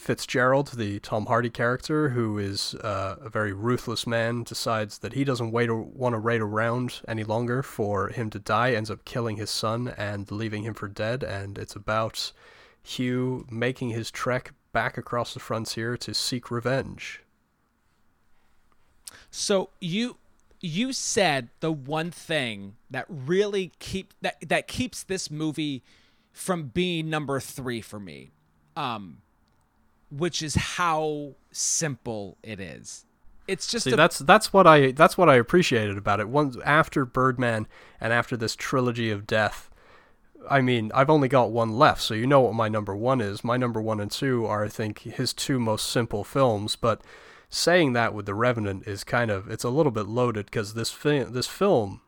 [0.00, 5.24] Fitzgerald, the Tom Hardy character, who is uh, a very ruthless man, decides that he
[5.24, 8.72] doesn't wait or want to wait around any longer for him to die.
[8.72, 11.22] Ends up killing his son and leaving him for dead.
[11.22, 12.32] And it's about
[12.82, 17.20] Hugh making his trek back across the frontier to seek revenge.
[19.30, 20.16] So you
[20.62, 25.82] you said the one thing that really keep that that keeps this movie
[26.32, 28.30] from being number three for me,
[28.76, 29.18] um,
[30.10, 33.06] which is how simple it is.
[33.48, 36.28] It's just See, a, that's that's what I that's what I appreciated about it.
[36.28, 37.66] Once after Birdman
[38.00, 39.70] and after this trilogy of death,
[40.48, 43.42] I mean, I've only got one left, so you know what my number one is.
[43.42, 46.76] My number one and two are, I think, his two most simple films.
[46.76, 47.02] But
[47.48, 50.92] saying that with The Revenant is kind of it's a little bit loaded because this
[50.92, 52.00] fi- this film,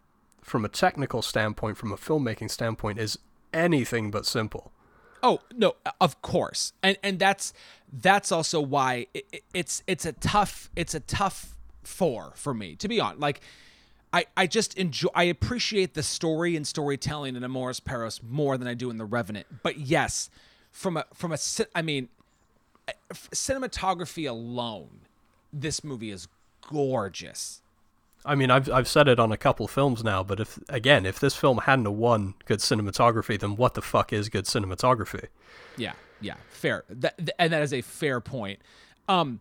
[0.42, 3.18] from a technical standpoint, from a filmmaking standpoint, is
[3.52, 4.72] anything but simple.
[5.22, 7.52] Oh no, of course, and and that's
[7.92, 12.74] that's also why it, it- it's it's a tough it's a tough four for me
[12.76, 13.20] to be on.
[13.20, 13.40] Like,
[14.12, 18.66] I I just enjoy I appreciate the story and storytelling in Amores Perros more than
[18.66, 19.46] I do in The Revenant.
[19.62, 20.28] But yes,
[20.72, 21.38] from a from a
[21.74, 22.08] I mean,
[22.88, 25.02] eh, cinematography alone,
[25.52, 26.26] this movie is
[26.68, 27.61] gorgeous.
[28.24, 31.18] I mean, I've I've said it on a couple films now, but if again, if
[31.18, 35.26] this film hadn't won good cinematography, then what the fuck is good cinematography?
[35.76, 36.84] Yeah, yeah, fair.
[36.88, 38.60] That, th- and that is a fair point.
[39.08, 39.40] Um,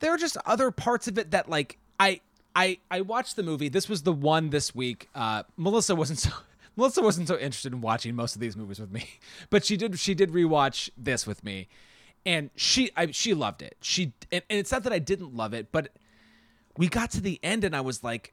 [0.00, 2.20] there are just other parts of it that like I
[2.56, 3.68] I I watched the movie.
[3.68, 5.08] This was the one this week.
[5.14, 6.30] Uh, Melissa wasn't so
[6.76, 9.08] Melissa wasn't so interested in watching most of these movies with me,
[9.50, 11.68] but she did she did rewatch this with me,
[12.26, 13.76] and she I, she loved it.
[13.80, 15.90] She and, and it's not that I didn't love it, but
[16.76, 18.32] we got to the end and I was like,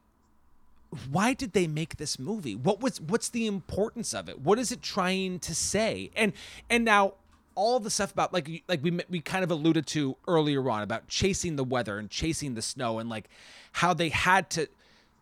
[1.09, 2.55] why did they make this movie?
[2.55, 4.41] What was what's the importance of it?
[4.41, 6.11] What is it trying to say?
[6.15, 6.33] And
[6.69, 7.13] and now
[7.55, 11.07] all the stuff about like like we we kind of alluded to earlier on about
[11.07, 13.29] chasing the weather and chasing the snow and like
[13.73, 14.67] how they had to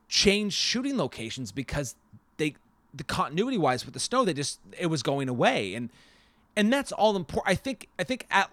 [0.08, 1.96] change shooting locations because
[2.38, 2.56] they
[2.94, 5.90] the continuity wise with the snow, they just it was going away, and
[6.56, 7.48] and that's all important.
[7.48, 8.50] I think I think at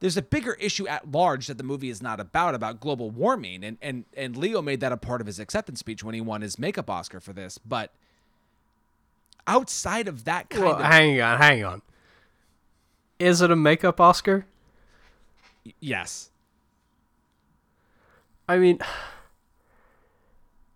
[0.00, 3.64] there's a bigger issue at large that the movie is not about about global warming,
[3.64, 6.40] and and and Leo made that a part of his acceptance speech when he won
[6.42, 7.92] his makeup Oscar for this, but.
[9.46, 11.80] Outside of that kind Well, of hang on, hang on.
[13.18, 14.44] Is it a makeup Oscar?
[15.80, 16.28] yes,
[18.46, 18.78] I mean,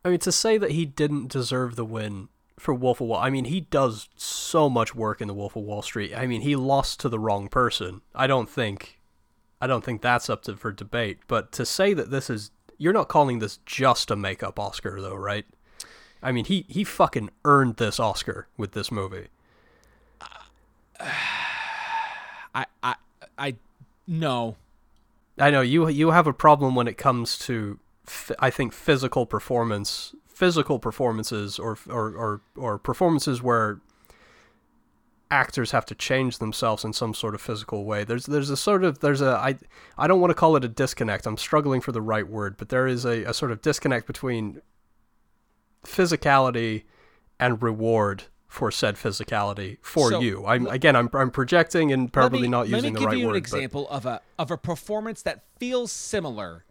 [0.04, 2.28] I mean to say that he didn't deserve the win
[2.58, 3.20] for Wolf of Wall.
[3.20, 6.14] I mean, he does so much work in the Wolf of Wall Street.
[6.16, 8.00] I mean, he lost to the wrong person.
[8.14, 8.98] I don't think,
[9.62, 11.20] I don't think that's up to for debate.
[11.28, 15.14] But to say that this is, you're not calling this just a makeup Oscar, though,
[15.14, 15.46] right?
[16.20, 19.28] I mean, he he fucking earned this Oscar with this movie.
[21.00, 22.94] I I
[23.38, 23.54] I
[24.06, 24.56] no.
[25.38, 27.78] I know you you have a problem when it comes to
[28.40, 33.80] I think physical performance physical performances or or or, or performances where
[35.32, 38.04] actors have to change themselves in some sort of physical way.
[38.04, 39.56] There's there's a sort of there's a I
[39.96, 41.26] I don't want to call it a disconnect.
[41.26, 44.60] I'm struggling for the right word, but there is a, a sort of disconnect between
[45.84, 46.84] physicality
[47.40, 50.44] and reward for said physicality for So, you.
[50.46, 53.18] I'm again I'm I'm projecting and probably me, not using let me the give right
[53.18, 53.36] you word.
[53.36, 56.64] an but- example of a of a performance that feels similar,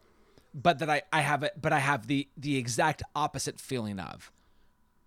[0.54, 4.32] but that I I have it, but I have the the exact opposite feeling of,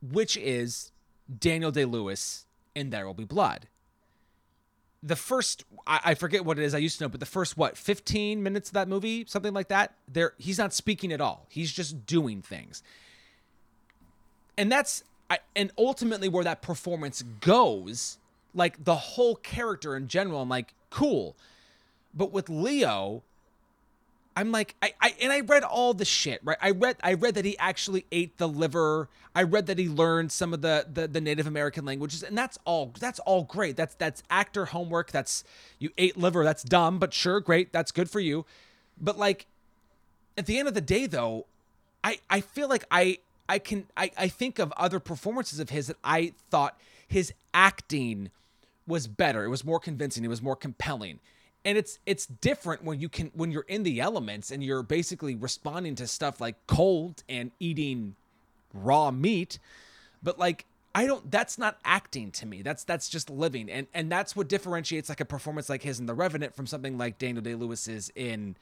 [0.02, 0.90] which is
[1.38, 3.68] Daniel Day Lewis in There Will Be Blood.
[5.02, 7.56] The first I, I forget what it is I used to know, but the first
[7.56, 9.94] what fifteen minutes of that movie, something like that.
[10.10, 11.46] There he's not speaking at all.
[11.48, 12.82] He's just doing things
[14.56, 18.18] and that's I, and ultimately where that performance goes
[18.54, 21.36] like the whole character in general i'm like cool
[22.14, 23.22] but with leo
[24.36, 26.58] i'm like I, I and i read all the shit right?
[26.60, 29.08] I read i read that he actually ate the liver.
[29.36, 32.58] I read that he learned some of the the, the native american languages and that's
[32.64, 33.76] all that's all great.
[33.76, 35.10] That's that's actor homework.
[35.10, 35.44] That's
[35.78, 36.44] you ate liver.
[36.44, 37.72] That's dumb but sure great.
[37.72, 38.44] That's good for you.
[39.00, 39.46] But like
[40.38, 41.46] at the end of the day though
[42.02, 45.88] i i feel like i i can i i think of other performances of his
[45.88, 46.78] that i thought
[47.08, 48.30] his acting
[48.86, 49.44] was better.
[49.44, 50.24] It was more convincing.
[50.24, 51.20] It was more compelling
[51.64, 55.34] and it's it's different when you can when you're in the elements and you're basically
[55.34, 58.14] responding to stuff like cold and eating
[58.72, 59.58] raw meat
[60.22, 62.62] but like I don't that's not acting to me.
[62.62, 63.68] That's that's just living.
[63.68, 66.96] And and that's what differentiates like a performance like his in The Revenant from something
[66.96, 68.56] like Daniel Day-Lewis's in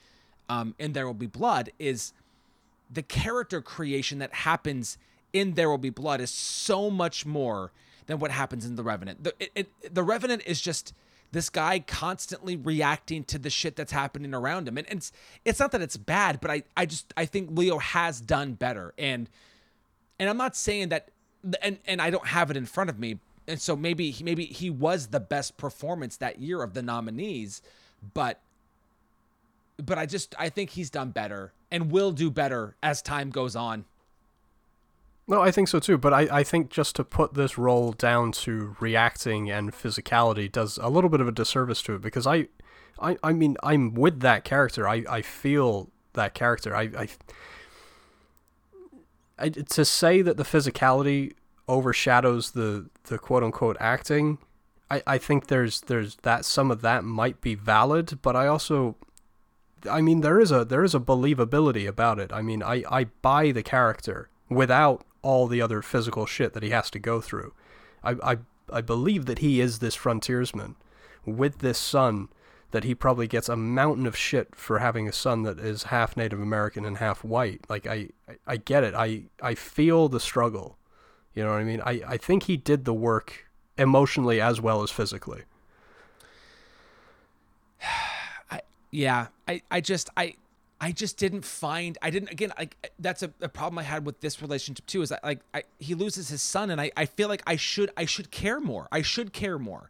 [0.48, 2.14] um in There Will Be Blood is
[2.90, 4.96] the character creation that happens
[5.32, 7.70] in There Will Be Blood is so much more
[8.06, 9.24] than what happens in The Revenant.
[9.24, 10.94] The, it, it, the Revenant is just
[11.32, 14.78] this guy constantly reacting to the shit that's happening around him.
[14.78, 15.12] And, it's
[15.44, 18.94] it's not that it's bad, but I, I just I think Leo has done better.
[18.98, 19.28] And
[20.18, 21.08] and I'm not saying that
[21.60, 23.18] and and I don't have it in front of me.
[23.48, 27.62] And so maybe maybe he was the best performance that year of the nominees,
[28.14, 28.38] but
[29.78, 33.56] but I just I think he's done better and will do better as time goes
[33.56, 33.86] on.
[35.26, 35.98] No, I think so too.
[35.98, 40.78] But I, I think just to put this role down to reacting and physicality does
[40.78, 42.48] a little bit of a disservice to it because I,
[43.00, 44.88] I, I mean, I'm with that character.
[44.88, 46.74] I, I feel that character.
[46.74, 47.08] I, I,
[49.38, 51.34] I, to say that the physicality
[51.68, 54.38] overshadows the, the quote unquote acting,
[54.90, 58.96] I, I think there's there's that some of that might be valid, but I also
[59.90, 62.30] I mean there is a there is a believability about it.
[62.30, 66.70] I mean I, I buy the character without all the other physical shit that he
[66.70, 67.54] has to go through.
[68.04, 68.36] I, I
[68.70, 70.76] I believe that he is this frontiersman
[71.24, 72.28] with this son
[72.70, 76.16] that he probably gets a mountain of shit for having a son that is half
[76.16, 77.60] Native American and half white.
[77.68, 78.08] Like I,
[78.46, 78.94] I, get it.
[78.94, 80.78] I, I feel the struggle.
[81.34, 81.82] You know what I mean?
[81.84, 83.46] I, I think he did the work
[83.76, 85.42] emotionally as well as physically.
[88.50, 90.34] I yeah, I I just I
[90.82, 94.20] I just didn't find I didn't again like that's a, a problem I had with
[94.20, 97.40] this relationship too is like I, he loses his son and I I feel like
[97.46, 98.88] I should I should care more.
[98.90, 99.88] I should care more.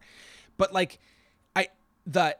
[0.58, 0.98] But like
[1.56, 1.68] I
[2.06, 2.36] the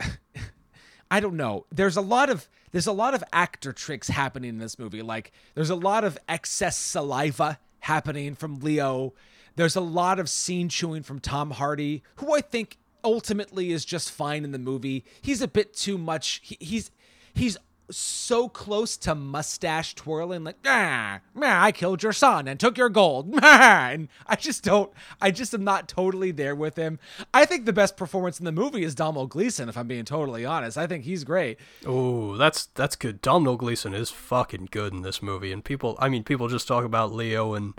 [1.12, 1.64] I don't know.
[1.70, 5.00] There's a lot of there's a lot of actor tricks happening in this movie.
[5.00, 9.14] Like there's a lot of excess saliva happening from Leo.
[9.54, 14.10] There's a lot of scene chewing from Tom Hardy, who I think ultimately is just
[14.10, 15.04] fine in the movie.
[15.22, 16.40] He's a bit too much.
[16.42, 16.90] He, he's
[17.32, 17.56] he's
[17.90, 22.88] so close to mustache twirling, like ah, man, I killed your son and took your
[22.88, 24.92] gold, and I just don't.
[25.20, 26.98] I just am not totally there with him.
[27.32, 29.68] I think the best performance in the movie is Domhnall Gleeson.
[29.68, 31.58] If I'm being totally honest, I think he's great.
[31.86, 33.22] Oh, that's that's good.
[33.22, 36.84] Domhnall Gleeson is fucking good in this movie, and people, I mean, people just talk
[36.84, 37.74] about Leo and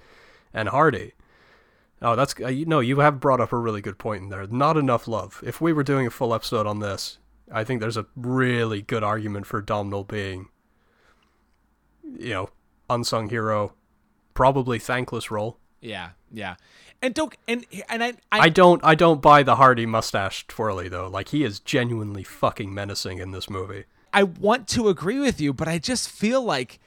[0.54, 1.14] and Hardy,
[2.02, 2.80] Oh, that's uh, you no.
[2.80, 4.46] You have brought up a really good point in there.
[4.48, 5.44] Not enough love.
[5.46, 7.18] If we were doing a full episode on this,
[7.52, 10.50] I think there's a really good argument for Domhnall being,
[12.04, 12.50] you know,
[12.90, 13.74] unsung hero,
[14.34, 15.58] probably thankless role.
[15.82, 16.56] Yeah, yeah.
[17.02, 20.90] And don't and and I I, I, don't I don't buy the Hardy mustache twirly
[20.90, 21.08] though.
[21.08, 23.86] Like he is genuinely fucking menacing in this movie.
[24.12, 26.80] I want to agree with you, but I just feel like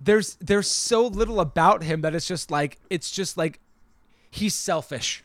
[0.00, 3.60] there's there's so little about him that it's just like it's just like
[4.30, 5.22] he's selfish.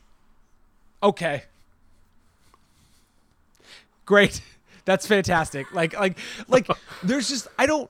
[1.02, 1.44] Okay.
[4.06, 4.40] Great.
[4.90, 5.72] That's fantastic.
[5.72, 6.18] Like like
[6.48, 6.66] like
[7.04, 7.88] there's just I don't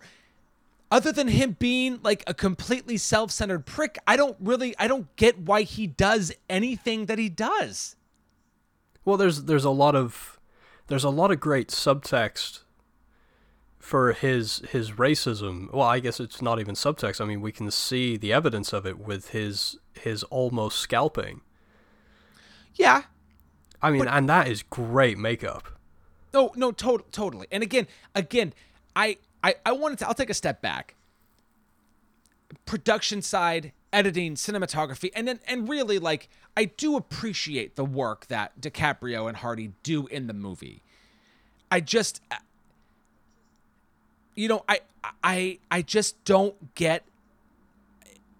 [0.90, 5.38] other than him being like a completely self-centered prick, I don't really I don't get
[5.38, 7.96] why he does anything that he does.
[9.02, 10.38] Well, there's there's a lot of
[10.88, 12.64] there's a lot of great subtext
[13.78, 15.72] for his his racism.
[15.72, 17.18] Well, I guess it's not even subtext.
[17.22, 21.40] I mean, we can see the evidence of it with his his almost scalping.
[22.74, 23.04] Yeah.
[23.80, 25.79] I mean, and that is great makeup.
[26.32, 27.46] No, no, to- totally.
[27.50, 28.52] And again, again,
[28.94, 30.08] I, I, I wanted to.
[30.08, 30.94] I'll take a step back.
[32.66, 38.60] Production side, editing, cinematography, and then and really like I do appreciate the work that
[38.60, 40.82] DiCaprio and Hardy do in the movie.
[41.70, 42.36] I just, uh,
[44.34, 44.80] you know, I,
[45.22, 47.04] I, I just don't get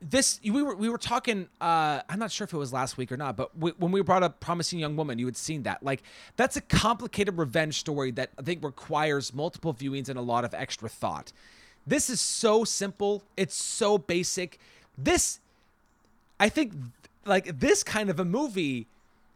[0.02, 3.12] this we were we were talking uh i'm not sure if it was last week
[3.12, 5.82] or not but we, when we brought up promising young woman you had seen that.
[5.82, 6.02] Like
[6.36, 10.54] that's a complicated revenge story that i think requires multiple viewings and a lot of
[10.54, 11.32] extra thought.
[11.86, 13.24] This is so simple.
[13.36, 14.58] It's so basic.
[14.96, 15.40] This
[16.38, 16.72] i think
[17.26, 18.86] like this kind of a movie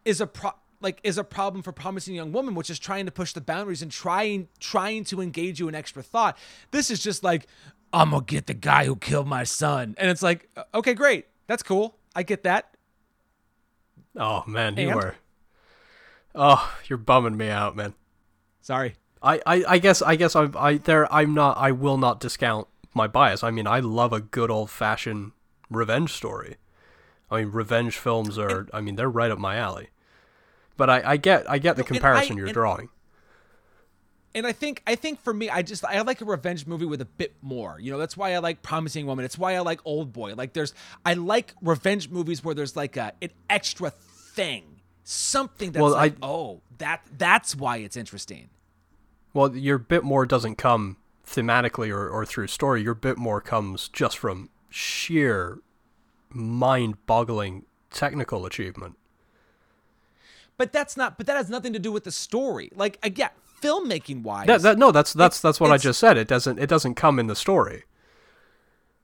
[0.04, 0.52] is a pro
[0.84, 3.82] like is a problem for promising young woman which is trying to push the boundaries
[3.82, 6.36] and trying trying to engage you in extra thought.
[6.70, 7.46] This is just like
[7.94, 11.26] i'm gonna get the guy who killed my son and it's like uh, okay great
[11.46, 12.70] that's cool i get that
[14.16, 14.94] Oh man, you And?
[14.96, 15.14] were.
[16.36, 17.94] Oh, you're bumming me out, man.
[18.60, 22.20] sorry I, I, I guess I guess I'm I there I'm not I will not
[22.20, 23.42] discount my bias.
[23.42, 25.32] I mean I love a good old fashioned
[25.70, 26.58] revenge story.
[27.30, 29.88] I mean revenge films are I mean they're right up my alley.
[30.76, 32.88] But I, I get I get the No, and I- comparison you're and- drawing.
[34.34, 37.00] And I think I think for me, I just I like a revenge movie with
[37.00, 37.78] a bit more.
[37.78, 39.24] You know, that's why I like Promising Woman.
[39.24, 40.34] It's why I like Old Boy.
[40.34, 40.74] Like there's
[41.04, 46.14] I like revenge movies where there's like a an extra thing, something that's Well, like
[46.22, 48.48] I- oh that that's why it's interesting.
[49.32, 50.96] Well, your bit more doesn't come
[51.26, 52.82] thematically or, or through story.
[52.82, 55.58] Your bit more comes just from sheer
[56.28, 58.96] mind boggling technical achievement.
[60.56, 61.16] But that's not.
[61.18, 62.70] But that has nothing to do with the story.
[62.74, 63.30] Like again,
[63.64, 64.46] filmmaking wise.
[64.46, 66.16] That, that no, that's that's that's what I just said.
[66.16, 67.84] It doesn't it doesn't come in the story.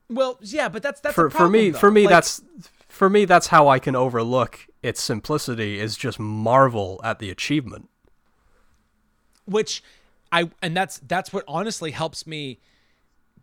[0.09, 2.43] well, yeah, but that's that's for a for me problem, for me Like, that's
[2.89, 7.89] for me that's how I can overlook its simplicity is just marvel at the achievement.
[9.47, 9.83] which
[10.33, 12.61] I and that's that's what honestly helps me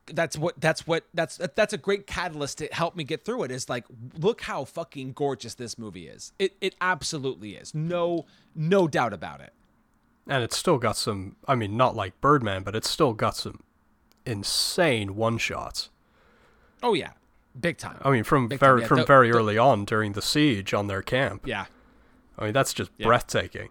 [0.07, 3.51] that's what that's what that's that's a great catalyst to help me get through it
[3.51, 3.85] is like
[4.17, 8.25] look how fucking gorgeous this movie is it it absolutely is no
[8.55, 9.53] no doubt about it
[10.29, 13.61] And it's still got some I mean not like Birdman, but it's still got some
[14.25, 15.89] insane one shots.
[16.83, 17.11] oh yeah
[17.59, 18.87] big time I mean from Big time, very yeah.
[18.87, 21.47] from The- very the- early on during the siege on their camp.
[21.47, 21.65] yeah
[22.37, 23.69] I mean that's just breathtaking.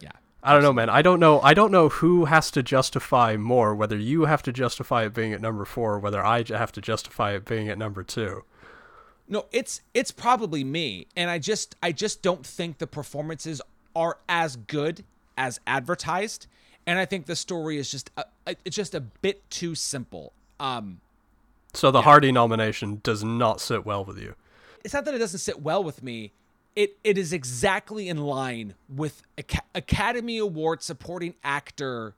[0.00, 0.10] yeah
[0.42, 0.88] I don't know, man.
[0.90, 1.40] I don't know.
[1.40, 3.74] I don't know who has to justify more.
[3.74, 6.80] Whether you have to justify it being at number four, or whether I have to
[6.80, 8.44] justify it being at number two.
[9.26, 13.60] No, it's it's probably me, and I just I just don't think the performances
[13.96, 15.04] are as good
[15.38, 16.46] as advertised,
[16.86, 18.24] and I think the story is just a,
[18.64, 20.32] it's just a bit too simple.
[20.60, 21.00] Um,
[21.72, 24.34] So the Hardy nomination does not sit well with you.
[24.84, 26.32] it's not that it doesn't sit well with me.
[26.76, 32.14] It it is exactly in line with Aca- Academy Award supporting actor.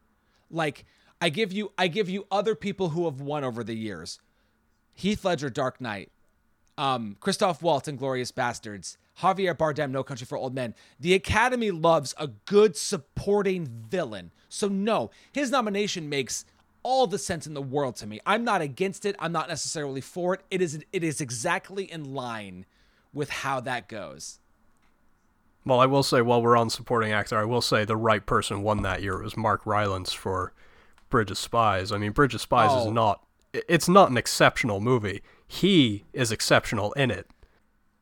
[0.51, 0.85] Like
[1.21, 4.21] I give you I give you other people who have won over the years.
[4.95, 6.11] Heath Ledger, Dark Knight.
[6.77, 8.97] Um, Christoph Waltz in Glorious Bastards.
[9.21, 10.75] Javier Bardem, No Country for Old Men.
[10.99, 14.31] The Academy loves a good supporting villain.
[14.49, 16.45] So no, his nomination makes
[16.83, 18.21] all the sense in the world to me.
[18.25, 19.15] I'm not against it.
[19.19, 20.41] I'm not necessarily for it.
[20.51, 22.65] It is it is exactly in line
[23.13, 24.39] with how that goes.
[25.65, 28.63] Well, I will say, while we're on supporting actor, I will say the right person
[28.63, 29.21] won that year.
[29.21, 30.55] It was Mark Rylance for
[31.11, 31.93] Bridge of Spies.
[31.93, 32.91] I mean, Bridge of Spies is Oh.
[32.93, 33.25] not.
[33.53, 35.23] It's not an exceptional movie.
[35.47, 37.29] He is exceptional in it.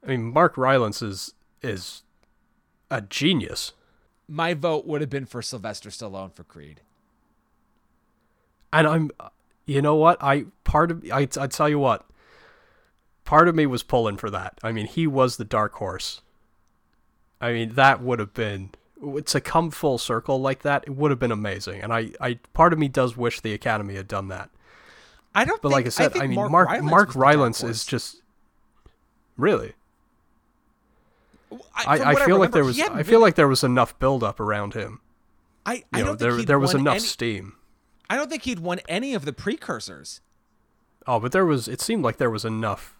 [0.09, 2.03] I mean, Mark Rylance is is
[2.91, 3.73] a genius.
[4.27, 6.81] My vote would have been for Sylvester Stallone for Creed.
[8.73, 9.11] and I'm,
[9.65, 10.23] you know what?
[10.23, 12.07] I part of I I tell you what,
[13.25, 14.59] part of me was pulling for that.
[14.63, 16.23] I mean, he was the dark horse
[17.41, 18.71] I mean, that would have been
[19.27, 20.85] to come full circle like that.
[20.87, 23.95] It would have been amazing, and I, I part of me does wish the Academy
[23.95, 24.51] had done that.
[25.35, 25.61] I don't.
[25.63, 27.35] But think, like I said, I, think mean, Mark Mark Rylance Mark was the dark
[27.35, 28.23] Rylance is just
[29.37, 29.75] really.
[31.75, 32.81] I, I, I feel like remember, there was.
[32.81, 35.01] I feel like there was enough build up around him.
[35.65, 37.55] I, I You don't know, think there was won enough any- steam.
[38.11, 40.21] I don't think he'd won any of the precursors.
[41.07, 41.69] Oh, but there was.
[41.69, 42.97] It seemed like there was enough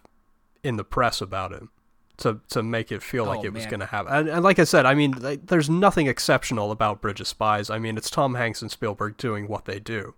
[0.63, 1.69] in the press about him
[2.17, 4.11] to to make it feel like Oh, it was going to happen.
[4.13, 7.69] And, and like I said, I mean, like, there's nothing exceptional about Bridge of Spies.
[7.69, 10.13] I mean, it's Tom Hanks and Spielberg doing what they do,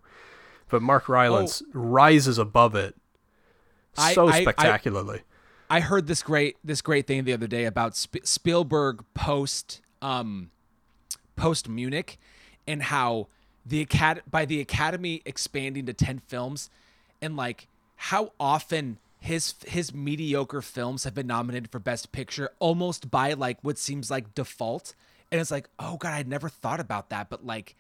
[0.70, 2.96] but Mark Rylance rises above it
[3.98, 4.04] Oh.
[4.04, 4.46] I- so I-
[5.78, 10.52] I- heard this great this great thing the other day about Sp- Spielberg post um
[11.36, 12.20] post Munich
[12.68, 13.28] and how
[13.66, 16.70] the acad- by the Academy expanding to 10 films
[17.22, 23.10] and like how often his his mediocre films have been nominated for best picture almost
[23.10, 24.94] by like what seems like default.
[25.32, 27.30] And it's like oh god I'd never thought about that.
[27.30, 27.76] But like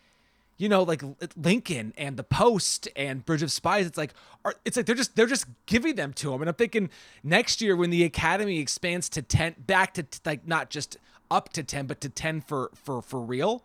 [0.61, 1.01] you know, like
[1.35, 3.87] Lincoln and The Post and Bridge of Spies.
[3.87, 4.13] It's like,
[4.45, 6.41] are, it's like they're just they're just giving them to him.
[6.41, 6.91] And I'm thinking
[7.23, 10.97] next year when the Academy expands to ten, back to like not just
[11.31, 13.63] up to ten, but to ten for for for real.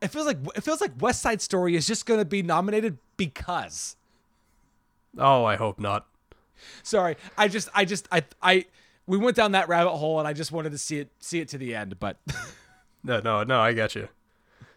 [0.00, 2.96] It feels like it feels like West Side Story is just going to be nominated
[3.18, 3.96] because.
[5.18, 6.06] Oh, I hope not.
[6.82, 8.64] Sorry, I just I just I I
[9.06, 11.48] we went down that rabbit hole and I just wanted to see it see it
[11.48, 12.16] to the end, but
[13.04, 14.08] No, no, no, I got you.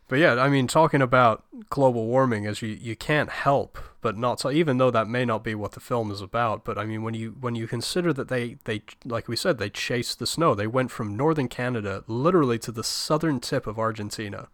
[0.08, 3.78] But yeah, I mean, talking about global warming is you, you can't help
[4.08, 6.64] but not so even though that may not be what the film is about.
[6.64, 9.70] But I mean, when you when you consider that they they like we said they
[9.70, 14.48] chased the snow, they went from northern Canada literally to the southern tip of Argentina.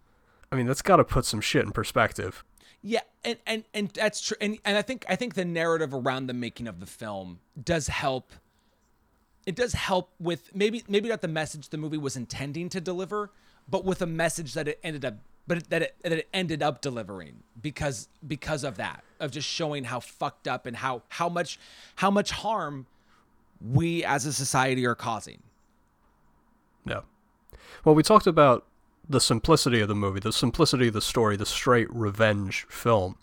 [0.51, 2.43] I mean, that's got to put some shit in perspective.
[2.81, 4.37] Yeah, and and and that's true.
[4.41, 7.89] And and I think I think the narrative around the making of the film does
[7.89, 8.31] help.
[9.45, 13.29] It does help with maybe maybe not the message the movie was intending to deliver,
[13.69, 15.17] but with a message that it ended up
[15.47, 19.85] but that it that it ended up delivering because because of that of just showing
[19.85, 21.59] how fucked up and how how much
[21.95, 22.85] how much harm
[23.61, 25.41] we as a society are causing.
[26.85, 27.01] Yeah.
[27.85, 28.65] Well, we talked about
[29.07, 33.17] the simplicity of the movie, the simplicity of the story, the straight revenge film.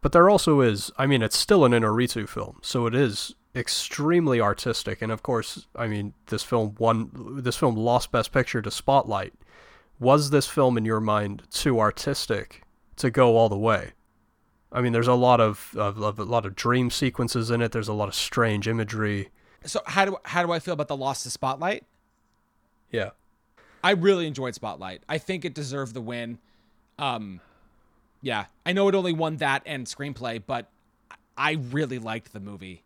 [0.00, 4.40] But there also is, I mean, it's still an Inarritu film, so it is extremely
[4.40, 5.02] artistic.
[5.02, 7.10] And of course, I mean, this film won,
[7.42, 9.34] this film lost Best Picture to Spotlight.
[10.00, 12.62] Was this film, in your mind, too artistic
[12.96, 13.92] to go all the way?
[14.70, 17.72] I mean, there's a lot of, of, of a lot of dream sequences in it.
[17.72, 19.30] There's a lot of strange imagery.
[19.64, 21.84] So how do how do I feel about the loss to Spotlight?
[22.90, 23.10] Yeah.
[23.82, 25.02] I really enjoyed Spotlight.
[25.08, 26.38] I think it deserved the win.
[26.98, 27.40] Um,
[28.22, 30.70] yeah, I know it only won that and screenplay, but
[31.36, 32.82] I really liked the movie.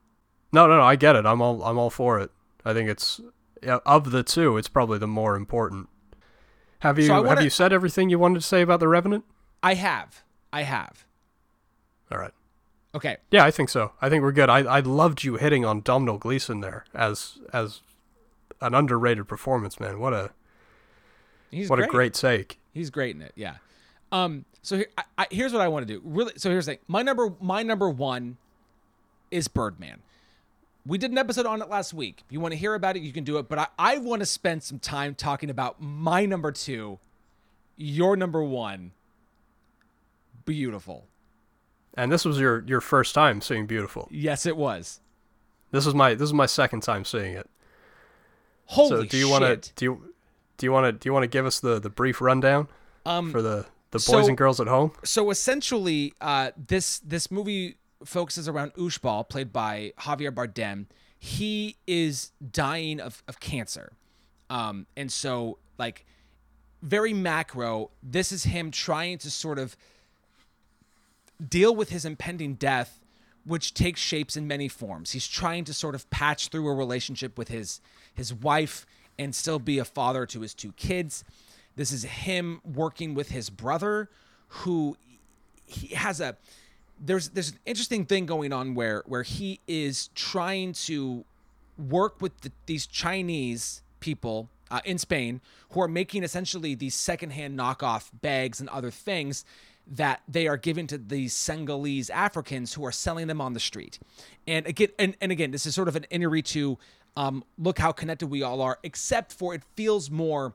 [0.53, 0.83] No, no, no.
[0.83, 1.27] I get it.
[1.27, 2.31] I'm all I'm all for it.
[2.65, 3.21] I think it's
[3.63, 5.89] yeah, of the two, it's probably the more important.
[6.83, 9.25] Have you So have wanna- you said everything you wanted to say about the Revenant?
[9.63, 10.23] I have,
[10.53, 11.05] I have.
[12.11, 12.33] All right.
[12.95, 13.93] Okay, Yeah, I think so.
[14.03, 14.51] I think we're good.
[14.51, 17.81] I I loved you hitting on Domhnall Gleeson there as as
[18.61, 19.99] an underrated performance, man.
[19.99, 20.31] What a
[21.51, 21.89] he's what great.
[21.89, 22.59] a great take.
[22.75, 23.33] He's great in it.
[23.35, 23.55] Yeah.
[24.11, 24.45] Um.
[24.61, 26.03] So here, I, I, here's what I want to do.
[26.05, 26.35] Really.
[26.37, 26.79] So here's the thing.
[26.87, 28.37] My number, my number one,
[29.31, 30.03] is Birdman.
[30.85, 32.23] We did an episode on it last week.
[32.27, 33.49] If you want to hear about it, you can do it.
[33.49, 36.99] But I, I want to spend some time talking about my number two,
[37.77, 38.93] your number one.
[40.45, 41.03] Biutiful.
[41.95, 44.09] And this was your your first time seeing Biutiful.
[44.11, 45.01] Yes, it was.
[45.71, 47.49] This is my this is my second time seeing it.
[48.67, 50.15] Holy so do you want to do you
[50.57, 52.67] do you want to do you want to give us the the brief rundown
[53.07, 54.93] Um, for the the boys so- and girls at home?
[55.05, 60.87] so essentially, uh, this this movie focuses around Uxbal, played by Javier Bardem.
[61.19, 63.93] He is dying of, of cancer,
[64.51, 66.05] um, and so like
[66.83, 67.91] very macro.
[68.03, 69.77] This is him trying to sort of
[71.49, 73.01] deal with his impending death,
[73.45, 75.13] which takes shapes in many forms.
[75.13, 77.81] He's trying to sort of patch through a relationship with his
[78.15, 78.85] his wife
[79.19, 81.25] and still be a father to his two kids.
[81.77, 84.11] This is him working with his brother,
[84.49, 84.97] who
[85.67, 86.37] he has a
[87.05, 91.25] there's there's an interesting thing going on where where he is trying to
[91.77, 97.59] work with the, these Chinese people uh, in Spain who are making essentially these secondhand
[97.59, 99.45] knockoff bags and other things
[99.87, 103.99] that they are given to these Senegalese Africans who are selling them on the street.
[104.47, 106.77] And again, and, and again, this is sort of an Inarritu,
[107.17, 110.55] um, look how connected we all are, except for it feels more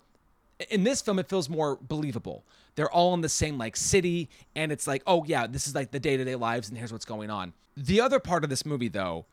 [0.69, 2.43] in this film it feels more believable
[2.77, 5.91] they're all in the same like city and it's like oh yeah this is like
[5.91, 9.25] the day-to-day lives and here's what's going on the other part of this movie though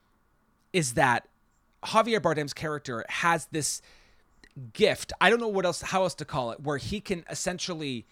[0.72, 1.28] is that
[1.84, 3.80] javier bardem's character has this
[4.72, 5.12] gift.
[5.20, 8.06] I don't know what else how else to call it, where he can essentially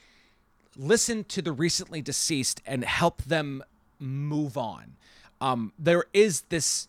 [0.77, 3.63] listen to the recently deceased and help them
[3.99, 4.97] move on.
[5.41, 6.89] Um, there is this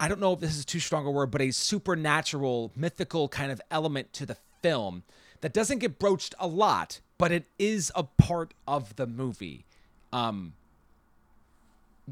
[0.00, 3.50] I don't know if this is too strong a word, but a supernatural, mythical kind
[3.50, 5.02] of element to the film
[5.40, 9.64] that doesn't get broached a lot, but it is a part of the movie.
[10.12, 10.54] Um,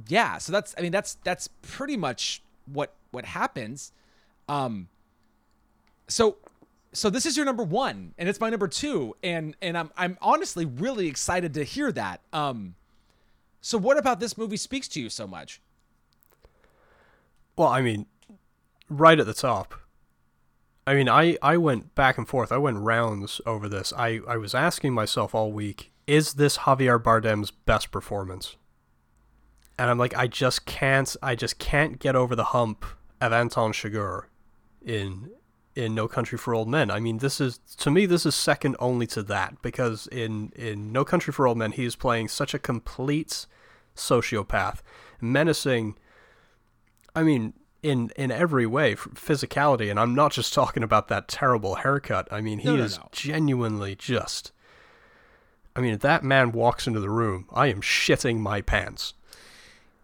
[0.09, 2.43] yeah, so that's I mean that's that's pretty much
[2.73, 3.93] what what happens.
[4.49, 4.89] Um,
[6.09, 6.37] so
[6.93, 10.19] so this is your number one, and it's my number two, and and I'm I'm
[10.21, 12.21] honestly really excited to hear that.
[12.33, 12.75] Um,
[13.61, 15.61] so what about this movie speaks to you so much?
[17.57, 18.07] Well, I mean,
[18.89, 19.75] right at the top.
[20.87, 22.53] I mean, I, I went back and forth.
[22.53, 23.93] I went rounds over this.
[23.97, 28.57] I, I was asking myself all week, is this Javier Bardem's best performance?
[29.79, 32.85] And I'm like, I just can't I just can't get over the hump
[33.21, 34.23] of Anton Chigurh
[34.83, 35.31] in
[35.75, 36.91] in No Country for Old Men.
[36.91, 40.93] I mean, this is to me this is second only to that because in in
[40.93, 43.47] No Country for Old Men he is playing such a complete
[43.95, 44.79] sociopath,
[45.21, 45.97] menacing
[47.15, 47.55] I mean,
[47.87, 52.29] in in every way, physicality, and I'm not just talking about that terrible haircut.
[52.31, 53.09] I mean, he No, no, is no.
[53.13, 54.53] genuinely just.
[55.75, 59.13] I mean, if that man walks into the room, I am shitting my pants.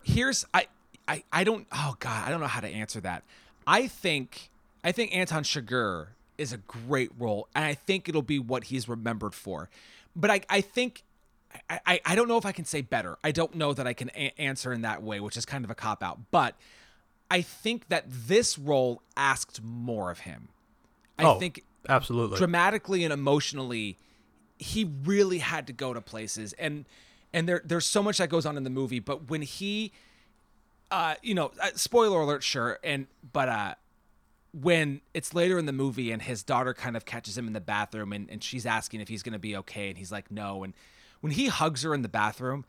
[0.04, 0.66] here's I,
[1.08, 3.22] I I don't oh god I don't know how to answer that.
[3.66, 4.50] I think
[4.84, 8.88] I think Anton Chigurh is a great role, and I think it'll be what he's
[8.88, 9.68] remembered for.
[10.16, 11.02] But I I think.
[11.68, 13.18] I, I, I don't know if I can say better.
[13.22, 15.70] I don't know that I can a- answer in that way, which is kind of
[15.70, 16.18] a cop out.
[16.30, 16.54] But
[17.32, 20.48] I think that this role asked more of him.
[21.18, 22.36] I oh, think absolutely.
[22.36, 23.96] dramatically and emotionally
[24.58, 26.84] he really had to go to places and
[27.32, 29.92] and there there's so much that goes on in the movie but when he
[30.90, 33.74] uh you know uh, spoiler alert sure and but uh
[34.52, 37.60] when it's later in the movie and his daughter kind of catches him in the
[37.60, 40.62] bathroom and, and she's asking if he's going to be okay and he's like no
[40.62, 40.74] and
[41.20, 42.64] when he hugs her in the bathroom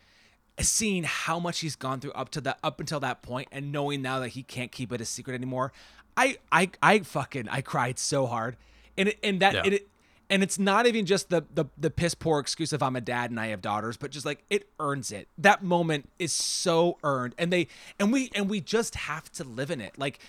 [0.59, 4.01] seeing how much he's gone through up to that up until that point and knowing
[4.01, 5.71] now that he can't keep it a secret anymore
[6.15, 8.55] i i i fucking i cried so hard
[8.97, 9.63] and it, and that Yeah.
[9.65, 9.87] it
[10.29, 13.29] and it's not even just the, the the piss poor excuse of I'm a dad
[13.29, 15.27] and I have daughters, but just like it earns it.
[15.37, 17.67] That moment is so earned, and they
[17.99, 19.99] and we and we just have to live in it.
[19.99, 20.19] Like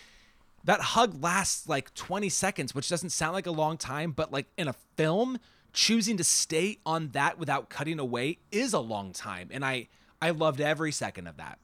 [0.65, 4.47] that hug lasts like 20 seconds, which doesn't sound like a long time, but like
[4.59, 5.39] in a film,
[5.73, 9.89] choosing to stay on that without cutting away is a long time, and I
[10.25, 11.59] I loved every second of that.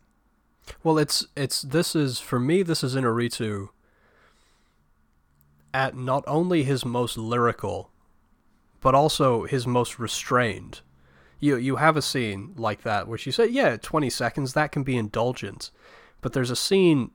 [0.85, 2.63] Well, it's it's this is for me.
[2.63, 3.71] This is Inarritu
[5.73, 7.91] at not only his most lyrical,
[8.83, 10.83] but also his most restrained.
[11.39, 14.83] You you have a scene like that where she said, "Yeah, twenty seconds that can
[14.83, 15.71] be indulgent,"
[16.21, 17.13] but there's a scene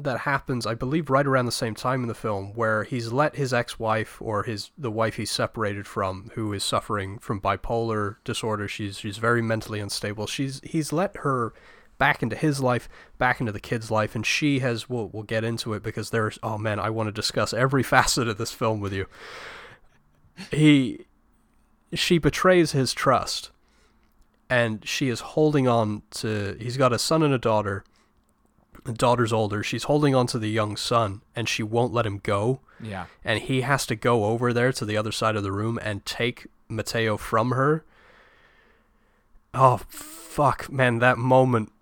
[0.00, 3.36] that happens, I believe, right around the same time in the film where he's let
[3.36, 8.68] his ex-wife or his the wife he's separated from, who is suffering from bipolar disorder.
[8.68, 10.26] She's she's very mentally unstable.
[10.26, 11.52] She's he's let her
[12.00, 14.88] back into his life, back into the kid's life, and she has.
[14.88, 16.40] We'll we'll get into it because there's.
[16.42, 19.06] Oh man, I want to discuss every facet of this film with you.
[20.50, 21.06] He,
[21.92, 23.50] she betrays his trust,
[24.48, 26.56] and she is holding on to.
[26.58, 27.84] He's got a son and a daughter.
[28.84, 29.62] The daughter's older.
[29.62, 32.60] She's holding on to the young son, and she won't let him go.
[32.82, 33.06] Yeah.
[33.24, 36.04] And he has to go over there to the other side of the room and
[36.06, 37.84] take Mateo from her.
[39.52, 41.00] Oh fuck, man!
[41.00, 41.72] That moment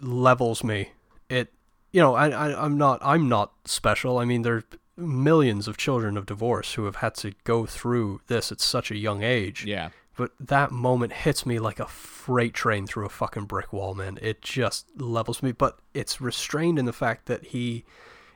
[0.00, 0.90] levels me.
[1.28, 1.52] It,
[1.90, 4.18] you know, I, I I'm not I'm not special.
[4.18, 4.64] I mean, there are
[4.96, 8.96] millions of children of divorce who have had to go through this at such a
[8.96, 9.64] young age.
[9.64, 9.90] Yeah.
[10.16, 14.18] But that moment hits me like a freight train through a fucking brick wall, man.
[14.22, 15.50] It just levels me.
[15.52, 17.84] But it's restrained in the fact that he,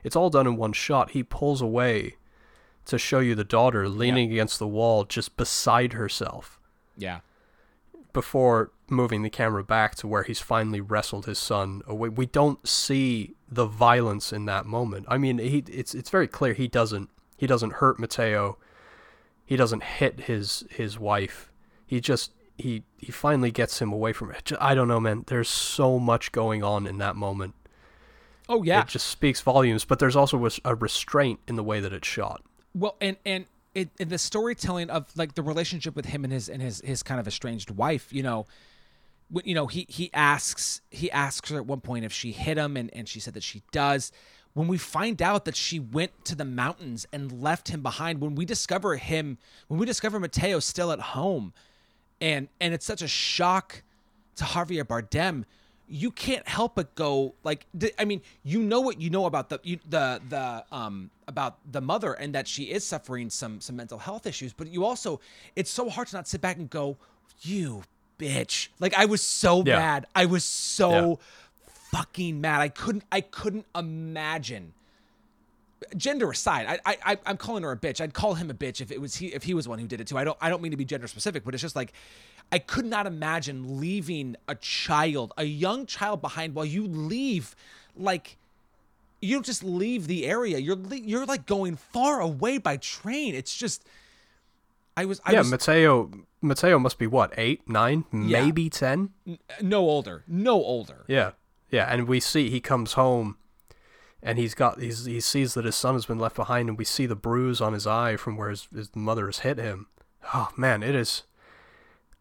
[0.03, 1.11] it's all done in one shot.
[1.11, 2.15] He pulls away
[2.85, 6.59] to show you the daughter leaning against the wall, just beside herself,
[6.97, 7.19] Yeah.
[8.13, 12.09] before moving the camera back to where he's finally wrestled his son away.
[12.09, 15.05] We don't see the violence in that moment.
[15.07, 18.57] I mean, he, it's it's very clear he doesn't he doesn't hurt Mateo.
[19.45, 21.48] He doesn't hit his his wife.
[21.89, 24.51] He just he he finally gets him away from it.
[24.61, 25.23] I don't know, man.
[25.25, 27.55] There's so much going on in that moment.
[28.47, 28.81] Oh yeah.
[28.81, 29.85] It just speaks volumes.
[29.85, 32.43] But there's also a, restraint in the way that it's shot.
[32.75, 36.47] Well, and and it, and the storytelling of like the relationship with him and his
[36.47, 38.45] and his his kind of estranged wife, you know,
[39.31, 42.59] when- you know he he asks he asks her at one point if she hit
[42.59, 44.11] him, and and she said that she does.
[44.53, 48.35] When we find out that she went to the mountains and left him behind, when
[48.35, 51.53] we discover him, when we discover Mateo still at home,
[52.21, 53.83] and and it's such a shock
[54.37, 55.45] to Javier Bardem,
[55.87, 57.65] you can't help but go like
[57.97, 61.81] I mean, you know what you know about the you, the the um about the
[61.81, 65.19] mother and that she is suffering some some mental health issues, but you also
[65.55, 66.97] it's so hard to not sit back and go,
[67.41, 67.83] "You
[68.17, 69.77] bitch." Like I was so Yeah.
[69.77, 70.05] mad.
[70.15, 71.19] I was so
[71.91, 72.61] fucking mad.
[72.61, 74.73] I couldn't I couldn't imagine
[75.97, 78.01] gender aside, I, I I- I'm calling her a bitch.
[78.01, 80.01] I'd call him a bitch if it was he if he was one who did
[80.01, 80.17] it too.
[80.17, 81.93] I don't I don't mean to be gender specific, but it's just like
[82.51, 87.55] I could not imagine leaving a child, a young child behind while you leave
[87.95, 88.37] like
[89.21, 90.57] you don't just leave the area.
[90.57, 93.35] You're you're like going far away by train.
[93.35, 93.83] It's just
[94.97, 96.11] I was I yeah, was Mateo
[96.41, 98.43] Mateo must be what eight, nine, Yeah.
[98.43, 99.09] maybe ten.
[99.61, 101.03] no older, no older.
[101.07, 101.31] Yeah,
[101.69, 103.37] yeah, and we see he comes home,
[104.21, 106.85] and he's got he's, he sees that his son has been left behind, and we
[106.85, 109.87] see the bruise on his eye from where his, his mother has hit him.
[110.33, 111.23] Oh man, it is.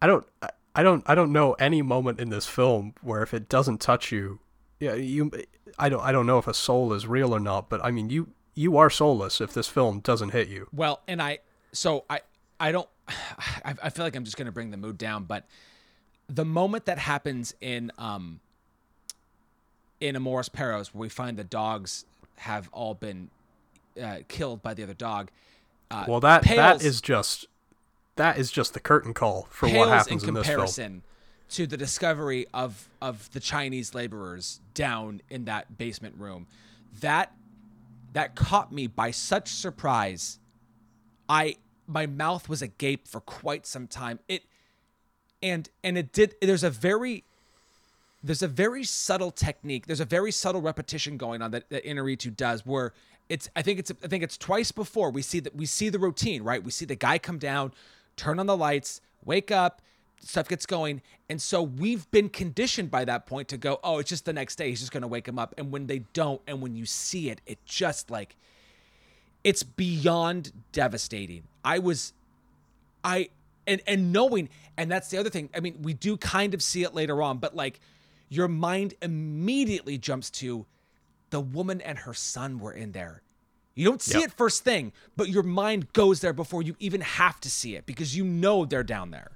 [0.01, 0.51] I don't I-
[0.85, 4.39] don't I don't know any moment in this film where if it doesn't touch you,
[4.79, 5.33] yeah you
[5.77, 8.11] I don't I don't know if a soul is real or not, but I mean
[8.11, 10.69] you you are soulless if this film doesn't hit you.
[10.73, 11.41] Well, and I
[11.73, 12.21] so I
[12.61, 15.47] I don't I, I feel like I'm just gonna bring the mood down, but
[16.29, 18.39] the moment that happens in um
[20.01, 22.05] in Amores Perros where we find the dogs
[22.37, 23.31] have all been
[24.01, 25.31] uh, killed by the other dog.
[25.91, 27.47] Uh, Well, that that is just
[28.17, 31.03] that is just the curtain call for what happens in in, comparison
[31.51, 36.47] to the discovery of of the Chinese laborers down in that basement room.
[37.01, 37.33] That
[38.13, 40.39] that caught me by such surprise.
[41.29, 41.57] I
[41.87, 44.19] my mouth was agape for quite some time.
[44.29, 44.43] It
[45.43, 47.25] and and it did there's a very
[48.23, 49.87] there's a very subtle technique.
[49.87, 52.93] There's a very subtle repetition going on that, that Inarritu does where
[53.29, 55.99] it's I think it's I think it's twice before we see that we see the
[55.99, 56.63] routine, right?
[56.63, 57.73] We see the guy come down,
[58.17, 59.83] turn on the lights, wake up,
[60.21, 61.03] stuff gets going.
[61.29, 64.57] And so we've been conditioned by that point to go, oh, it's just the next
[64.57, 64.71] day.
[64.71, 65.55] He's just gonna wake him up.
[65.59, 68.35] And when they don't, and when you see it, it just like
[69.45, 71.45] it's beyond devastating.
[71.65, 72.15] I was
[73.05, 73.29] I
[73.67, 75.51] and and knowing and that's the other thing.
[75.55, 77.79] I mean, we do kind of see it later on, but like
[78.29, 80.67] your mind immediately jumps to
[81.31, 83.23] the woman and her son were in there.
[83.75, 84.29] You don't see Yep.
[84.29, 87.87] it first thing, but your mind goes there before you even have to see it
[87.87, 89.33] because you know they're down there.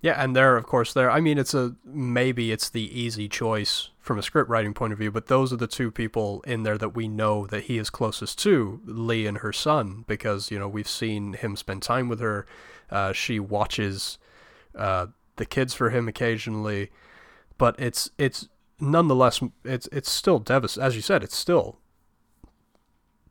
[0.00, 1.10] Yeah, and there, of course, there.
[1.10, 4.98] I mean, it's a maybe it's the easy choice from a script writing point of
[4.98, 7.88] view, but those are the two people in there that we know that he is
[7.88, 12.20] closest to, Lee and her son, because you know we've seen him spend time with
[12.20, 12.44] her.
[12.90, 14.18] Uh, she watches
[14.76, 15.06] uh,
[15.36, 16.90] the kids for him occasionally,
[17.58, 18.48] but it's it's
[18.80, 20.86] nonetheless it's it's still devastating.
[20.86, 21.78] As you said, it's still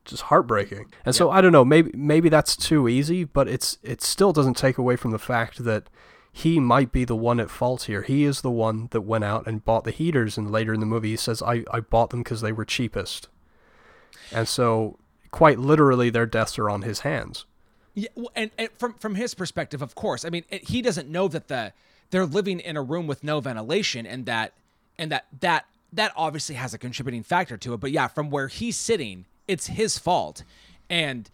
[0.06, 0.91] just heartbreaking.
[1.06, 4.58] And so I don't know, maybe maybe that's too easy, but it's it still doesn't
[4.58, 5.90] take away from the fact that
[6.32, 8.02] he might be the one at fault here.
[8.02, 10.86] He is the one that went out and bought the heaters, and later in the
[10.86, 13.30] movie he says, "I I bought them because they were cheapest."
[14.32, 14.98] And so,
[15.32, 17.45] quite literally, their deaths are on his hands.
[17.94, 20.26] Yeah, and, and from from his perspective, of course.
[20.26, 21.74] I mean, he doesn't know that the
[22.14, 24.53] they're living in a room with no ventilation, and that
[24.99, 27.80] and that that that obviously has a contributing factor to it.
[27.80, 30.44] But yeah, from where he's sitting, it's his fault,
[30.91, 31.27] and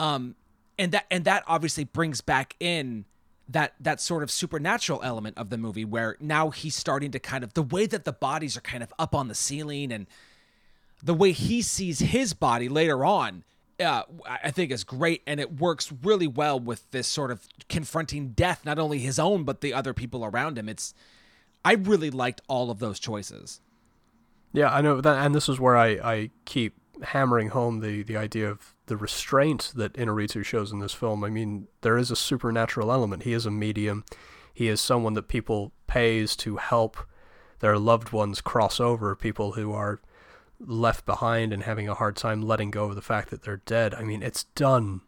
[0.00, 0.34] um
[0.80, 3.04] and that and that obviously brings back in
[3.48, 7.44] that that sort of supernatural element of the movie where now he's starting to kind
[7.44, 10.08] of the way that the bodies are kind of up on the ceiling and
[11.00, 13.44] the way he sees his body later on
[13.80, 18.30] uh, I think is great, and it works really well with this sort of confronting
[18.30, 20.68] death, not only his own but the other people around him.
[20.68, 20.94] It's
[21.64, 23.60] I really liked all of those choices.
[24.52, 28.16] Yeah, I know that, and this is where I, I keep hammering home the, the
[28.16, 31.22] idea of the restraint that Inarritu shows in this film.
[31.22, 33.22] I mean, there is a supernatural element.
[33.22, 34.04] He is a medium.
[34.52, 36.96] He is someone that people pays to help
[37.60, 40.00] their loved ones cross over, people who are
[40.60, 43.94] left behind and having a hard time letting go of the fact that they're dead.
[43.94, 45.00] I mean, it's done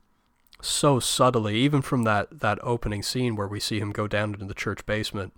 [0.60, 4.46] so subtly, even from that, that opening scene where we see him go down into
[4.46, 5.32] the church basement.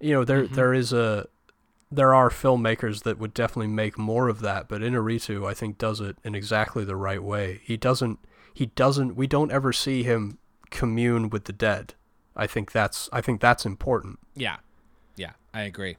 [0.00, 0.54] You know, there mm-hmm.
[0.54, 1.26] there is a
[1.90, 6.00] there are filmmakers that would definitely make more of that, but Inarritu I think does
[6.00, 7.60] it in exactly the right way.
[7.64, 8.18] He doesn't
[8.54, 10.38] he doesn't we don't ever see him
[10.70, 11.94] commune with the dead.
[12.36, 14.18] I think that's I think that's important.
[14.34, 14.56] Yeah,
[15.16, 15.96] yeah, I agree.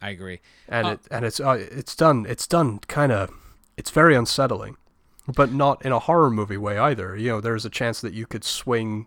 [0.00, 0.40] I agree.
[0.68, 3.30] And Uh, it and it's uh, it's done it's done kind of
[3.76, 4.76] it's very unsettling,
[5.26, 7.16] but not in a horror movie way either.
[7.16, 9.06] You know, there's a chance that you could swing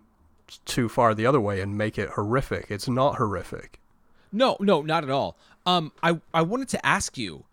[0.66, 2.72] too far the other way and make it horrific.
[2.72, 3.80] It's not horrific.
[4.32, 5.38] No, no, not at all.
[5.66, 7.46] Um, I I wanted to ask you,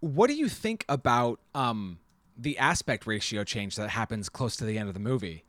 [0.00, 1.98] what do you think about um
[2.38, 5.44] the aspect ratio change that happens close to the end of the movie?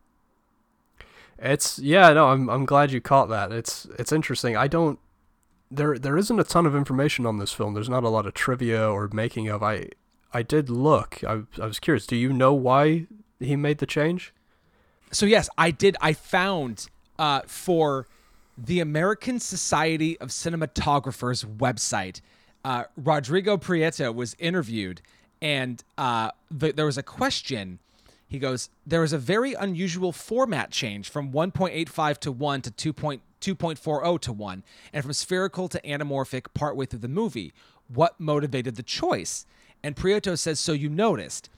[1.40, 3.52] It's yeah, no, I'm I'm glad you caught that.
[3.52, 4.56] It's it's interesting.
[4.58, 5.00] I don't
[5.72, 7.74] there there isn't a ton of information on this film.
[7.74, 9.64] There's not a lot of trivia or making of.
[9.64, 9.90] I
[10.34, 11.24] I did look.
[11.24, 12.06] I I was curious.
[12.06, 13.08] Do you know why
[13.40, 14.34] he made the change?
[15.12, 15.96] So yes, I did.
[16.02, 16.88] I found
[17.18, 18.08] uh, for
[18.58, 22.22] the American Society of Cinematographers website,
[22.64, 25.02] uh, Rodrigo Prieto was interviewed,
[25.42, 27.80] and uh, th- there was a question.
[28.28, 32.72] He goes, "There was a very unusual format change from 1.85 to 1 to
[33.42, 34.64] 2.2.40 to 1,
[34.94, 37.54] and from spherical to anamorphic partway through the movie.
[37.88, 39.46] What motivated the choice?"
[39.84, 41.50] And Prieto says, "So you noticed."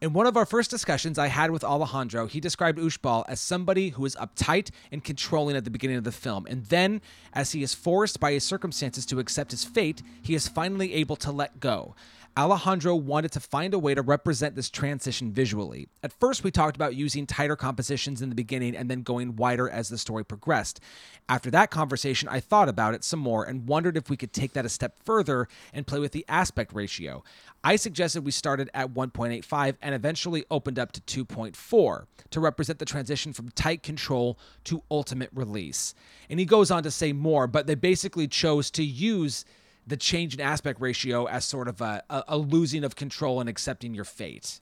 [0.00, 3.90] In one of our first discussions I had with Alejandro, he described Uxbal as somebody
[3.90, 7.00] who is uptight and controlling at the beginning of the film, and then,
[7.32, 11.14] as he is forced by his circumstances to accept his fate, he is finally able
[11.16, 11.94] to let go.
[12.34, 15.88] Alejandro wanted to find a way to represent this transition visually.
[16.02, 19.68] At first, we talked about using tighter compositions in the beginning and then going wider
[19.68, 20.80] as the story progressed.
[21.28, 24.54] After that conversation, I thought about it some more and wondered if we could take
[24.54, 27.22] that a step further and play with the aspect ratio.
[27.62, 32.86] I suggested we started at 1.85 and eventually opened up to 2.4 to represent the
[32.86, 35.94] transition from tight control to ultimate release.
[36.30, 39.44] And he goes on to say more, but they basically chose to use
[39.86, 43.94] the change in aspect ratio as sort of a, a, losing of control and accepting
[43.94, 44.60] your fate.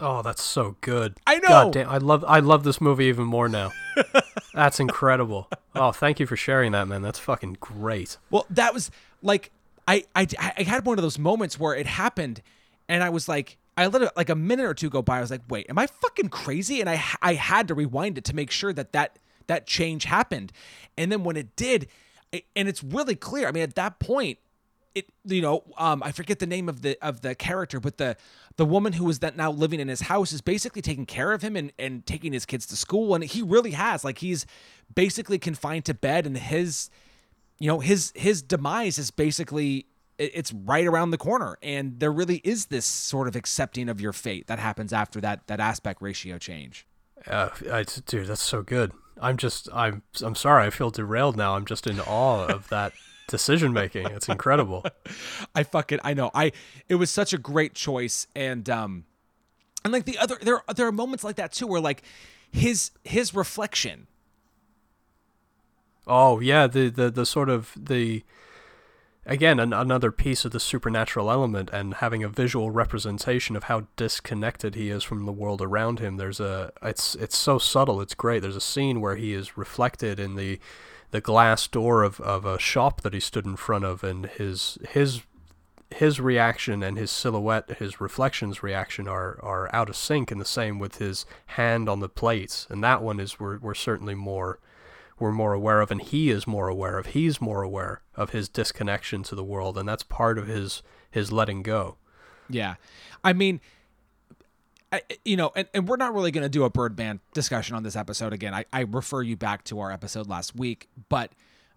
[0.00, 1.16] Oh, that's so good.
[1.26, 1.48] I know.
[1.48, 3.72] God damn, I love I love this movie even more now.
[4.54, 5.48] that's incredible.
[5.74, 7.02] Oh, thank you for sharing that, man.
[7.02, 8.18] That's fucking great.
[8.30, 8.90] Well, that was
[9.22, 9.50] like
[9.88, 10.26] I I
[10.58, 12.42] I had one of those moments where it happened,
[12.88, 13.58] and I was like.
[13.78, 15.18] I let it like a minute or two go by.
[15.18, 18.24] I was like, "Wait, am I fucking crazy?" And I I had to rewind it
[18.24, 19.18] to make sure that that
[19.48, 20.50] that change happened.
[20.96, 21.88] And then when it did,
[22.32, 23.48] and it's really clear.
[23.48, 24.38] I mean, at that point,
[24.94, 28.16] it you know, um, I forget the name of the of the character, but the
[28.56, 31.42] the woman who is that now living in his house is basically taking care of
[31.42, 34.46] him and and taking his kids to school, and he really has like he's
[34.94, 36.90] basically confined to bed, and his
[37.58, 39.86] you know his his demise is basically
[40.18, 41.58] it's right around the corner.
[41.62, 45.46] And there really is this sort of accepting of your fate that happens after that
[45.46, 46.86] that aspect ratio change.
[47.26, 51.56] Uh, I, dude that's so good I'm just I'm I'm sorry I feel derailed now.
[51.56, 52.92] I'm just in awe of that
[53.28, 54.06] decision making.
[54.06, 54.84] It's incredible.
[55.54, 56.30] I fucking I know.
[56.34, 56.52] I
[56.88, 59.04] it was such a great choice and um
[59.84, 62.02] and like the other there there are moments like that too where like
[62.52, 64.06] his his reflection
[66.06, 68.22] Oh yeah, the the the sort of the
[69.26, 73.86] again an, another piece of the supernatural element and having a visual representation of how
[73.96, 76.16] disconnected he is from the world around him.
[76.16, 78.40] There's a it's it's so subtle it's great.
[78.40, 80.60] There's a scene where he is reflected in the
[81.10, 84.78] the glass door of, of a shop that he stood in front of and his
[84.88, 85.22] his
[85.94, 90.44] his reaction and his silhouette his reflections reaction are are out of sync and the
[90.44, 92.66] same with his hand on the plates.
[92.70, 94.58] And that one is we're, we're certainly more
[95.18, 98.48] we're more aware of and he is more aware of he's more aware of his
[98.48, 101.96] disconnection to the world and that's part of his his letting go.
[102.48, 102.74] Yeah.
[103.24, 103.60] I mean
[104.92, 107.82] I, you know and, and we're not really going to do a birdman discussion on
[107.82, 108.54] this episode again.
[108.54, 111.32] I, I refer you back to our episode last week but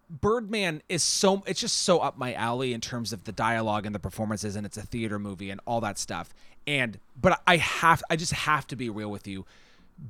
[0.10, 3.94] birdman is so it's just so up my alley in terms of the dialogue and
[3.94, 6.34] the performances and it's a theater movie and all that stuff.
[6.68, 9.46] And but i have i just have to be real with you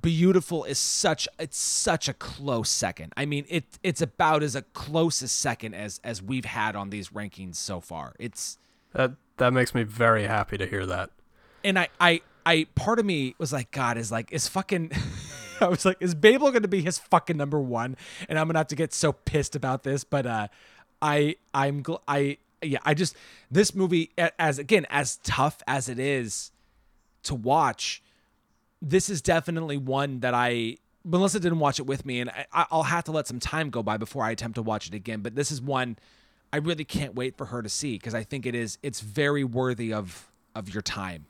[0.01, 3.13] biutiful is such it's such a close second.
[3.17, 7.09] I mean, it it's about as a closest second as as we've had on these
[7.09, 8.15] rankings so far.
[8.19, 8.57] It's
[8.93, 11.09] that that makes me very happy to hear that.
[11.63, 14.91] And I I I part of me was like, God is like is fucking.
[15.61, 17.97] I was like, is Babel going to be his fucking number one?
[18.29, 20.47] And I'm gonna have to get so pissed about this, but uh,
[21.01, 23.15] I I'm gl- I yeah I just
[23.51, 26.51] this movie as again as tough as it is
[27.23, 28.01] to watch
[28.81, 32.83] this is definitely one that I Melissa didn't watch it with me, and I, will
[32.83, 35.21] have to let some time go by before I attempt to watch it again.
[35.21, 35.97] But this is one
[36.51, 39.43] I really can't wait for her to see because I think it is it's very
[39.43, 41.25] worthy of of your time.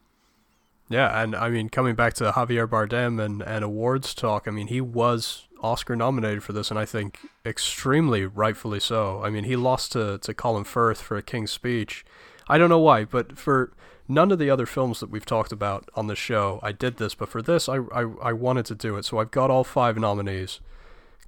[0.90, 4.68] Yeah, and I mean, coming back to Javier Bardem and, and awards talk, I mean,
[4.68, 9.22] he was Oscar nominated for this, and I think extremely rightfully so.
[9.24, 12.04] I mean, he lost to, to Colin Firth for A King's Speech.
[12.48, 13.72] I don't know why, but for
[14.10, 17.14] none of the other films that we've talked about on the show, I did this,
[17.14, 19.06] but for this, I, I, I wanted to do it.
[19.06, 20.60] So I've got all five nominees.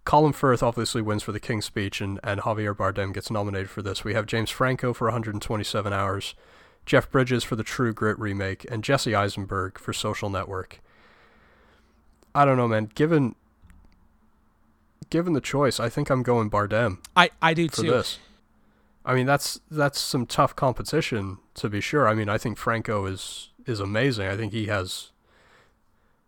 [0.03, 3.83] Colin Firth obviously wins for The King's Speech, and, and Javier Bardem gets nominated for
[3.83, 4.03] this.
[4.03, 6.33] We have James Franco for 127 Hours,
[6.87, 10.81] Jeff Bridges for the True Grit remake, and Jesse Eisenberg for Social Network.
[12.33, 12.89] I don't know, man.
[12.95, 13.35] Given
[15.09, 16.97] given the choice, I think I'm going Bardem.
[17.15, 17.91] I, I do for too.
[17.91, 18.17] This.
[19.05, 22.07] I mean, that's that's some tough competition to be sure.
[22.07, 24.27] I mean, I think Franco is is amazing.
[24.27, 25.11] I think he has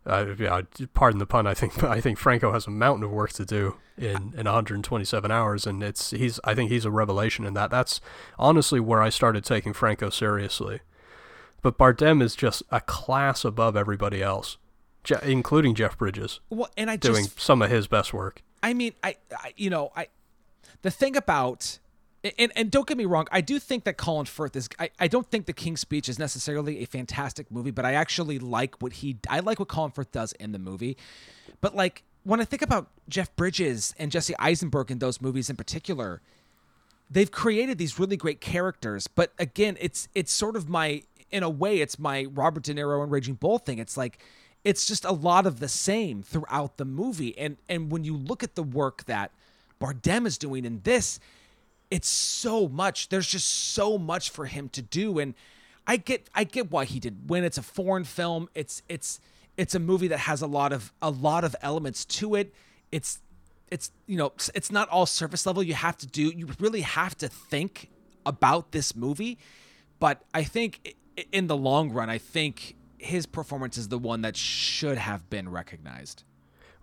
[0.05, 0.61] Uh, yeah,
[0.93, 1.47] pardon the pun.
[1.47, 5.31] I think I think Franco has a mountain of work to do in, in 127
[5.31, 7.69] hours, and it's he's I think he's a revelation in that.
[7.69, 8.01] That's
[8.39, 10.79] honestly where I started taking Franco seriously.
[11.61, 14.57] But Bardem is just a class above everybody else,
[15.05, 18.41] Je- including Jeff Bridges, Well, and I doing just some of his best work.
[18.61, 20.07] I mean, I, I you know, I
[20.81, 21.79] the thing about
[22.37, 25.07] and and don't get me wrong, I do think that Colin Firth is I, I
[25.07, 28.93] don't think The King's Speech is necessarily a fantastic movie, but I actually like what
[28.93, 30.97] he I like what Colin Firth does in the movie.
[31.61, 35.57] But like when I think about Jeff Bridges and Jesse Eisenberg in those movies in
[35.57, 36.21] particular,
[37.09, 41.49] they've created these really great characters, but again, it's it's sort of my in a
[41.49, 43.79] way it's my Robert De Niro and Raging Bull thing.
[43.79, 44.19] It's like
[44.63, 47.37] it's just a lot of the same throughout the movie.
[47.37, 49.31] And and when you look at the work that
[49.81, 51.19] Bardem is doing in this,
[51.93, 53.09] it's so much.
[53.09, 55.19] There's just so much for him to do.
[55.19, 55.35] And
[55.85, 58.49] I get I get why he did when it's a foreign film.
[58.55, 59.19] It's it's
[59.57, 62.51] it's a movie that has a lot of a lot of elements to it.
[62.91, 63.19] It's
[63.69, 65.61] it's you know it's not all surface level.
[65.61, 67.91] You have to do you really have to think
[68.25, 69.37] about this movie.
[69.99, 70.95] But I think
[71.31, 75.47] in the long run, I think his performance is the one that should have been
[75.47, 76.23] recognized.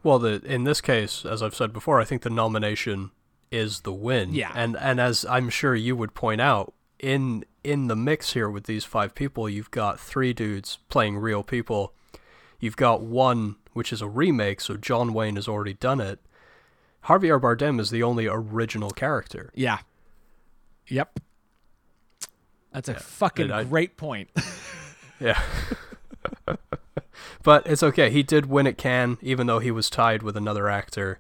[0.05, 3.11] Well, the in this case, as I've said before, I think the nomination
[3.51, 4.35] is the win.
[4.35, 4.53] Yeah.
[4.55, 8.65] And and as I'm sure you would point out, in in the mix here with
[8.65, 11.95] these five people, you've got three dudes playing real people.
[12.59, 16.19] You've got one which is a remake, so John Wayne has already done it.
[17.05, 19.51] Javier Bardem is the only original character.
[19.55, 19.79] Yeah.
[20.89, 21.21] Yep.
[22.73, 24.31] That's a fucking I- great point.
[25.21, 25.39] Yeah.
[27.43, 28.09] but it's okay.
[28.09, 31.19] He did win at Cannes, even though he was tied with another actor.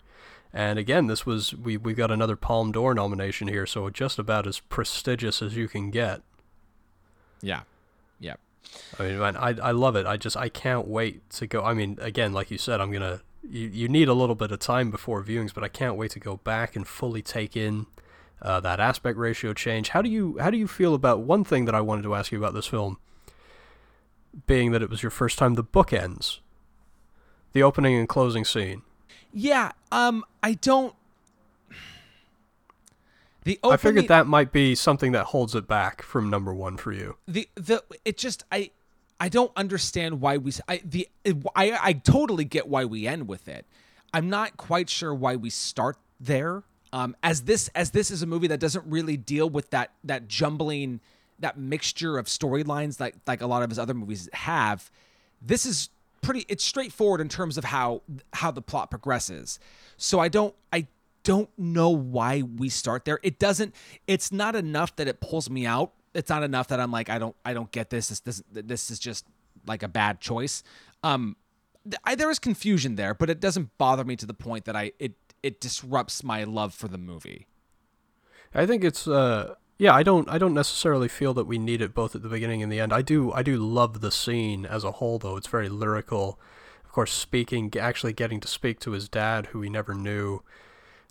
[0.53, 4.47] And again, this was we we got another Palme d'Or nomination here, so just about
[4.47, 6.23] as prestigious as you can get.
[7.41, 7.63] yeah.
[8.19, 8.41] Yep.
[8.99, 10.07] I mean, man, I I love it.
[10.07, 11.63] I just I can't wait to go.
[11.63, 13.23] I mean, again, like you said, I'm gonna.
[13.49, 16.21] You, you need a little bit of time before viewings, but I can't wait to
[16.21, 17.87] go back and fully take in
[18.43, 19.89] uh, that aspect ratio change.
[19.91, 22.33] How do you how do you feel about one thing that I wanted to ask
[22.33, 22.99] you about this film?
[24.47, 26.41] Being that it was your first time, the bookends,
[27.53, 28.83] the opening and closing scene.
[29.33, 29.73] Yeah.
[29.93, 30.25] Um.
[30.43, 30.95] I don't.
[33.45, 36.77] The opening, I figured that might be something that holds it back from number one
[36.77, 37.17] for you.
[37.27, 38.71] the the it just I
[39.19, 41.09] I don't understand why we I the
[41.57, 43.67] I I totally get why we end with it.
[44.13, 46.65] I'm not quite sure why we start there.
[46.93, 50.29] Um, as this as this is a movie that doesn't really deal with that that
[50.29, 51.01] jumbling
[51.39, 54.91] that mixture of storylines like like a lot of his other movies have.
[55.41, 55.89] This is
[56.21, 58.03] pretty it's straightforward in terms of how
[58.35, 59.59] how the plot progresses.
[59.97, 60.87] So I don't I
[61.23, 63.21] don't know why we start there.
[63.23, 63.75] It doesn't
[64.07, 65.93] it's not enough that it pulls me out.
[66.15, 68.09] It's not enough that I'm like I don't I don't get this.
[68.09, 69.27] This this, this is just
[69.67, 70.63] like a bad choice.
[71.03, 71.37] Um
[72.05, 74.93] I, there is confusion there, but it doesn't bother me to the point that I
[74.99, 77.47] it it disrupts my love for the movie.
[78.55, 81.95] I think it's uh yeah, I don't I don't necessarily feel that we need it
[81.95, 82.93] both at the beginning and the end.
[82.93, 85.39] I do I do love the scene as a whole though.
[85.39, 86.39] It's very lyrical.
[86.85, 90.43] Of course, speaking actually getting to speak to his dad who he never knew.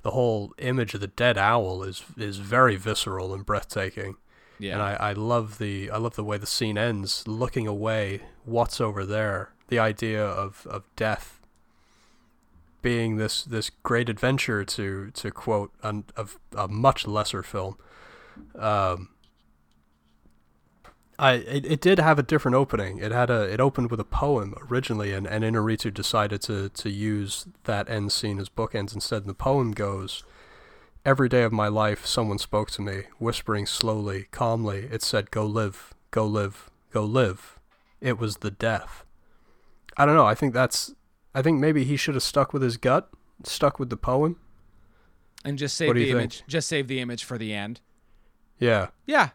[0.04, 4.18] The whole image of the dead owl is is very visceral and breathtaking.
[4.60, 4.74] Yeah.
[4.74, 8.80] And I, I love the I love the way the scene ends, looking away, what's
[8.80, 9.52] over there.
[9.70, 11.40] The idea of, of death
[12.82, 17.78] being this, this great adventure to to quote an, of a much lesser film.
[18.58, 19.10] Um,
[21.18, 23.00] I it, it did have a different opening.
[23.00, 26.90] It had a it opened with a poem originally, and and Inarritu decided to to
[26.90, 29.24] use that end scene as bookends instead.
[29.24, 30.24] And the poem goes.
[31.06, 34.90] Every day of my life, someone spoke to me, whispering slowly, calmly.
[34.92, 37.58] It said, Go live, go live, go live.
[38.02, 39.06] It was the death.
[39.96, 40.26] I don't know.
[40.26, 40.94] I think that's.
[41.34, 43.10] I think maybe he should have stuck with his gut,
[43.44, 44.40] stuck with the poem.
[45.46, 46.18] and just save the you think?
[46.18, 46.44] image.
[46.48, 47.80] Just save the image for the end.
[48.60, 48.88] Yeah.
[49.08, 49.30] Yeah,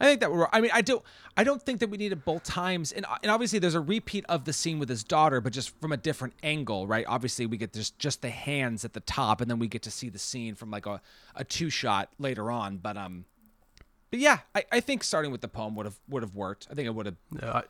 [0.00, 0.48] I think that we're.
[0.52, 1.02] I mean, I don't.
[1.36, 2.92] I don't think that we need it both times.
[2.92, 5.92] And and obviously, there's a repeat of the scene with his daughter, but just from
[5.92, 7.04] a different angle, right?
[7.08, 9.90] Obviously, we get just just the hands at the top, and then we get to
[9.90, 11.00] see the scene from like a
[11.36, 12.76] a two shot later on.
[12.78, 13.24] But um,
[14.10, 16.66] but yeah, I, I think starting with the poem would have would have worked.
[16.70, 17.16] I think it would have.
[17.40, 17.62] Uh,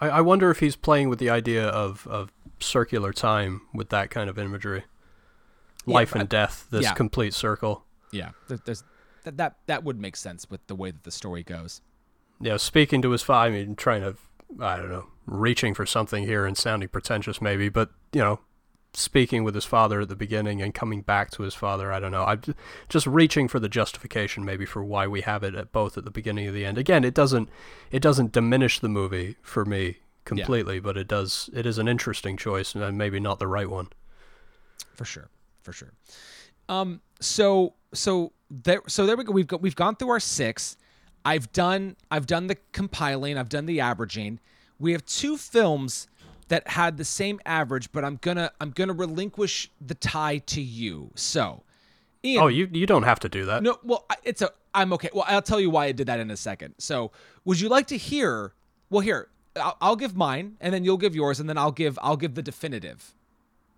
[0.00, 4.10] I, I wonder if he's playing with the idea of, of circular time with that
[4.10, 4.84] kind of imagery.
[5.86, 6.94] Yeah, Life I- and death, this yeah.
[6.94, 7.84] complete circle.
[8.10, 8.82] Yeah, there- there's
[9.24, 11.80] that that that would make sense with the way that the story goes.
[12.40, 14.16] Yeah, speaking to his father, I mean, trying to,
[14.60, 18.40] I don't know, reaching for something here and sounding pretentious maybe, but, you know,
[18.92, 22.10] speaking with his father at the beginning and coming back to his father, I don't
[22.10, 22.24] know.
[22.24, 22.42] I'm
[22.88, 26.10] just reaching for the justification maybe for why we have it at both at the
[26.10, 26.76] beginning and the end.
[26.76, 27.48] Again, it doesn't,
[27.90, 31.50] it doesn't diminish the movie for me completely, but it does.
[31.54, 33.88] It is an interesting choice, and maybe not the right one.
[34.94, 35.28] for sure
[35.62, 35.92] for sure
[36.68, 39.32] um so so there so there we go.
[39.32, 40.76] We've got we've gone through our six.
[41.24, 43.38] I've done i've done the compiling.
[43.38, 44.40] I've done the averaging.
[44.78, 46.08] We have two films
[46.48, 51.10] that had the same average but i'm gonna i'm gonna relinquish the tie to you.
[51.14, 51.62] So
[52.22, 53.62] Ian, Oh, you you don't have to do that.
[53.62, 55.08] no well it's a i'm okay.
[55.14, 56.74] Well i'll tell you why i did that in a second.
[56.78, 57.12] So
[57.46, 58.52] would you like to hear
[58.90, 61.98] well here I'll, I'll give mine and then you'll give yours and then i'll give
[62.02, 63.14] i'll give the definitive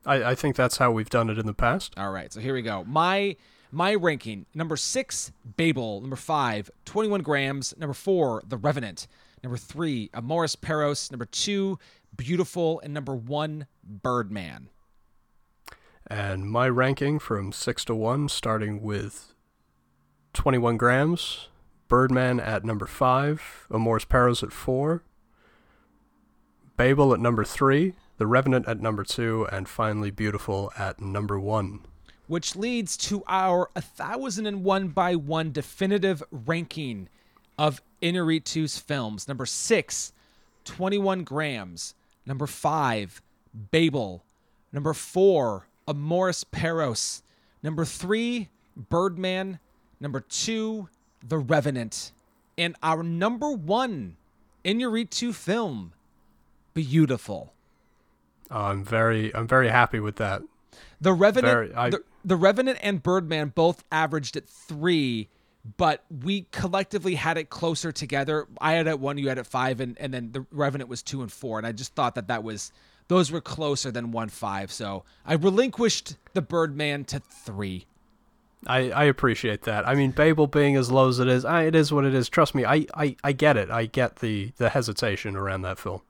[0.07, 1.93] I, I think that's how we've done it in the past.
[1.97, 2.85] All right, so here we go.
[2.85, 3.37] My
[3.70, 6.01] my ranking: number six, Babel.
[6.01, 7.77] Number five, 21 grams.
[7.77, 9.07] Number four, The Revenant.
[9.43, 11.11] Number three, Amores Perros.
[11.11, 11.78] Number two,
[12.16, 14.70] Biutiful, and number one, Birdman.
[16.07, 19.35] And my ranking from six to one, starting with
[20.33, 21.49] 21 grams,
[21.89, 25.03] Birdman at number five, Amores Perros at four,
[26.77, 31.80] Babel at number three, The Revenant at number two, and finally Biutiful at number one.
[32.28, 37.09] which leads to our 1001 by 1 definitive ranking
[37.56, 39.28] of Inarritu's films.
[39.28, 40.12] Number 6,
[40.64, 41.94] 21 grams.
[42.26, 43.22] Number 5,
[43.70, 44.24] Babel.
[44.72, 47.22] Number 4, Amores Perros.
[47.62, 49.60] Number 3, Birdman.
[50.01, 50.88] Number 2,
[51.26, 52.10] The Revenant.
[52.59, 54.16] And our number 1
[54.64, 55.93] Inarritu film,
[56.74, 57.51] Biutiful.
[58.51, 60.43] Uh, I'm very I'm very happy with that.
[61.01, 65.28] The Revenant, Very- I- the, the Revenant and Birdman both averaged at three,
[65.77, 68.47] but we collectively had it closer together.
[68.60, 70.89] I had it at one, you had it at five, and, and then the Revenant
[70.89, 71.59] was two and four.
[71.59, 72.73] And I just thought that that was
[73.09, 74.73] those were closer than one five.
[74.73, 77.86] So I relinquished the Birdman to three.
[78.66, 79.86] I, I appreciate that.
[79.86, 82.28] I mean, Babel being as low as it is, I, it is what it is.
[82.28, 83.70] Trust me, I, I, I get it.
[83.70, 86.01] I get the, the hesitation around that film.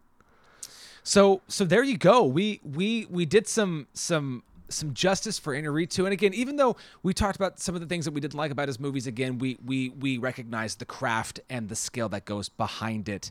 [1.06, 2.24] So so there you go.
[2.24, 6.02] We we we did some some some justice for Inarritu.
[6.02, 8.50] And again, even though we talked about some of the things that we didn't like
[8.50, 12.48] about his movies, again, we we we recognize the craft and the skill that goes
[12.48, 13.30] behind it.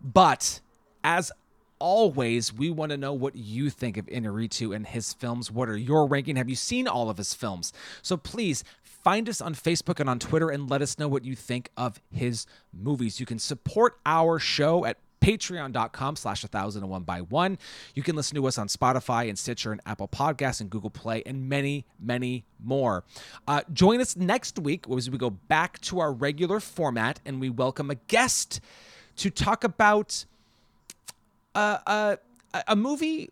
[0.00, 0.60] But
[1.02, 1.32] as
[1.80, 5.50] always, we want to know what you think of Inarritu and his films.
[5.50, 6.36] What are your ranking?
[6.36, 7.72] Have you seen all of his films?
[8.02, 11.34] So please find us on Facebook and on Twitter and let us know what you
[11.34, 13.18] think of his movies.
[13.18, 17.58] You can support our show at patreon.com slash 1001 by 1
[17.94, 21.20] you can listen to us on spotify and stitcher and apple podcasts and google play
[21.26, 23.02] and many many more
[23.48, 27.50] uh, join us next week as we go back to our regular format and we
[27.50, 28.60] welcome a guest
[29.16, 30.24] to talk about
[31.56, 32.16] uh, uh,
[32.54, 33.30] a, a movie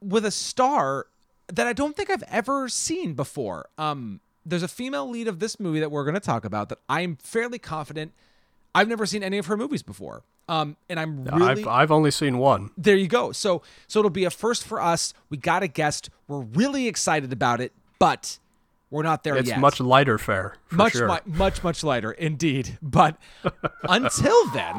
[0.00, 1.06] with a star
[1.48, 3.68] that I don't think I've ever seen before.
[3.78, 6.78] Um, there's a female lead of this movie that we're going to talk about that
[6.88, 8.12] I'm fairly confident
[8.74, 10.22] I've never seen any of her movies before.
[10.48, 12.70] Um, and I'm really I've, I've only seen one.
[12.76, 13.32] there you go.
[13.32, 15.14] So so it'll be a first for us.
[15.30, 16.10] We got a guest.
[16.28, 18.38] We're really excited about it, but
[18.90, 19.54] we're not there It's yet.
[19.56, 21.08] It's much lighter fare, much, sure.
[21.08, 22.78] mu- much, much lighter, indeed.
[22.82, 23.16] But
[23.88, 24.74] until then,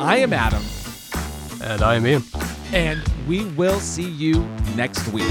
[0.00, 0.62] I am Adam,
[1.62, 2.22] and I am Ian.
[2.72, 4.46] and we will see you
[4.76, 5.24] next week.